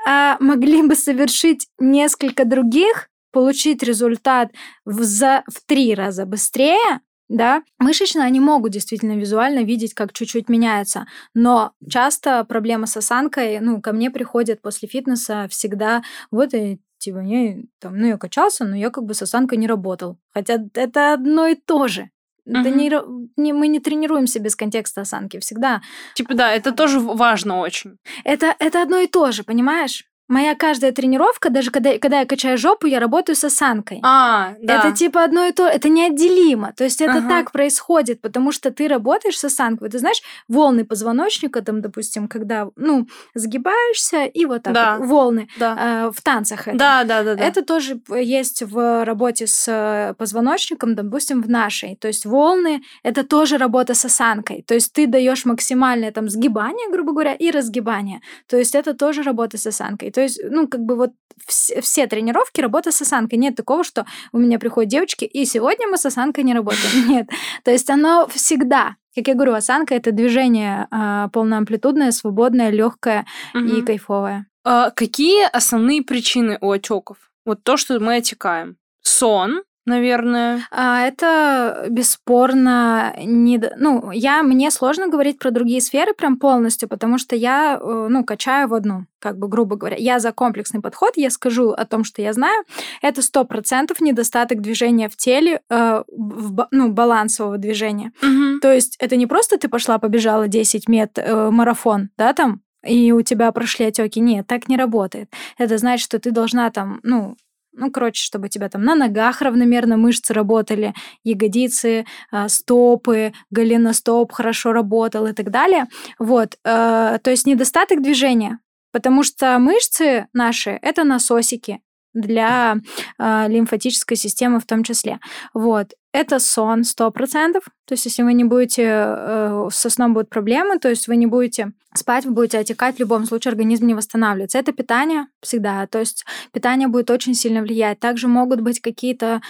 [0.05, 4.51] а могли бы совершить несколько других, получить результат
[4.85, 10.49] в, за, в три раза быстрее, да, мышечно они могут действительно визуально видеть, как чуть-чуть
[10.49, 16.81] меняется, но часто проблема с осанкой, ну, ко мне приходят после фитнеса всегда, вот и
[16.99, 20.19] типа, не, там, ну, я качался, но я как бы с осанкой не работал.
[20.33, 22.09] Хотя это одно и то же.
[22.47, 22.79] Это угу.
[22.79, 22.93] не,
[23.37, 25.81] не, мы не тренируемся без контекста осанки всегда.
[26.15, 27.99] Типа, да, это тоже важно очень.
[28.23, 30.05] Это, это одно и то же, понимаешь?
[30.27, 34.01] Моя каждая тренировка, даже когда, когда я качаю жопу, я работаю с осанкой.
[34.03, 34.79] А, да.
[34.79, 36.73] Это типа одно и то, это неотделимо.
[36.73, 37.29] То есть это ага.
[37.29, 39.91] так происходит, потому что ты работаешь с осанкой.
[39.91, 44.97] Ты знаешь, волны позвоночника, там, допустим, когда, ну, сгибаешься, и вот так да.
[44.97, 46.07] вот, волны да.
[46.07, 46.69] Э, в танцах.
[46.69, 46.79] Это.
[46.79, 47.45] Да, да, да, да.
[47.45, 51.97] Это тоже есть в работе с э, позвоночником, допустим, в нашей.
[51.97, 54.65] То есть волны— это тоже работа с осанкой.
[54.67, 58.23] То есть ты даешь максимальное там сгибание, грубо говоря, и разгибание.
[58.49, 60.14] То есть это тоже работа с осанкой.
[60.15, 61.11] То есть, ну, как бы вот
[61.47, 63.39] все, все тренировки работа с осанкой.
[63.39, 67.09] Нет такого, что у меня приходят девочки, и сегодня мы с осанкой не работаем.
[67.09, 67.29] Нет.
[67.65, 68.97] То есть оно всегда.
[69.15, 73.65] Как я говорю, осанка это движение э, полноамплитудное, свободное, легкое угу.
[73.65, 74.47] и кайфовое.
[74.65, 77.17] А какие основные причины у отеков?
[77.45, 78.77] Вот то, что мы отекаем.
[79.03, 80.67] Сон, наверное.
[80.71, 83.61] А, это бесспорно не...
[83.77, 84.43] Ну, я...
[84.43, 88.75] Мне сложно говорить про другие сферы прям полностью, потому что я, э, ну, качаю в
[88.75, 89.97] одну, как бы, грубо говоря.
[89.99, 92.65] Я за комплексный подход, я скажу о том, что я знаю.
[93.03, 98.13] Это сто процентов недостаток движения в теле, э, в, ну, балансового движения.
[98.23, 98.61] Угу.
[98.61, 103.13] То есть это не просто ты пошла, побежала 10 мет э, марафон, да, там, и
[103.13, 104.21] у тебя прошли отеки.
[104.21, 105.31] Нет, так не работает.
[105.59, 107.37] Это значит, что ты должна там, ну,
[107.77, 114.33] ну, короче, чтобы у тебя там на ногах равномерно мышцы работали, ягодицы, а, стопы, голеностоп
[114.33, 115.87] хорошо работал и так далее.
[116.19, 118.59] Вот, э, то есть недостаток движения,
[118.93, 121.81] потому что мышцы наши— это насосики
[122.15, 122.77] для
[123.19, 125.19] э, лимфатической системы в том числе.
[125.53, 125.93] Вот.
[126.13, 127.55] Это сон 100%.
[127.55, 127.61] То
[127.91, 131.73] есть если вы не будете, э, со сном будут проблемы, то есть вы не будете
[131.95, 134.59] спать, вы будете отекать, в любом случае организм не восстанавливается.
[134.59, 135.87] Это питание всегда.
[135.87, 138.01] То есть питание будет очень сильно влиять.
[138.01, 139.43] Также могут быть какие-то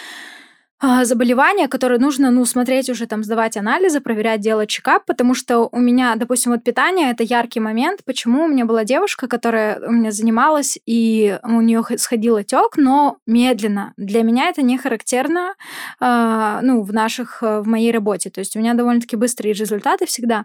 [1.02, 5.78] заболевания, которые нужно, ну, смотреть уже, там, сдавать анализы, проверять, делать чекап, потому что у
[5.78, 10.10] меня, допустим, вот питание— это яркий момент, почему у меня была девушка, которая у меня
[10.10, 13.94] занималась, и у нее сходил отек, но медленно.
[13.96, 15.54] Для меня это не характерно,
[16.00, 18.30] э, ну, в наших, в моей работе.
[18.30, 20.44] То есть у меня довольно-таки быстрые результаты всегда.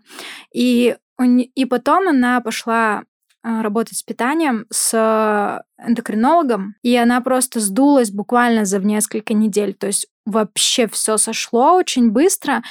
[0.53, 0.95] И,
[1.55, 3.03] и потом она пошла
[3.41, 9.73] работать с питанием, с эндокринологом, и она просто сдулась буквально за несколько недель.
[9.73, 12.63] То есть вообще все сошло очень быстро.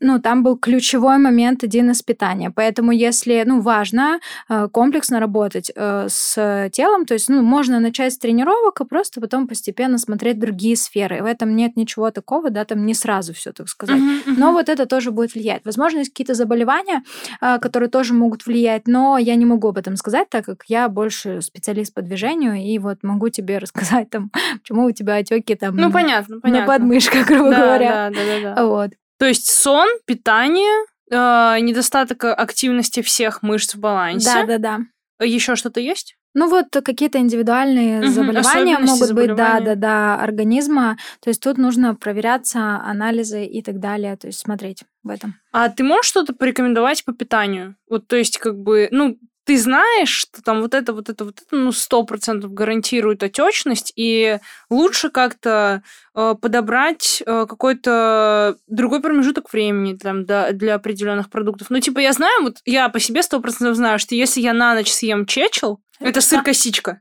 [0.00, 2.50] Ну, там был ключевой момент один из питания.
[2.50, 8.12] Поэтому если, ну, важно э, комплексно работать э, с телом, то есть, ну, можно начать
[8.12, 11.22] с тренировок, а просто потом постепенно смотреть другие сферы.
[11.22, 13.96] В этом нет ничего такого, да, там не сразу все, так сказать.
[13.96, 14.34] Uh-huh, uh-huh.
[14.36, 15.62] Но вот это тоже будет влиять.
[15.64, 17.02] Возможно, есть какие-то заболевания,
[17.40, 20.88] э, которые тоже могут влиять, но я не могу об этом сказать, так как я
[20.88, 25.76] больше специалист по движению, и вот могу тебе рассказать там, почему у тебя отеки там
[25.76, 26.60] ну, понятно, понятно.
[26.60, 26.66] на
[27.06, 28.10] подмышках, грубо да, говоря.
[28.10, 28.66] Да, да, да, да.
[28.66, 28.90] Вот.
[29.18, 34.26] То есть сон, питание, э, недостаток активности всех мышц в балансе.
[34.26, 35.26] Да, да, да.
[35.26, 36.16] Еще что-то есть?
[36.34, 40.98] Ну вот какие-то индивидуальные угу, заболевания могут быть, да, да, да, организма.
[41.20, 45.36] То есть тут нужно проверяться, анализы и так далее, то есть смотреть в этом.
[45.52, 47.76] А ты можешь что-то порекомендовать по питанию?
[47.88, 49.16] Вот, то есть как бы, ну,
[49.46, 53.92] ты знаешь, что там вот это, вот это, вот это, ну, сто процентов гарантирует отечность,
[53.94, 54.40] и
[54.70, 55.82] лучше как-то
[56.16, 61.70] э, подобрать э, какой-то другой промежуток времени там, да, для определенных продуктов.
[61.70, 64.74] Ну, типа, я знаю, вот я по себе сто процентов знаю, что если я на
[64.74, 67.00] ночь съем чечел, это сыр-косичка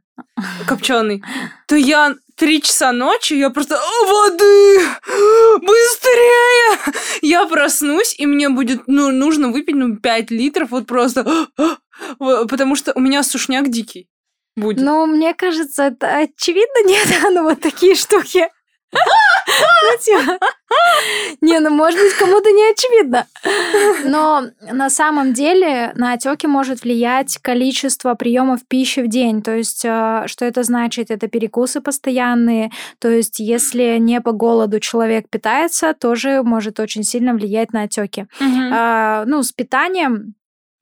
[0.68, 1.24] копченый,
[1.68, 4.80] то я три часа ночи, я просто воды,
[5.62, 6.94] быстрее!
[7.22, 11.48] Я проснусь, и мне будет ну, нужно выпить ну, 5 литров, вот просто,
[12.18, 14.10] потому что у меня сушняк дикий
[14.56, 14.84] будет.
[14.84, 18.50] Ну, мне кажется, это очевидно, нет, ну вот такие штуки.
[21.42, 23.28] Не, ну может быть кому-то не очевидно.
[24.06, 29.42] Но на самом деле на отеки может влиять количество приемов пищи в день.
[29.42, 31.12] То есть э, что это значит?
[31.12, 32.72] Это перекусы постоянные.
[33.00, 38.28] То есть если не по голоду человек питается, тоже может очень сильно влиять на отеки.
[38.74, 40.36] А, ну, с питанием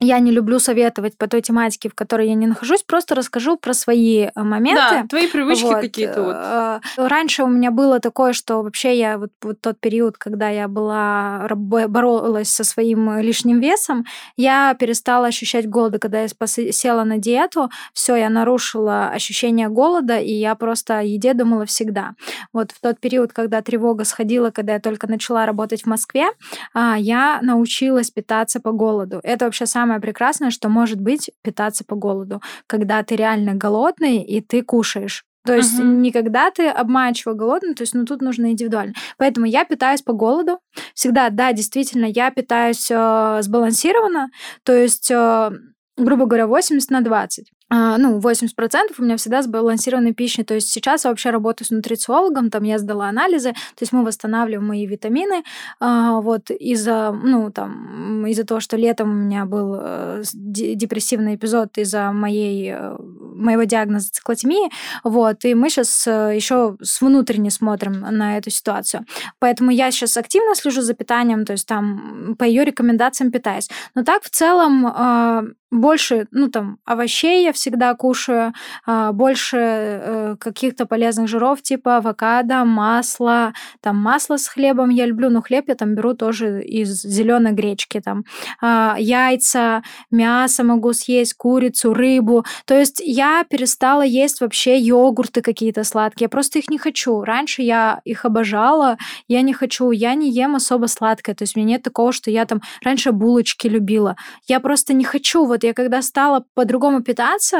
[0.04, 3.74] я не люблю советовать по той тематике, в которой я не нахожусь, просто расскажу про
[3.74, 4.80] свои э, моменты.
[4.80, 5.80] Да, твои привычки вот.
[5.80, 6.22] какие-то.
[6.22, 6.36] Вот.
[6.36, 10.68] Э, раньше у меня было такое, что вообще я вот, вот тот период, когда я
[10.68, 14.04] была боролась со своим лишним весом,
[14.36, 20.32] я перестала ощущать голода, когда я села на диету, все, я нарушила ощущение голода, и
[20.32, 22.14] я просто о еде думала всегда.
[22.52, 26.26] Вот в тот период, когда тревога сходила, когда я только начала работать в Москве,
[26.72, 29.20] а, я научилась питаться по голоду.
[29.22, 34.22] Это вообще самое самое прекрасное, что может быть питаться по голоду, когда ты реально голодный
[34.22, 35.24] и ты кушаешь.
[35.46, 35.84] То есть uh-huh.
[35.84, 38.94] не когда ты обманчиво голодный, то есть, ну, тут нужно индивидуально.
[39.18, 40.58] Поэтому я питаюсь по голоду.
[40.94, 44.28] Всегда, да, действительно, я питаюсь э, сбалансированно,
[44.62, 45.50] то есть, э,
[45.98, 47.52] грубо говоря, 80 на 20.
[47.74, 50.44] А, ну, 80% у меня всегда сбалансированной пищей.
[50.44, 54.04] То есть сейчас я вообще работаю с нутрициологом, там я сдала анализы, то есть мы
[54.04, 55.42] восстанавливаем мои витамины.
[55.80, 61.76] А, вот из-за, ну, там, из-за того, что летом у меня был э, депрессивный эпизод
[61.78, 64.70] из-за моей, э, моего диагноза циклотемии,
[65.02, 69.04] вот, и мы сейчас э, еще с внутренне смотрим на эту ситуацию.
[69.40, 73.68] Поэтому я сейчас активно слежу за питанием, то есть там по ее рекомендациям питаюсь.
[73.96, 75.42] Но так в целом а,
[75.74, 78.52] больше, ну, там, овощей я всегда кушаю,
[78.84, 85.30] а, больше э, каких-то полезных жиров, типа авокадо, масло, там, масло с хлебом я люблю,
[85.30, 88.24] но хлеб я там беру тоже из зеленой гречки, там,
[88.60, 92.44] а, яйца, мясо могу съесть, курицу, рыбу.
[92.66, 97.22] То есть я перестала есть вообще йогурты какие-то сладкие, я просто их не хочу.
[97.22, 101.60] Раньше я их обожала, я не хочу, я не ем особо сладкое, то есть у
[101.60, 104.16] меня нет такого, что я там раньше булочки любила.
[104.48, 107.53] Я просто не хочу, вот я когда стала по-другому питаться,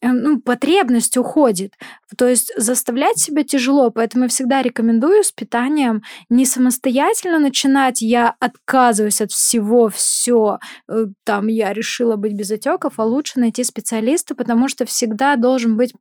[0.00, 1.72] э, ну, потребность уходит.
[2.16, 8.34] То есть заставлять себя тяжело, поэтому я всегда рекомендую с питанием не самостоятельно начинать, я
[8.40, 10.58] отказываюсь от всего, все,
[10.88, 15.76] э, там, я решила быть без отеков, а лучше найти специалиста, потому что всегда должен
[15.76, 15.92] быть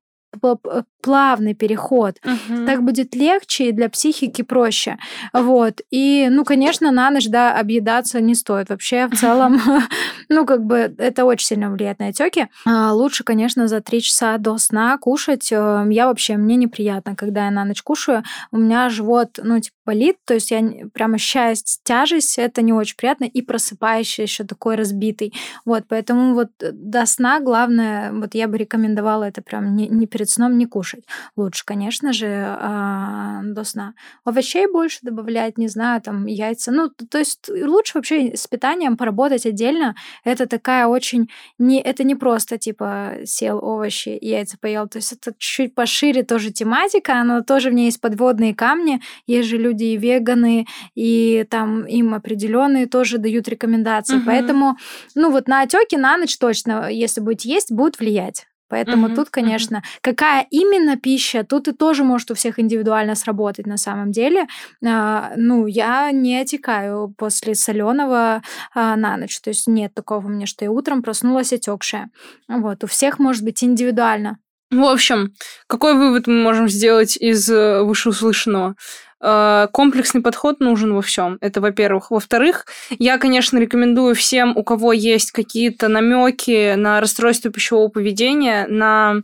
[1.02, 2.18] плавный переход.
[2.24, 2.66] Угу.
[2.66, 4.98] Так будет легче и для психики проще.
[5.34, 5.82] Вот.
[5.92, 8.70] И, ну, конечно, на ночь, да, объедаться не стоит.
[8.70, 9.60] Вообще, в целом,
[10.30, 12.48] ну, как бы это очень сильно влияет на отеки.
[12.66, 15.52] А, лучше, конечно, за три часа до сна кушать.
[15.52, 18.24] Эм, я вообще, мне неприятно, когда я на ночь кушаю.
[18.52, 20.64] У меня живот, ну, типа, болит, то есть я
[20.94, 25.34] прямо ощущаю тяжесть, это не очень приятно, и просыпающийся еще такой разбитый.
[25.66, 30.23] Вот, поэтому вот до сна главное, вот я бы рекомендовала это прям не, не перед
[30.24, 31.04] перед сном не кушать.
[31.36, 33.94] Лучше, конечно же, э, до сна.
[34.24, 36.72] Овощей больше добавлять, не знаю, там яйца.
[36.72, 39.96] Ну, то есть лучше вообще с питанием поработать отдельно.
[40.24, 41.30] Это такая очень...
[41.60, 44.88] Не, это не просто, типа, сел овощи, яйца поел.
[44.88, 49.02] То есть это чуть пошире тоже тематика, но тоже в ней есть подводные камни.
[49.28, 50.66] Есть же люди и веганы,
[50.96, 54.18] и там им определенные тоже дают рекомендации.
[54.18, 54.26] Угу.
[54.26, 54.78] Поэтому,
[55.16, 58.46] ну вот на отеки на ночь точно, если будете есть, будет влиять.
[58.74, 60.00] Поэтому uh-huh, тут, конечно, uh-huh.
[60.02, 64.48] какая именно пища, тут и тоже может у всех индивидуально сработать на самом деле.
[64.84, 68.42] А, ну, я не отекаю после соленого
[68.74, 69.40] а, на ночь.
[69.42, 72.10] То есть нет такого у меня, что я утром проснулась отекшая.
[72.48, 74.40] Вот, у всех может быть индивидуально.
[74.72, 75.34] В общем,
[75.68, 78.76] какой вывод мы можем сделать из э, вышеуслышанного?
[79.26, 81.38] Э, комплексный подход нужен во всем.
[81.40, 82.12] Это, во-первых.
[82.12, 82.66] Во-вторых,
[83.00, 89.22] я, конечно, рекомендую всем, у кого есть какие-то намеки на расстройство пищевого поведения, на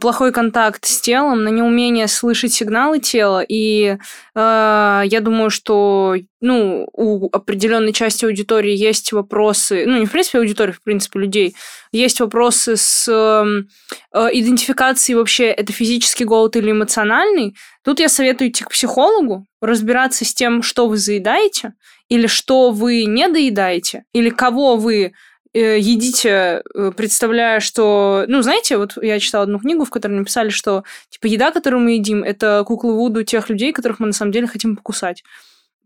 [0.00, 3.42] плохой контакт с телом, на неумение слышать сигналы тела.
[3.48, 3.96] И
[4.34, 10.38] э, я думаю, что ну, у определенной части аудитории есть вопросы, ну, не в принципе
[10.38, 11.56] аудитории, в принципе, людей,
[11.90, 13.68] есть вопросы с эм,
[14.12, 17.56] э, идентификацией вообще, это физический голод или эмоциональный,
[17.88, 21.72] тут я советую идти к психологу, разбираться с тем, что вы заедаете,
[22.10, 25.14] или что вы не доедаете, или кого вы
[25.54, 28.26] э, едите, э, представляя, что...
[28.28, 31.92] Ну, знаете, вот я читала одну книгу, в которой написали, что, типа, еда, которую мы
[31.92, 35.24] едим, это куклы Вуду тех людей, которых мы на самом деле хотим покусать.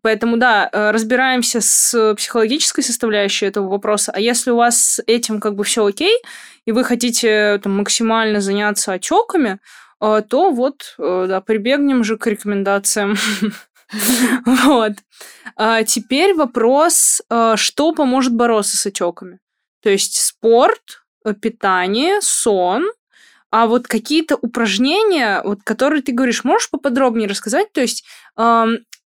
[0.00, 4.10] Поэтому, да, э, разбираемся с психологической составляющей этого вопроса.
[4.12, 6.16] А если у вас с этим как бы все окей,
[6.66, 9.60] и вы хотите там, максимально заняться отеками,
[10.28, 13.16] то вот, э, да, прибегнем же к рекомендациям.
[14.46, 14.92] Вот.
[15.54, 17.20] А теперь вопрос,
[17.56, 19.38] что поможет бороться с отеками?
[19.82, 21.04] То есть спорт,
[21.42, 22.86] питание, сон,
[23.50, 27.70] а вот какие-то упражнения, вот, которые ты говоришь, можешь поподробнее рассказать?
[27.74, 28.02] То есть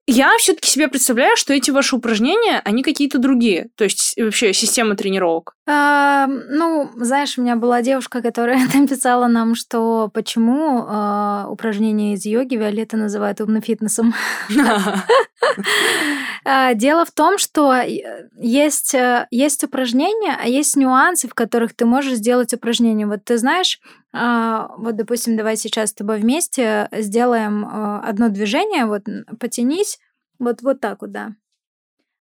[0.06, 3.68] я все-таки себе представляю, что эти ваши упражнения, они какие-то другие.
[3.76, 5.54] То есть вообще система тренировок.
[5.66, 12.26] А, ну, знаешь, у меня была девушка, которая написала нам, что почему а, упражнения из
[12.26, 14.14] йоги Виолетта называет умным фитнесом.
[16.44, 21.74] А, дело в том, что э, есть, э, есть упражнения, а есть нюансы, в которых
[21.74, 23.06] ты можешь сделать упражнение.
[23.06, 23.80] Вот ты знаешь,
[24.12, 28.84] а, вот, допустим, давай сейчас с тобой вместе сделаем а, одно движение.
[28.84, 29.04] Вот
[29.40, 29.98] потянись.
[30.38, 31.34] Вот, вот так вот, да.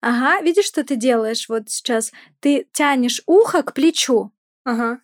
[0.01, 2.11] Ага, видишь, что ты делаешь вот сейчас?
[2.39, 4.32] Ты тянешь ухо к плечу.
[4.63, 4.99] Ага.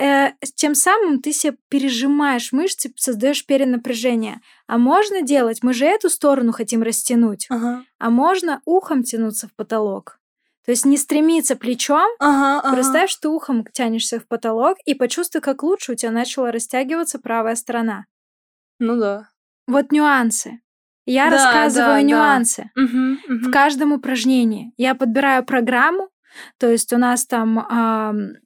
[0.00, 4.40] Э, тем самым ты себе пережимаешь мышцы, создаешь перенапряжение.
[4.66, 7.84] А можно делать, мы же эту сторону хотим растянуть, ага.
[7.98, 10.18] а можно ухом тянуться в потолок.
[10.64, 12.74] То есть не стремиться плечом, ага, ага.
[12.74, 17.56] представь, что ухом тянешься в потолок и почувствуй, как лучше у тебя начала растягиваться правая
[17.56, 18.06] сторона.
[18.78, 19.28] Ну да.
[19.66, 20.60] Вот нюансы.
[21.04, 22.82] Я да, рассказываю да, нюансы да.
[22.82, 23.48] угу, угу.
[23.48, 24.72] в каждом упражнении.
[24.76, 26.08] Я подбираю программу,
[26.58, 28.41] то есть у нас там э,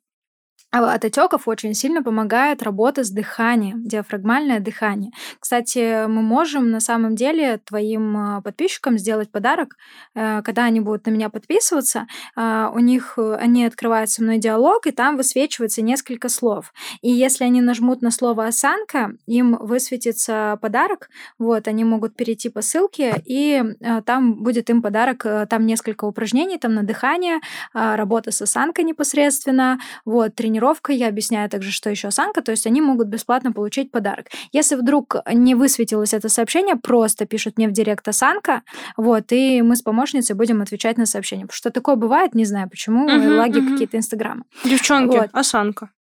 [0.79, 5.11] от отеков очень сильно помогает работа с дыханием, диафрагмальное дыхание.
[5.41, 9.77] Кстати, мы можем на самом деле твоим а, подписчикам сделать подарок,
[10.15, 14.39] э, когда они будут на меня подписываться, а, у них э, они открывают со мной
[14.39, 16.73] диалог, и там высвечивается несколько слов.
[17.03, 21.09] И если они нажмут на слово осанка, им высветится подарок,
[21.39, 26.59] вот, они могут перейти по ссылке, и э, там будет им подарок, там несколько упражнений,
[26.59, 27.41] там на дыхание,
[27.73, 30.93] работа с осанкой непосредственно, вот, тренировка тренировка.
[30.93, 34.27] Я объясняю также, что еще осанка, то есть они могут бесплатно получить подарок.
[34.53, 38.63] Если вдруг не высветилось это сообщение, просто пишут мне в директ осанка,
[38.97, 41.47] вот, и мы с помощницей будем отвечать на сообщение.
[41.47, 43.73] Потому что такое бывает, не знаю почему, угу, лаги угу.
[43.73, 44.43] какие-то инстаграмы.
[44.65, 45.29] Девчонки, вот.
[45.33, 45.91] осанка.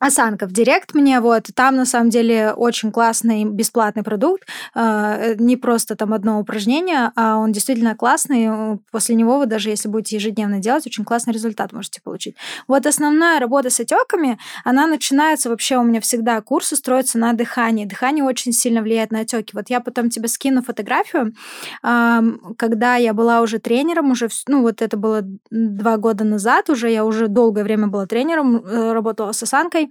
[0.00, 5.58] Осанка в Директ мне, вот, там на самом деле очень классный бесплатный продукт, э, не
[5.58, 10.58] просто там одно упражнение, а он действительно классный, после него вы даже если будете ежедневно
[10.58, 12.34] делать, очень классный результат можете получить.
[12.66, 17.84] Вот основная работа с отеками, она начинается вообще у меня всегда, курсы строятся на дыхании,
[17.84, 19.50] дыхание очень сильно влияет на отеки.
[19.52, 21.34] Вот я потом тебе скину фотографию,
[21.82, 22.20] э,
[22.56, 25.20] когда я была уже тренером, уже, ну вот это было
[25.50, 29.89] два года назад, уже я уже долгое время была тренером, э, работала с осанкой,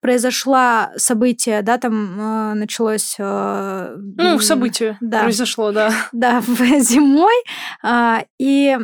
[0.00, 3.16] произошло событие, да, там э, началось...
[3.18, 5.92] Э, ну, событие да, произошло, да.
[6.12, 6.40] Да,
[6.80, 7.34] зимой,
[7.82, 8.78] э, и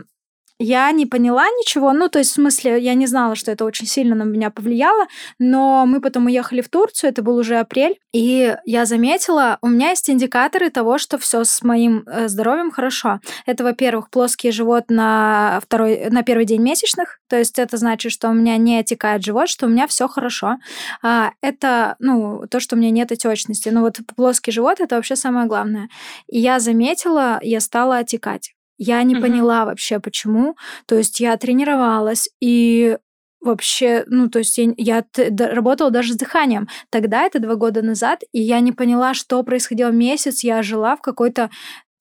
[0.63, 1.93] я не поняла ничего.
[1.93, 5.07] Ну, то есть, в смысле, я не знала, что это очень сильно на меня повлияло,
[5.39, 9.91] но мы потом уехали в Турцию, это был уже апрель, и я заметила, у меня
[9.91, 13.21] есть индикаторы того, что все с моим э, здоровьем хорошо.
[13.47, 18.29] Это, во-первых, плоский живот на, второй, на первый день месячных, то есть это значит, что
[18.29, 20.59] у меня не отекает живот, что у меня все хорошо.
[21.03, 23.69] А, это, ну, то, что у меня нет отечности.
[23.71, 25.89] Но вот плоский живот это вообще самое главное.
[26.29, 28.55] И я заметила, я стала отекать.
[28.79, 29.23] Я не угу.
[29.23, 30.57] поняла вообще, почему.
[30.87, 32.99] То есть я тренировалась, и
[33.41, 35.05] вообще, ну, то есть я, я
[35.39, 36.69] работала даже с дыханием.
[36.91, 40.45] Тогда, это два года назад, и я не поняла, что происходило месяц.
[40.45, 41.51] Я жила в какой-то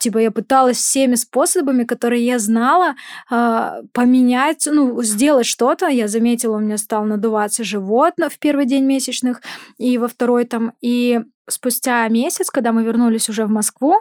[0.02, 2.96] типа я пыталась всеми способами, которые я знала,
[3.32, 5.88] э, поменять, ну, сделать что-то.
[5.88, 9.42] Я заметила, у меня стал надуваться живот в первый день месячных
[9.78, 10.74] и во второй там.
[10.82, 13.96] И спустя месяц, когда мы вернулись уже в Москву,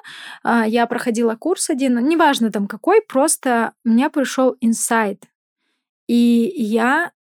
[0.44, 5.24] э, я проходила курс один, неважно там какой, просто мне пришел инсайт.
[6.08, 7.12] И я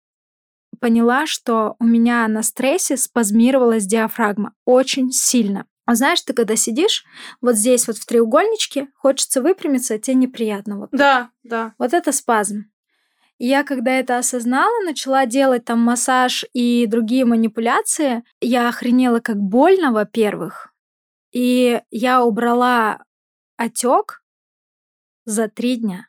[0.79, 5.65] поняла, что у меня на стрессе спазмировалась диафрагма очень сильно.
[5.89, 7.03] А знаешь, ты когда сидишь
[7.41, 10.77] вот здесь вот в треугольничке, хочется выпрямиться, а тебе неприятно.
[10.77, 11.49] Вот да, тут.
[11.49, 11.73] да.
[11.79, 12.65] Вот это спазм.
[13.39, 19.37] И я, когда это осознала, начала делать там массаж и другие манипуляции, я охренела как
[19.37, 20.71] больно, во-первых.
[21.31, 23.03] И я убрала
[23.57, 24.21] отек
[25.25, 26.05] за три дня.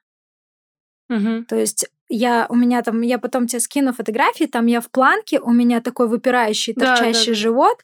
[1.09, 1.47] Угу.
[1.49, 5.41] То есть я у меня там, я потом тебе скину фотографии, там я в планке,
[5.41, 7.79] у меня такой выпирающий, торчащий да, да, живот,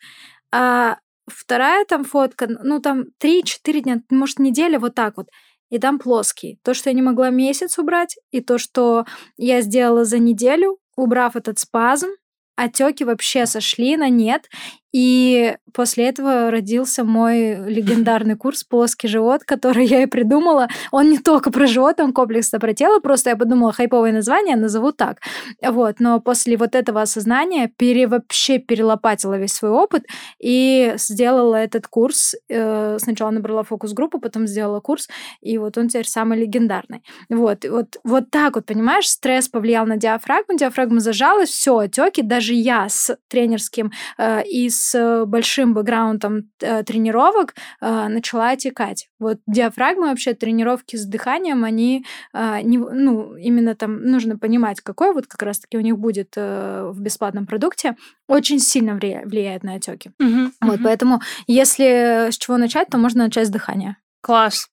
[0.52, 5.28] а Вторая там фотка, ну там 3-4 дня, может, неделя, вот так вот.
[5.70, 6.60] И там плоский.
[6.62, 9.04] То, что я не могла месяц убрать, и то, что
[9.36, 12.08] я сделала за неделю, убрав этот спазм,
[12.56, 14.48] отеки вообще сошли на нет.
[14.92, 20.68] И после этого родился мой легендарный курс «Плоский живот», который я и придумала.
[20.90, 24.92] Он не только про живот, он комплексно про тело, просто я подумала, хайповое название назову
[24.92, 25.18] так.
[25.62, 30.04] Вот, но после вот этого осознания пере, вообще перелопатила весь свой опыт
[30.38, 32.34] и сделала этот курс.
[32.48, 35.08] Э, сначала набрала фокус-группу, потом сделала курс,
[35.42, 37.02] и вот он теперь самый легендарный.
[37.28, 42.54] Вот, вот, вот так вот, понимаешь, стресс повлиял на диафрагму, диафрагма зажалась, все, отеки, даже
[42.54, 49.08] я с тренерским э, и с с большим бэкграундом э, тренировок э, начала отекать.
[49.18, 55.12] Вот диафрагма вообще тренировки с дыханием, они э, не, ну, именно там нужно понимать, какой
[55.12, 57.96] вот как раз-таки у них будет в бесплатном продукте,
[58.28, 60.10] очень сильно влияет на отеки.
[60.20, 60.84] Угу, вот, угу.
[60.84, 63.96] поэтому если с чего начать, то можно начать с дыхания.
[64.20, 64.68] Класс.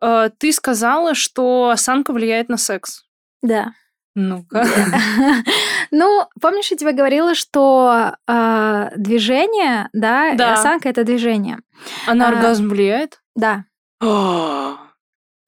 [0.00, 3.04] Ты сказала, что осанка влияет на секс.
[3.42, 3.72] Да.
[4.14, 4.64] Ну-ка.
[5.96, 11.58] Ну, помнишь, я тебе говорила, что э, движение, да, да, осанка это движение.
[12.08, 13.20] А на оргазм влияет?
[13.36, 13.64] Да.
[14.02, 14.76] А.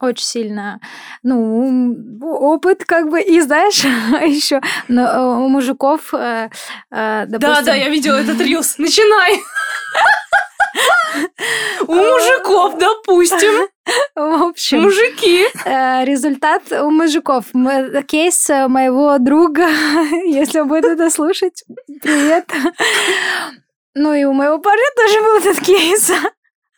[0.01, 0.81] Очень сильно.
[1.25, 3.83] Ну, опыт как бы, и знаешь,
[4.25, 6.51] еще э, у мужиков, э,
[6.93, 7.55] э, допустим...
[7.55, 8.79] Да, да, я видела этот рилс.
[8.79, 9.41] Начинай!
[11.89, 13.69] У мужиков, допустим.
[14.17, 15.47] В общем, мужики.
[15.65, 17.47] Э, результат у мужиков.
[18.07, 19.69] Кейс моего друга,
[20.27, 21.65] если он будет это слушать,
[22.03, 22.51] привет.
[23.95, 26.13] Ну и у моего парня тоже был этот кейс.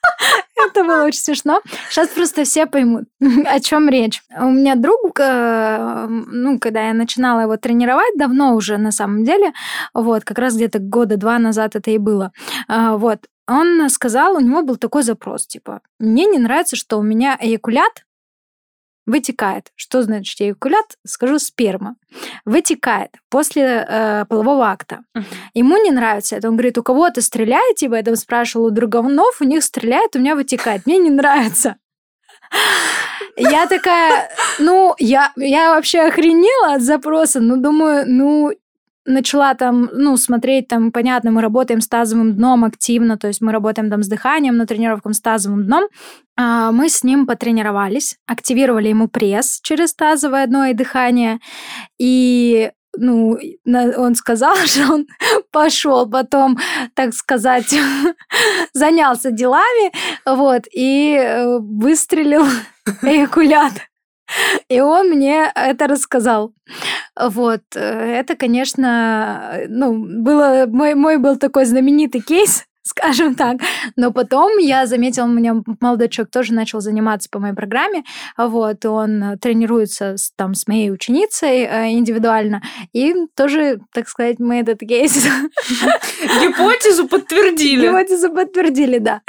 [0.56, 1.60] Это было очень смешно.
[1.90, 3.04] Сейчас просто все поймут,
[3.46, 4.22] о чем речь.
[4.38, 9.52] У меня друг, э, ну, когда я начинала его тренировать, давно уже на самом деле,
[9.94, 12.32] вот, как раз где-то года два назад это и было,
[12.68, 17.02] э, вот, он сказал, у него был такой запрос, типа, мне не нравится, что у
[17.02, 18.04] меня эякулят
[19.08, 19.72] вытекает.
[19.74, 20.98] Что значит эякулят?
[21.04, 21.96] Скажу сперма.
[22.44, 25.00] Вытекает после э, полового акта.
[25.16, 25.24] Uh-huh.
[25.54, 26.48] Ему не нравится это.
[26.48, 30.18] Он говорит, у кого-то стреляет, типа, я там спрашивал у друговнов, у них стреляет, у
[30.18, 30.84] меня вытекает.
[30.84, 31.76] Мне не нравится.
[33.36, 38.52] Я такая, ну, я, я вообще охренела от запроса, ну, думаю, ну,
[39.08, 43.52] начала там, ну, смотреть там, понятно, мы работаем с тазовым дном активно, то есть мы
[43.52, 45.88] работаем там с дыханием на тренировках с тазовым дном.
[46.36, 51.40] А, мы с ним потренировались, активировали ему пресс через тазовое дно и дыхание,
[51.98, 55.06] и ну, он сказал, что он
[55.50, 56.58] пошел потом,
[56.94, 57.74] так сказать,
[58.72, 59.92] занялся делами,
[60.24, 62.44] вот, и э, выстрелил
[63.02, 63.72] эякулят.
[64.68, 66.52] И он мне это рассказал.
[67.20, 67.62] Вот.
[67.74, 69.92] Э, это, конечно, ну,
[70.22, 73.58] было, мой, мой был такой знаменитый кейс, скажем так.
[73.96, 78.04] Но потом я заметила, у меня молодой человек тоже начал заниматься по моей программе.
[78.36, 82.62] Вот, он тренируется с, там с моей ученицей э, индивидуально.
[82.92, 85.16] И тоже, так сказать, мы этот кейс...
[86.22, 87.88] Гипотезу подтвердили.
[87.88, 89.20] Гипотезу подтвердили, да.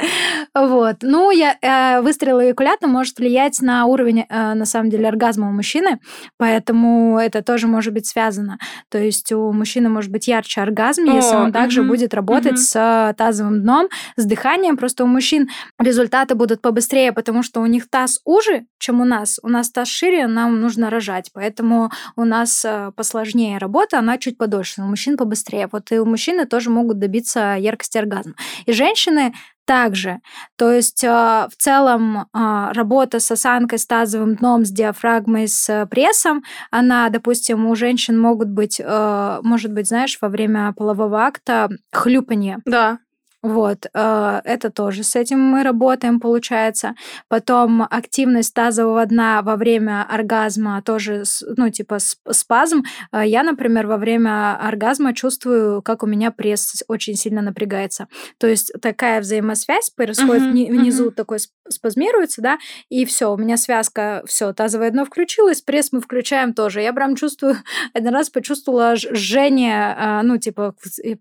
[0.54, 0.96] Вот.
[1.02, 5.52] Ну, я, э, выстрел эякулята может влиять на уровень, э, на самом деле, оргазма у
[5.52, 6.00] мужчины,
[6.38, 8.58] поэтому это тоже может быть связано.
[8.88, 12.60] То есть у мужчины может быть ярче оргазм, О, если он также будет работать угу.
[12.60, 14.76] с тазовым дном, с дыханием.
[14.76, 15.48] Просто у мужчин
[15.78, 19.38] результаты будут побыстрее, потому что у них таз уже, чем у нас.
[19.42, 24.38] У нас таз шире, нам нужно рожать, поэтому у нас э, посложнее работа, она чуть
[24.38, 25.68] подольше, у мужчин побыстрее.
[25.70, 28.34] Вот и у мужчины тоже могут добиться яркости оргазма.
[28.66, 29.32] И женщины
[29.70, 30.18] также.
[30.56, 35.86] То есть а, в целом а, работа с осанкой, с тазовым дном, с диафрагмой, с
[35.88, 41.68] прессом, она, допустим, у женщин могут быть, э, может быть, знаешь, во время полового акта
[41.92, 42.58] хлюпанье.
[42.64, 42.98] Да.
[43.42, 46.94] Вот, э, это тоже с этим мы работаем, получается.
[47.28, 51.24] Потом активность тазового дна во время оргазма тоже,
[51.56, 52.82] ну, типа спазм.
[53.12, 58.08] Э, я, например, во время оргазма чувствую, как у меня пресс очень сильно напрягается.
[58.36, 61.14] То есть такая взаимосвязь происходит uh-huh, внизу, uh-huh.
[61.14, 61.38] такой
[61.68, 62.58] спазмируется, да,
[62.90, 66.82] и все, у меня связка, все, тазовое дно включилось, пресс мы включаем тоже.
[66.82, 67.56] Я прям чувствую,
[67.94, 70.74] один раз почувствовала жжение, э, ну, типа,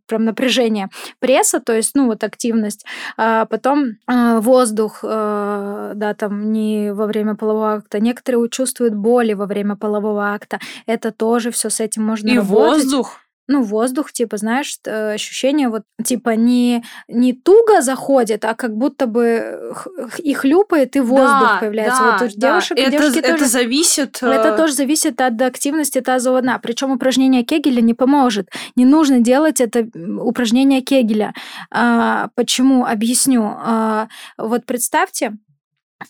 [0.05, 0.89] прям напряжение
[1.19, 2.85] пресса, то есть, ну, вот активность.
[3.17, 7.99] А потом а, воздух, а, да, там не во время полового акта.
[7.99, 10.59] Некоторые чувствуют боли во время полового акта.
[10.85, 12.83] Это тоже все с этим можно И работать.
[12.83, 13.17] воздух?
[13.49, 19.73] Ну, воздух, типа, знаешь, ощущение вот, типа, не, не туго заходит, а как будто бы
[20.19, 21.99] и хлюпает, и воздух да, появляется.
[21.99, 22.47] Да, вот у да.
[22.49, 24.17] девушек, это, девушки это тоже, зависит...
[24.21, 26.59] Это э, тоже зависит от активности тазового дна.
[26.59, 28.49] Причем упражнение Кегеля не поможет.
[28.75, 29.87] Не нужно делать это
[30.21, 31.33] упражнение Кегеля.
[31.71, 32.85] А, почему?
[32.85, 33.43] Объясню.
[33.57, 35.33] А, вот представьте,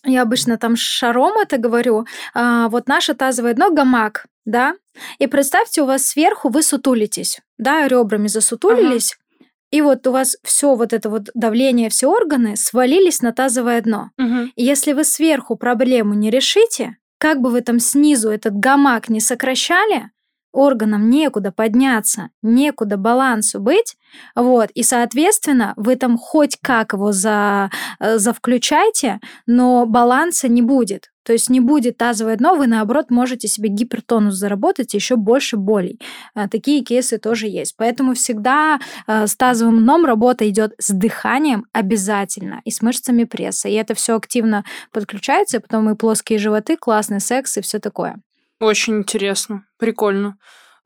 [0.03, 4.76] я обычно там шаром это говорю, а, вот наше тазовое дно гамак, да,
[5.18, 9.49] и представьте, у вас сверху вы сутулитесь, да, ребрами засутулились, ага.
[9.72, 14.11] и вот у вас все вот это вот давление, все органы свалились на тазовое дно.
[14.18, 14.52] Угу.
[14.56, 19.20] И если вы сверху проблему не решите, как бы вы там снизу этот гамак не
[19.20, 20.10] сокращали,
[20.51, 23.95] органам некуда подняться, некуда балансу быть,
[24.35, 27.69] вот, и, соответственно, вы там хоть как его за,
[27.99, 31.11] э, завключайте, но баланса не будет.
[31.23, 35.99] То есть не будет тазовое дно, вы, наоборот, можете себе гипертонус заработать, еще больше болей.
[36.34, 37.76] Э, такие кейсы тоже есть.
[37.77, 43.69] Поэтому всегда э, с тазовым дном работа идет с дыханием обязательно и с мышцами пресса.
[43.69, 48.19] И это все активно подключается, и потом и плоские животы, классный секс и все такое.
[48.60, 50.38] Очень интересно, прикольно.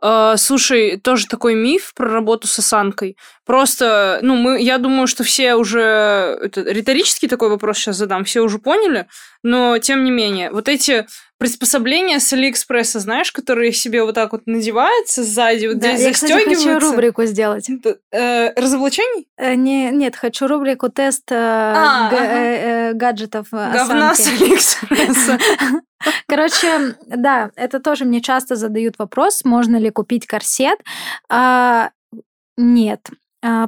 [0.03, 3.17] Uh, слушай, тоже такой миф про работу с осанкой.
[3.45, 6.37] Просто, ну, мы, я думаю, что все уже...
[6.41, 9.07] Это риторический такой вопрос сейчас задам, все уже поняли,
[9.43, 11.07] но тем не менее, вот эти
[11.43, 16.13] приспособления с Алиэкспресса, знаешь, которые себе вот так вот надеваются сзади, вот да, здесь я,
[16.13, 17.67] кстати, хочу рубрику сделать.
[18.13, 19.27] Э, разоблачений?
[19.35, 22.25] Э, не, нет, хочу рубрику тест э, а, га- ага.
[22.25, 24.37] э, э, гаджетов Говна осанки.
[24.37, 25.37] с Алиэкспресса.
[26.29, 30.79] Короче, да, это тоже мне часто задают вопрос, можно ли купить корсет.
[31.29, 31.89] А,
[32.55, 33.01] нет,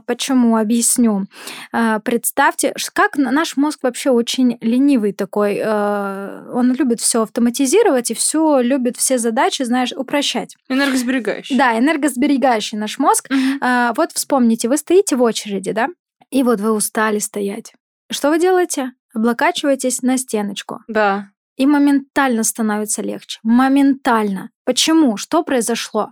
[0.06, 0.58] почему?
[0.58, 1.26] Объясню.
[1.72, 5.62] А, представьте, как наш мозг вообще очень ленивый такой.
[5.64, 10.56] А, он любит все автоматизировать и все любит все задачи, знаешь, упрощать.
[10.70, 11.58] Энергосберегающий.
[11.58, 13.30] Да, энергосберегающий наш мозг.
[13.30, 13.96] Угу.
[13.96, 15.90] Вот вспомните, вы стоите в очереди, да?
[16.30, 17.74] И вот вы устали стоять.
[18.12, 18.94] Что вы делаете?
[19.14, 20.82] Облокачиваетесь на стеночку.
[20.88, 21.30] Да.
[21.56, 23.40] И моментально становится легче.
[23.44, 24.50] Моментально.
[24.66, 25.18] Почему?
[25.18, 26.12] Что произошло?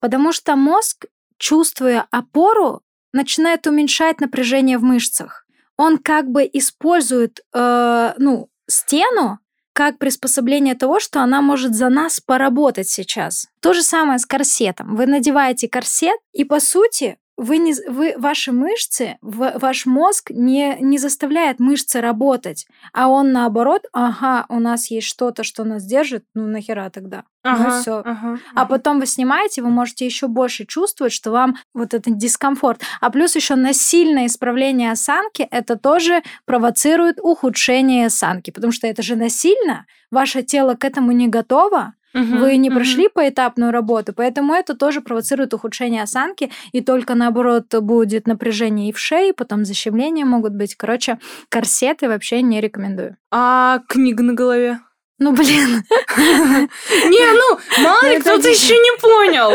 [0.00, 1.06] Потому что мозг,
[1.36, 2.80] чувствуя опору,
[3.12, 5.46] начинает уменьшать напряжение в мышцах.
[5.76, 9.38] Он как бы использует э, ну, стену
[9.72, 13.46] как приспособление того, что она может за нас поработать сейчас.
[13.60, 14.96] То же самое с корсетом.
[14.96, 20.98] Вы надеваете корсет, и по сути вы не, вы, ваши мышцы, ваш мозг не, не
[20.98, 26.48] заставляет мышцы работать, а он наоборот, ага, у нас есть что-то, что нас держит, ну
[26.48, 27.22] нахера тогда?
[27.44, 27.92] Ну ага, ну все.
[27.98, 28.38] Ага, ага.
[28.56, 32.82] А потом вы снимаете, вы можете еще больше чувствовать, что вам вот этот дискомфорт.
[33.00, 39.14] А плюс еще насильное исправление осанки, это тоже провоцирует ухудшение осанки, потому что это же
[39.14, 43.14] насильно, ваше тело к этому не готово, Угу, Вы не прошли угу.
[43.14, 48.98] поэтапную работу, поэтому это тоже провоцирует ухудшение осанки, и только наоборот будет напряжение и в
[48.98, 50.74] шее, потом защемления могут быть.
[50.74, 51.18] Короче,
[51.48, 53.16] корсеты вообще не рекомендую.
[53.30, 54.80] А книга на голове?
[55.18, 55.82] Ну, блин.
[56.16, 59.52] Не, ну, мало ли кто-то еще не понял.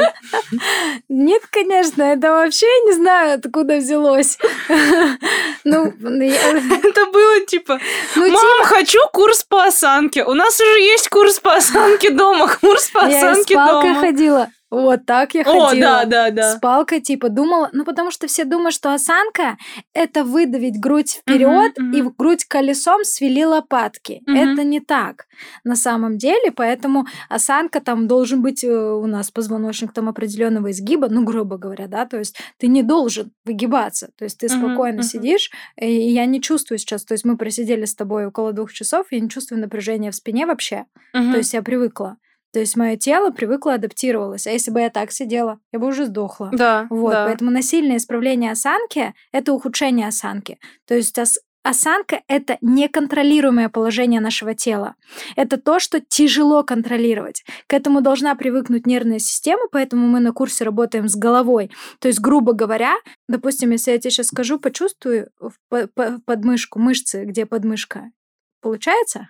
[1.07, 4.37] Нет, конечно, это вообще не знаю, откуда взялось.
[5.65, 7.79] Ну, это было типа,
[8.15, 10.25] ну, мам, хочу курс по осанке.
[10.25, 13.87] У нас уже есть курс по осанке дома, курс по осанке дома.
[13.87, 14.49] Я ходила.
[14.73, 16.03] Вот так я О, ходила.
[16.03, 16.55] да, да, да.
[16.55, 19.57] С палкой, типа, думала, ну, потому что все думают, что осанка—
[19.93, 24.21] это выдавить грудь вперед Мгм, и в грудь колесом свели лопатки.
[24.25, 24.35] Мгм.
[24.35, 25.27] Это не так
[25.63, 31.07] на самом деле, поэтому осанка там должен быть э, у нас позвоночник там определенного изгиба,
[31.09, 34.97] ну, грубо говоря, да, то есть ты не должен выгибаться, то есть ты Мгм, спокойно
[34.97, 35.03] мгм.
[35.03, 39.07] сидишь, и я не чувствую сейчас, то есть мы просидели с тобой около двух часов,
[39.11, 41.31] я не чувствую напряжения в спине вообще, Мгм.
[41.31, 42.17] то есть я привыкла.
[42.53, 44.45] То есть мое тело привыкло, адаптировалось.
[44.47, 46.49] А если бы я так сидела, я бы уже сдохла.
[46.53, 47.25] Да, Вот, да.
[47.25, 50.59] поэтому насильное исправление осанки– это ухудшение осанки.
[50.87, 54.93] То есть ос- осанка– это неконтролируемое положение нашего тела.
[55.35, 57.43] Это то, что тяжело контролировать.
[57.67, 61.71] К этому должна привыкнуть нервная система, поэтому мы на курсе работаем с головой.
[61.99, 62.93] То есть, грубо говоря,
[63.27, 68.11] допустим, если я тебе сейчас скажу, почувствуй в по- по- подмышку, мышцы, где подмышка.
[68.61, 69.29] Получается?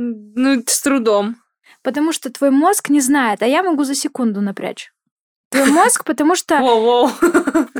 [0.00, 1.36] Ну, с трудом.
[1.82, 4.92] Потому что твой мозг не знает, а я могу за секунду напрячь.
[5.50, 6.54] Твой мозг, потому что...
[6.60, 7.10] Воу-воу.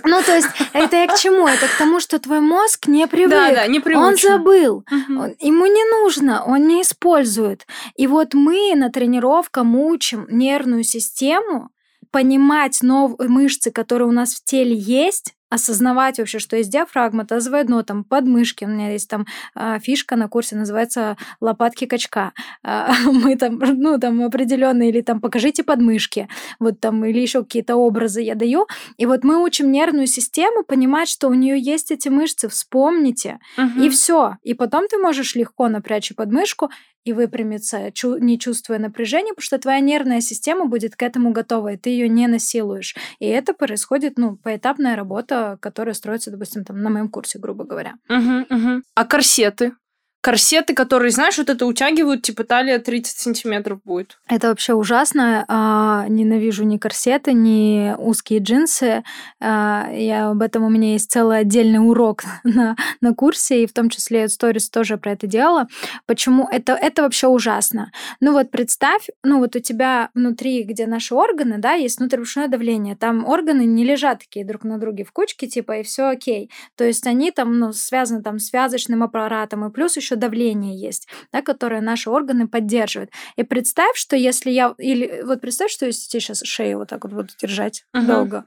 [0.04, 1.46] Ну, то есть, это я к чему?
[1.46, 3.30] Это к тому, что твой мозг не привык.
[3.30, 4.28] Да, да, не Он приучен.
[4.30, 4.84] забыл.
[4.90, 5.18] Мгм.
[5.18, 7.66] Он- Ему не нужно, он не использует.
[7.94, 11.68] И вот мы на тренировках учим нервную систему
[12.10, 17.64] понимать новые мышцы, которые у нас в теле есть, осознавать вообще, что есть диафрагма, тазовое
[17.64, 18.64] дно, там подмышки.
[18.64, 22.32] У меня есть там а, фишка на курсе, называется лопатки качка.
[22.62, 27.76] А, Мы там, ну, там определенные, или там покажите подмышки, вот там, или еще какие-то
[27.76, 28.66] образы я даю.
[28.96, 33.82] И вот мы учим нервную систему понимать, что у нее есть эти мышцы, вспомните, Мгм.
[33.82, 34.36] и все.
[34.42, 36.70] И потом ты можешь легко напрячь подмышку
[37.04, 41.76] и выпрямиться, не чувствуя напряжения, потому что твоя нервная система будет к этому готова, и
[41.78, 42.94] ты ее не насилуешь.
[43.18, 47.94] И это происходит, ну, поэтапная работа, которая строится, допустим, там на моем курсе, грубо говоря.
[48.08, 48.82] Мгм, мгм.
[48.94, 49.72] А корсеты?
[50.20, 54.18] Корсеты, которые, знаешь, вот это утягивают, типа талия 30 сантиметров будет.
[54.28, 55.44] Это вообще ужасно.
[55.48, 59.04] А, ненавижу ни корсеты, ни узкие джинсы.
[59.40, 63.72] А, я об этом у меня есть целый отдельный урок на, на курсе, и в
[63.72, 65.68] том числе в сторис тоже про это делала.
[66.06, 67.92] Почему это, это вообще ужасно?
[68.20, 72.96] Ну вот представь, ну вот у тебя внутри, где наши органы, да, есть внутрибрюшное давление.
[72.96, 76.50] Там органы не лежат такие друг на друге в кучке, типа, и все окей.
[76.76, 81.40] То есть они там, ну, связаны там связочным аппаратом, и плюс еще давление есть, да,
[81.42, 83.10] которое наши органы поддерживают.
[83.36, 84.74] И представь, что если я...
[84.78, 88.06] Или вот представь, что если тебе сейчас шею вот так вот буду держать Мгм.
[88.06, 88.44] долго.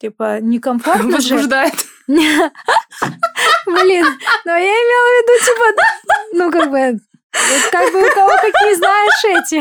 [0.00, 1.16] Типа, некомфортно.
[1.16, 1.72] Возбуждает.
[2.08, 2.52] Блин,
[4.44, 5.64] ну я имела в виду, типа,
[6.34, 6.92] ну как бы,
[7.32, 9.60] вот как бы у кого какие знаешь эти.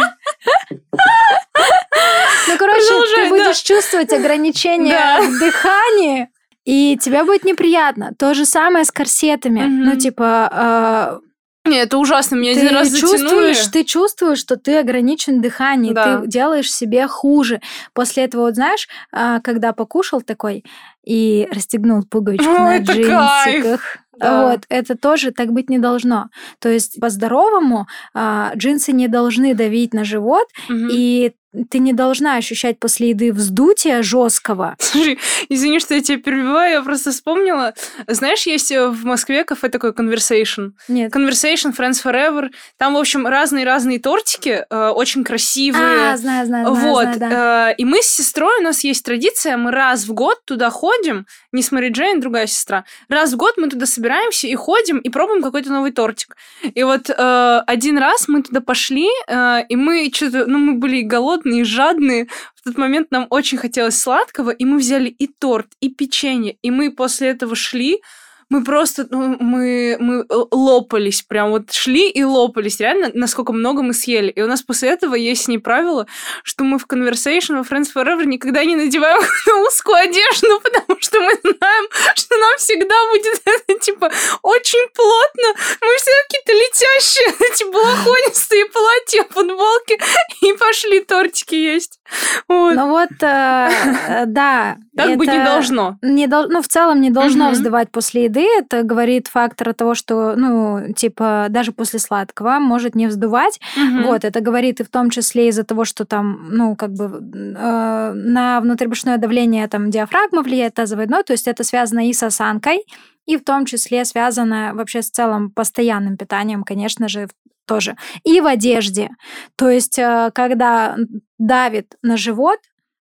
[2.47, 3.29] Ну, короче, Продолжай, ты да.
[3.29, 5.21] будешь чувствовать ограничения Да.
[5.21, 6.29] в дыхании,
[6.65, 8.11] и тебе будет неприятно.
[8.17, 9.61] То же самое с корсетами.
[9.61, 9.83] Мгм.
[9.85, 11.19] Ну, типа, а,
[11.67, 12.35] Не, это ужасно.
[12.35, 13.17] Меня ты один раз затянули.
[13.17, 16.21] чувствуешь, ты чувствуешь, что ты ограничен в дыхании, Да.
[16.21, 17.59] ты делаешь себе хуже.
[17.93, 20.63] После этого, вот знаешь, а, когда покушал такой
[21.03, 23.97] и расстегнул пуговичку О, на это джинсиках, кайф.
[24.19, 24.47] Да.
[24.51, 26.27] вот, это тоже так быть не должно.
[26.59, 30.89] То есть по-здоровому а, джинсы не должны давить на живот, Мгм.
[30.91, 31.33] и
[31.69, 34.75] ты не должна ощущать после еды вздутия жесткого.
[34.79, 35.19] Слушай,
[35.49, 37.73] извини, что я тебя перебиваю, я просто вспомнила.
[38.07, 40.71] Знаешь, есть э, в Москве кафе такое Conversation.
[40.87, 41.13] Нет.
[41.13, 42.49] Conversation, Friends Forever.
[42.77, 46.13] Там, в общем, разные-разные тортики, э, очень красивые.
[46.13, 47.03] А, знаю, знаю, знаю, вот.
[47.03, 47.69] знаю, да.
[47.71, 51.25] э, и мы с сестрой, у нас есть традиция, мы раз в год туда ходим,
[51.51, 52.85] не с Мари Джейн, другая сестра.
[53.09, 56.35] Раз в год мы туда собираемся и ходим, и пробуем какой-то новый тортик.
[56.63, 60.97] И вот э, один раз мы туда пошли, э, и мы что-то, ну, мы были
[60.97, 61.03] и
[61.45, 62.27] голодные, жадные.
[62.55, 66.57] В тот момент нам очень хотелось сладкого, и мы взяли и торт, и печенье.
[66.61, 68.01] И мы после этого шли,
[68.49, 73.81] мы просто, ну, мы, мы э, лопались, прям вот шли и лопались, реально, насколько много
[73.81, 74.29] мы съели.
[74.29, 76.05] И у нас после этого есть с ней правило,
[76.43, 79.19] что мы в Conversation, во Friends Forever никогда не надеваем
[79.67, 81.85] узкую одежду, потому что мы знаем,
[82.15, 84.11] что нам всегда будет это, типа,
[84.43, 85.61] очень плотно.
[85.81, 89.97] Мы все какие-то летящие, эти балахонистые платья, футболки,
[90.41, 91.99] и пошли тортики есть.
[92.47, 92.75] Вот.
[92.75, 94.77] Ну вот, э, да.
[94.95, 95.97] Так быть не должно.
[96.01, 97.53] не дол- ну, в целом не должно Мгм.
[97.53, 98.34] вздувать после еды.
[98.41, 103.59] Это говорит фактор того, что, ну, типа, даже после сладкого может не вздувать.
[103.77, 104.03] Мгм.
[104.03, 108.11] Вот, это говорит и в том числе из-за того, что там, ну, как бы э,
[108.13, 112.83] на внутрибрюшное давление там диафрагма влияет, тазовое дно, то есть это связано и с осанкой,
[113.25, 117.27] и в том числе связано вообще с целым постоянным питанием, конечно же,
[117.65, 117.95] тоже.
[118.23, 119.09] И в одежде.
[119.55, 120.95] То есть, э, когда
[121.37, 122.59] давит на живот,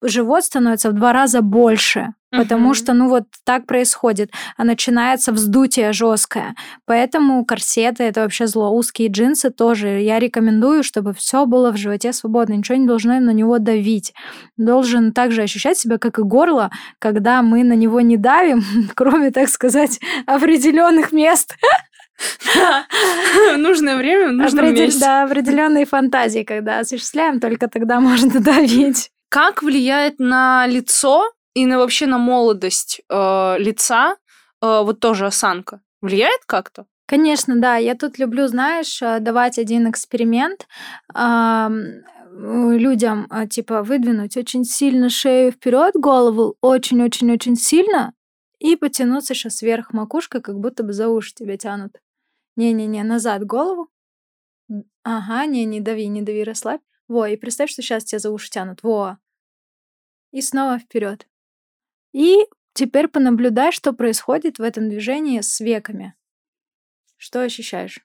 [0.07, 2.13] живот становится в два раза больше.
[2.35, 2.73] Потому Мгм.
[2.73, 4.31] что, ну вот так происходит.
[4.57, 6.55] А начинается вздутие жесткое.
[6.88, 8.71] Поэтому корсеты это вообще зло.
[8.71, 10.01] Узкие джинсы тоже.
[10.01, 12.53] Я рекомендую, чтобы все было в животе свободно.
[12.55, 14.13] Ничего не должно на него давить.
[14.57, 18.63] Должен также ощущать себя, как и горло, когда мы на него не давим,
[18.95, 21.55] кроме, так сказать, определенных мест.
[22.55, 24.99] В нужное время, в нужном Определ- месте.
[25.01, 29.09] Да, определенные фантазии, когда осуществляем, только тогда можно давить.
[29.34, 31.23] Как влияет на лицо
[31.55, 34.15] и на вообще на молодость э, лица
[34.61, 35.81] э, вот тоже осанка?
[36.01, 36.85] Влияет как-то?
[37.07, 37.77] Конечно, да.
[37.77, 40.68] Я тут люблю, знаешь, э, давать один эксперимент
[42.31, 48.14] людям, э, типа, выдвинуть очень сильно шею вперед, голову очень-очень-очень сильно
[48.60, 51.97] и потянуться сейчас вверх макушкой, как будто бы за уши тебя тянут.
[52.55, 53.89] Не-не-не, назад голову.
[55.03, 56.81] Ага, не, не дави, не дави, расслабь.
[57.07, 58.84] Во, и представь, что сейчас тебя за уши тянут.
[58.84, 59.18] Во.
[60.34, 61.27] И снова вперед.
[62.11, 62.39] И
[62.73, 66.15] теперь понаблюдай, что происходит в этом движении с веками.
[67.18, 67.99] Что ощущаешь?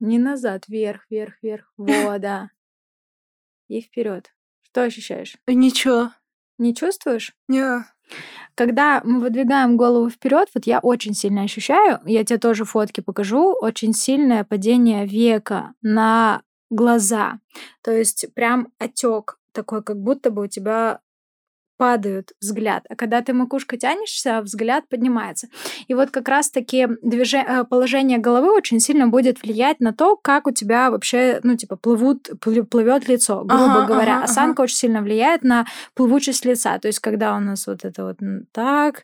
[0.00, 1.72] Не назад, вверх, вверх, вверх.
[1.76, 2.50] Во, да.
[3.68, 4.34] И вперед.
[4.62, 5.36] Что ощущаешь?
[5.46, 6.12] Ничего.
[6.56, 7.36] Не чувствуешь?
[7.48, 7.84] Не.
[8.54, 13.52] Когда мы выдвигаем голову вперед, вот я очень сильно ощущаю, я тебе тоже фотки покажу,
[13.52, 17.40] очень сильное падение века на глаза.
[17.82, 21.00] То есть прям отек такой, как будто бы у тебя
[21.82, 22.84] падает взгляд.
[22.88, 25.48] А когда ты макушкой тянешься, взгляд поднимается.
[25.88, 27.38] И вот как раз-таки движе...
[27.38, 31.74] э, положение головы очень сильно будет влиять на то, как у тебя вообще, ну, типа,
[31.74, 32.30] плывут,
[32.70, 34.14] плывет лицо, грубо Ага, говоря.
[34.18, 36.78] ага, Осанка очень сильно влияет на плывучесть лица.
[36.78, 38.18] То есть, когда у нас вот это вот
[38.52, 39.02] так,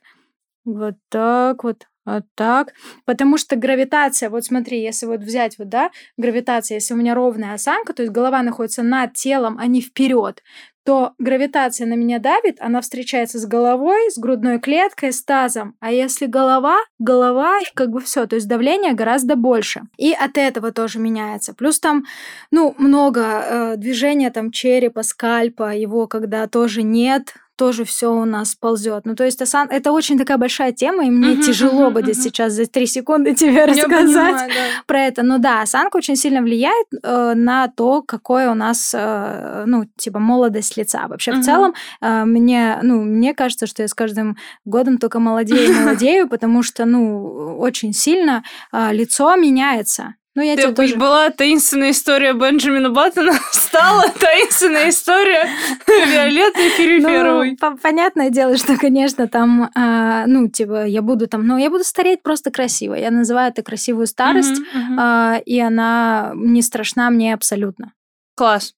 [0.63, 1.85] вот так вот,
[2.15, 2.73] вот так.
[3.05, 7.53] Потому что гравитация, вот смотри, если вот взять вот, да, гравитация, если у меня ровная
[7.53, 10.41] осанка, то есть голова находится над телом, а не вперед,
[10.89, 15.75] то гравитация на меня давит, она встречается с головой, с грудной клеткой, с тазом.
[15.79, 19.83] А если голова, голова, как бы все, то есть давление гораздо больше.
[19.97, 21.53] И от этого тоже меняется.
[21.53, 22.05] Плюс там,
[22.49, 28.55] ну, много э, движения там черепа, скальпа, его когда тоже нет, тоже все у нас
[28.55, 29.05] ползет.
[29.05, 29.67] Ну, то есть осан...
[29.69, 33.67] это очень такая большая тема, и мне тяжело будет сейчас за три секунды тебе Я
[33.67, 34.83] рассказать понимаю, да.
[34.87, 35.23] про это.
[35.23, 40.19] Ну да, осанка очень сильно влияет э, на то, какое у нас, э, ну, типа,
[40.19, 41.07] молодость лица.
[41.09, 45.69] Вообще, в целом, э, мне, ну, мне кажется, что я с каждым годом только молодею
[45.69, 48.41] и молодею, потому что, ну, очень сильно
[48.71, 50.15] э, лицо меняется.
[50.35, 50.95] Ну, я Ты тоже...
[50.95, 55.49] была таинственная история Бенджамина Баттона, стала таинственная история
[55.87, 57.51] Виолетты Фериферовой.
[57.51, 61.69] Ну, по- понятное дело, что, конечно, там, а, ну, типа, я буду там, ну, я
[61.69, 62.93] буду стареть просто красиво.
[62.93, 64.99] Я называю это красивую старость, мгм.
[64.99, 67.93] а, и она не страшна мне абсолютно.
[68.35, 68.75] Класс.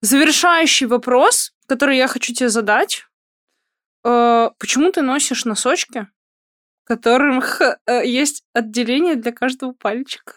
[0.00, 3.04] Завершающий вопрос, который я хочу тебе задать.
[4.04, 6.06] Э, Почему ты носишь носочки,
[6.84, 10.34] в которых э, есть отделение для каждого пальчика?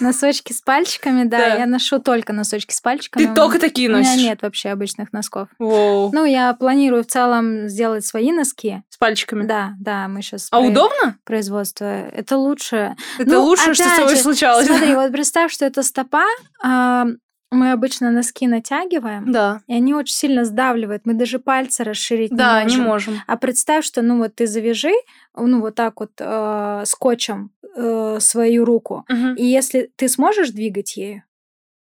[0.00, 1.54] Носочки с пальчиками, да, Да.
[1.56, 3.26] я ношу только носочки с пальчиками.
[3.26, 4.22] Ты только такие У меня носишь?
[4.22, 5.48] нет вообще обычных носков.
[5.58, 6.10] Воу.
[6.12, 8.82] Ну, я планирую в целом сделать свои носки.
[8.88, 9.44] С пальчиками.
[9.46, 10.48] Да, да, мы сейчас...
[10.50, 11.16] А удобно?
[11.24, 11.84] Производство.
[11.84, 12.96] Это лучше.
[13.18, 14.66] Это Ну, лучшее, что с тобой же, случалось.
[14.66, 16.24] Смотри, вот представь, что это стопа.
[16.62, 17.06] а,
[17.50, 19.62] мы обычно носки натягиваем, Да.
[19.66, 21.06] и они очень сильно сдавливают.
[21.06, 23.14] Мы даже пальцы расширить Да, не не можем.
[23.14, 23.22] можем.
[23.26, 24.92] А представь, что ну вот ты завяжи,
[25.36, 29.34] ну вот так вот э, скотчем э, свою руку, Мгм.
[29.34, 31.22] и если ты сможешь двигать ею,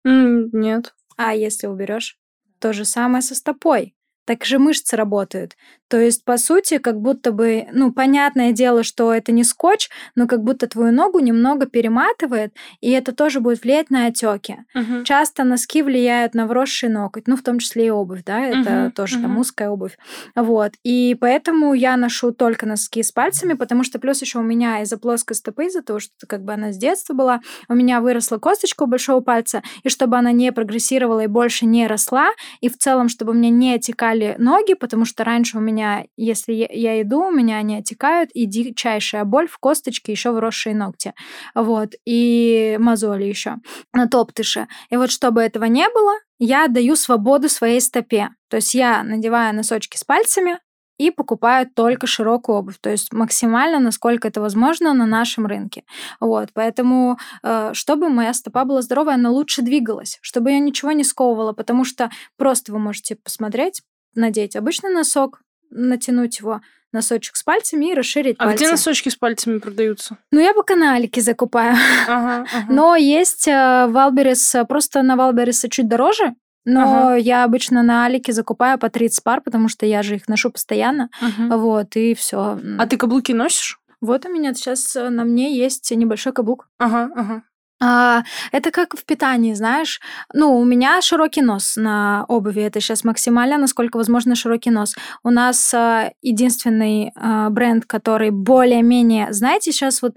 [0.04, 0.94] Нет.
[1.16, 2.18] а если уберешь,
[2.58, 3.94] то же самое со стопой.
[4.30, 5.56] Так же мышцы работают.
[5.88, 10.28] То есть, по сути, как будто бы, ну, понятное дело, что это не скотч, но
[10.28, 14.58] как будто твою ногу немного перематывает, и это тоже будет влиять на отеки.
[14.72, 15.02] Мгм.
[15.02, 18.92] Часто носки влияют на вросший ноготь, ну, в том числе и обувь, да, это Мгм,
[18.92, 19.40] тоже там мгм.
[19.40, 19.98] узкая обувь.
[20.36, 20.74] Вот.
[20.84, 24.96] И поэтому я ношу только носки с пальцами, потому что плюс еще у меня из-за
[24.96, 28.84] плоской стопы, из-за того, что как бы она с детства была, у меня выросла косточка
[28.84, 32.30] у большого пальца, и чтобы она не прогрессировала и больше не росла,
[32.60, 36.52] и в целом, чтобы у меня не отекали ноги, потому что раньше у меня, если
[36.52, 41.14] я, иду, у меня они отекают, и дичайшая боль в косточке, еще вросшие ногти.
[41.54, 41.94] Вот.
[42.04, 43.56] И мозоли еще
[43.92, 44.68] на топтыше.
[44.90, 48.30] И вот чтобы этого не было, я даю свободу своей стопе.
[48.48, 50.58] То есть я надеваю носочки с пальцами
[51.00, 55.84] и покупаю только широкую обувь, то есть максимально, насколько это возможно на нашем рынке.
[56.20, 61.02] Вот, поэтому, э, чтобы моя стопа была здоровая, она лучше двигалась, чтобы я ничего не
[61.02, 63.80] сковывала, потому что просто вы можете посмотреть,
[64.14, 66.60] надеть обычный носок, натянуть его,
[66.92, 68.64] носочек с пальцами и расширить А пальцы.
[68.64, 70.16] где носочки с пальцами продаются?
[70.32, 71.76] Ну, я по каналике закупаю.
[72.08, 72.66] Ага, ага.
[72.72, 76.34] Но есть э, Wildberries, э, просто на Wildberries чуть дороже,
[76.66, 77.14] Но Ага.
[77.16, 81.08] я обычно на Алике закупаю по 30 пар, потому что я же их ношу постоянно.
[81.22, 81.58] Мгм.
[81.58, 82.58] Вот, и все.
[82.78, 83.78] А ты каблуки носишь?
[84.02, 86.68] Вот у меня сейчас на мне есть небольшой каблук.
[86.78, 87.42] Ага, ага.
[87.82, 90.00] А, это как в питании, знаешь.
[90.34, 92.62] Ну, у меня широкий нос на обуви.
[92.62, 94.94] Это сейчас максимально, насколько возможно, широкий нос.
[95.22, 99.32] У нас а, единственный а, бренд, который более-менее...
[99.32, 100.16] Знаете, сейчас вот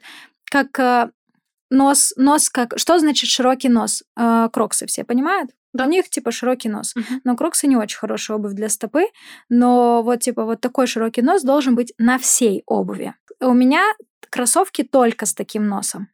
[0.52, 1.12] как
[1.72, 2.14] нос...
[2.18, 2.78] Нос как...
[2.78, 4.04] Что значит широкий нос?
[4.52, 5.52] Кроксы все понимают?
[5.74, 5.86] Да.
[5.86, 6.94] У них типа широкий нос.
[6.96, 7.22] Мгм.
[7.24, 9.06] Но кроксы не очень хорошая обувь для стопы.
[9.50, 13.16] Но вот типа вот такой широкий нос должен быть на всей обуви.
[13.40, 13.84] У меня
[14.30, 16.10] кроссовки только с таким носом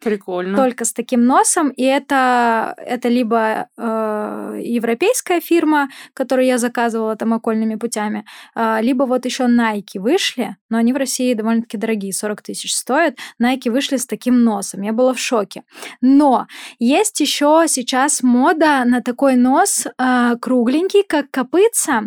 [0.00, 0.56] Прикольно.
[0.56, 7.34] только с таким носом, и это, это либо э, европейская фирма, которую я заказывала там
[7.34, 8.24] окольными путями,
[8.54, 13.16] а, либо вот еще Nike вышли, но они в России довольно-таки дорогие, 40 тысяч стоят.
[13.42, 15.62] Nike вышли с таким носом, я была в шоке.
[16.00, 16.46] Но
[16.78, 22.04] есть еще сейчас мода на такой нос э, кругленький, как копытца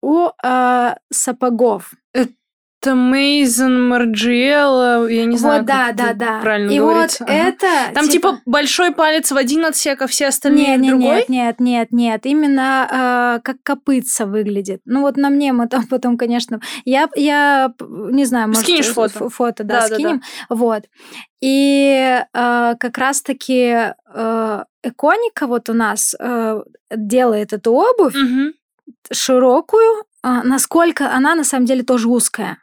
[0.00, 1.92] у э, сапогов.
[2.84, 6.40] Это Мейзен Марджиэла, я не знаю, вот, да, как да, это да.
[6.42, 7.24] правильно И говорится.
[7.24, 7.48] вот Ага.
[7.48, 7.66] это...
[7.94, 8.40] Там типа...
[8.44, 11.08] большой палец в один отсек, а все остальные Нет, нет, другой?
[11.16, 12.26] нет, нет, нет, нет.
[12.26, 14.82] Именно э, как копытца выглядит.
[14.84, 19.30] Ну вот на мне мы там потом, конечно, я, я не знаю, может Скинешь фото?
[19.30, 19.94] фото, да, Да-да-да.
[19.94, 20.22] скинем.
[20.50, 20.82] Вот.
[21.40, 26.60] И э, как раз-таки э, Эконика вот у нас э,
[26.94, 28.52] делает эту обувь Мгм.
[29.10, 32.58] широкую, насколько она на самом деле тоже узкая.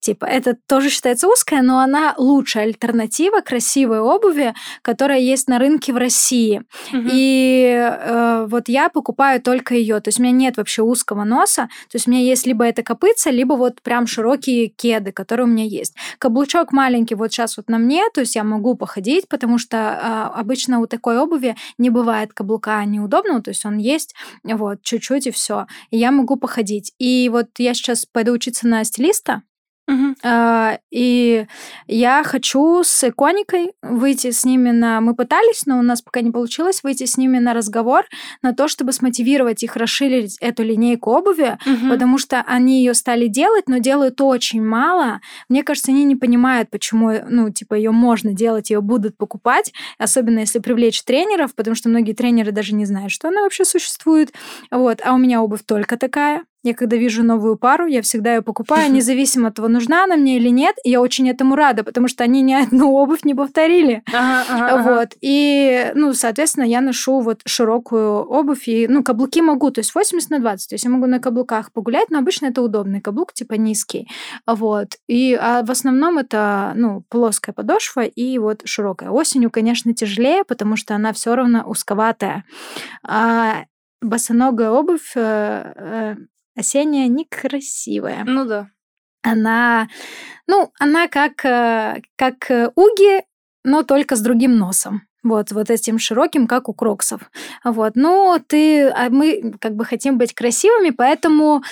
[0.00, 5.92] Типа, это тоже считается узкая, но она лучшая альтернатива красивой обуви, которая есть на рынке
[5.92, 6.62] в России.
[6.92, 7.08] Мгм.
[7.12, 10.00] И э, вот я покупаю только ее.
[10.00, 11.68] То есть у меня нет вообще узкого носа.
[11.90, 15.50] То есть у меня есть либо это копытца, либо вот прям широкие кеды, которые у
[15.50, 15.94] меня есть.
[16.18, 20.32] Каблучок маленький вот сейчас вот на мне, то есть я могу походить, потому что а,
[20.34, 24.14] обычно у такой обуви не бывает каблука неудобного, то есть он есть
[24.44, 25.66] вот чуть-чуть и все.
[25.90, 26.92] И я могу походить.
[26.98, 29.42] И вот я сейчас пойду учиться на стилиста,
[29.88, 30.16] Мгм.
[30.24, 31.46] а, И
[31.86, 35.00] я хочу с иконикой выйти с ними на...
[35.00, 38.04] Мы пытались, но у нас пока не получилось выйти с ними на разговор,
[38.42, 41.90] на то, чтобы смотивировать их расширить эту линейку обуви, Мгм.
[41.90, 45.20] потому что они ее стали делать, но делают очень мало.
[45.48, 50.40] Мне кажется, они не понимают, почему, ну, типа, ее можно делать, ее будут покупать, особенно
[50.40, 54.32] если привлечь тренеров, потому что многие тренеры даже не знают, что она вообще существует.
[54.70, 56.44] Вот, а у меня обувь только такая.
[56.66, 60.36] Я когда вижу новую пару, я всегда ее покупаю, независимо от того, нужна она мне
[60.36, 60.74] или нет.
[60.82, 64.02] И я очень этому рада, потому что они ни одну обувь не повторили.
[64.08, 64.94] Ага, ага, ага.
[64.94, 65.08] Вот.
[65.20, 68.66] И, ну, соответственно, я ношу вот широкую обувь.
[68.66, 70.70] И, ну, каблуки могу, то есть 80 на 20.
[70.70, 74.08] То есть я могу на каблуках погулять, но обычно это удобный каблук, типа низкий.
[74.44, 74.96] Вот.
[75.06, 79.10] И а в основном это, ну, плоская подошва и вот широкая.
[79.10, 82.44] Осенью, конечно, тяжелее, потому что она все равно узковатая.
[83.04, 83.66] А
[84.02, 86.16] босоногая обувь э, э,
[86.56, 88.70] осенняя некрасивая Ну да.
[89.22, 89.88] она,
[90.46, 93.24] ну, она как, э, как э, уги,
[93.64, 95.02] но только с другим носом.
[95.26, 97.20] Вот, вот этим широким, как у кроксов.
[97.64, 97.92] Вот.
[97.96, 101.64] Ну, ты, а мы как бы хотим быть красивыми, поэтому,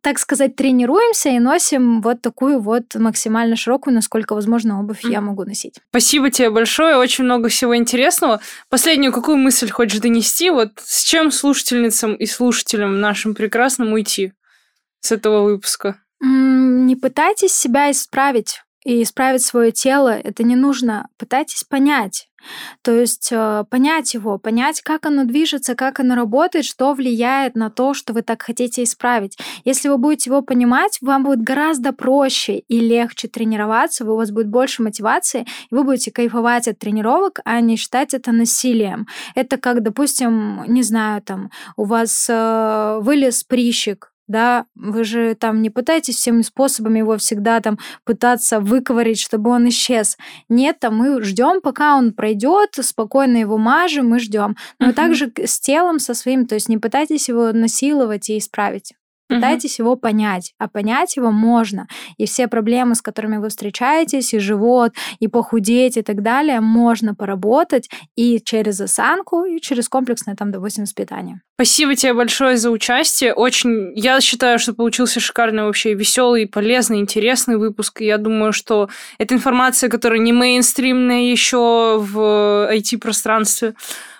[0.00, 5.44] так сказать, тренируемся и носим вот такую вот максимально широкую, насколько возможно, обувь я могу
[5.44, 5.78] носить.
[5.90, 8.40] Спасибо тебе большое, очень много всего интересного.
[8.70, 10.48] Последнюю какую мысль хочешь донести?
[10.48, 14.32] Вот с чем слушательницам и слушателям нашим прекрасным уйти
[15.00, 15.98] с этого выпуска?
[16.20, 20.10] Не пытайтесь себя исправить и исправить свое тело.
[20.10, 21.08] Это не нужно.
[21.18, 22.28] Пытайтесь понять.
[22.82, 27.70] То есть э, понять его, понять, как оно движется, как оно работает, что влияет на
[27.70, 29.38] то, что вы так хотите исправить.
[29.64, 34.48] Если вы будете его понимать, вам будет гораздо проще и легче тренироваться, у вас будет
[34.48, 39.06] больше мотивации, и вы будете кайфовать от тренировок, а не считать это насилием.
[39.34, 45.62] Это как, допустим, не знаю, там, у вас э, вылез прищик, да, вы же там
[45.62, 50.16] не пытаетесь всеми способами его всегда там пытаться выковырить, чтобы он исчез.
[50.48, 54.56] Нет, там мы ждем, пока он пройдет, спокойно его мажем, мы ждем.
[54.78, 54.94] Но Мгм.
[54.94, 58.94] также с телом, со своим, то есть не пытайтесь его насиловать и исправить.
[59.34, 61.86] Пытайтесь его понять, а понять его можно.
[62.16, 67.14] И все проблемы, с которыми вы встречаетесь, и живот, и похудеть, и так далее, можно
[67.14, 71.40] поработать и через осанку, и через комплексное, там, допустим, воспитание.
[71.54, 73.34] Спасибо тебе большое за участие.
[73.34, 78.00] Очень, я считаю, что получился шикарный вообще веселый, полезный, интересный выпуск.
[78.00, 78.88] И я думаю, что
[79.18, 83.74] это информация, которая не мейнстримная еще в IT-пространстве.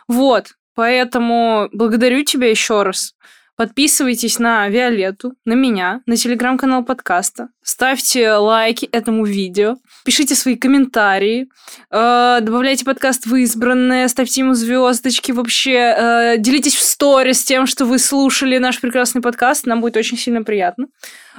[0.08, 3.14] Вот, поэтому благодарю тебя еще раз.
[3.62, 7.50] Подписывайтесь на Виолетту, на меня, на телеграм-канал подкаста.
[7.62, 9.76] Ставьте лайки этому видео.
[10.04, 11.48] Пишите свои комментарии.
[11.88, 14.08] Э, добавляйте подкаст в избранное.
[14.08, 15.30] Ставьте ему звездочки.
[15.30, 19.64] Вообще э, делитесь в сторис тем, что вы слушали наш прекрасный подкаст.
[19.64, 20.88] Нам будет очень сильно приятно.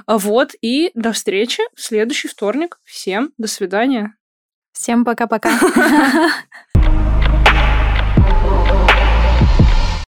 [0.06, 0.52] Вот.
[0.62, 2.78] И до встречи в следующий вторник.
[2.84, 4.14] Всем до свидания.
[4.72, 5.50] Всем пока-пока.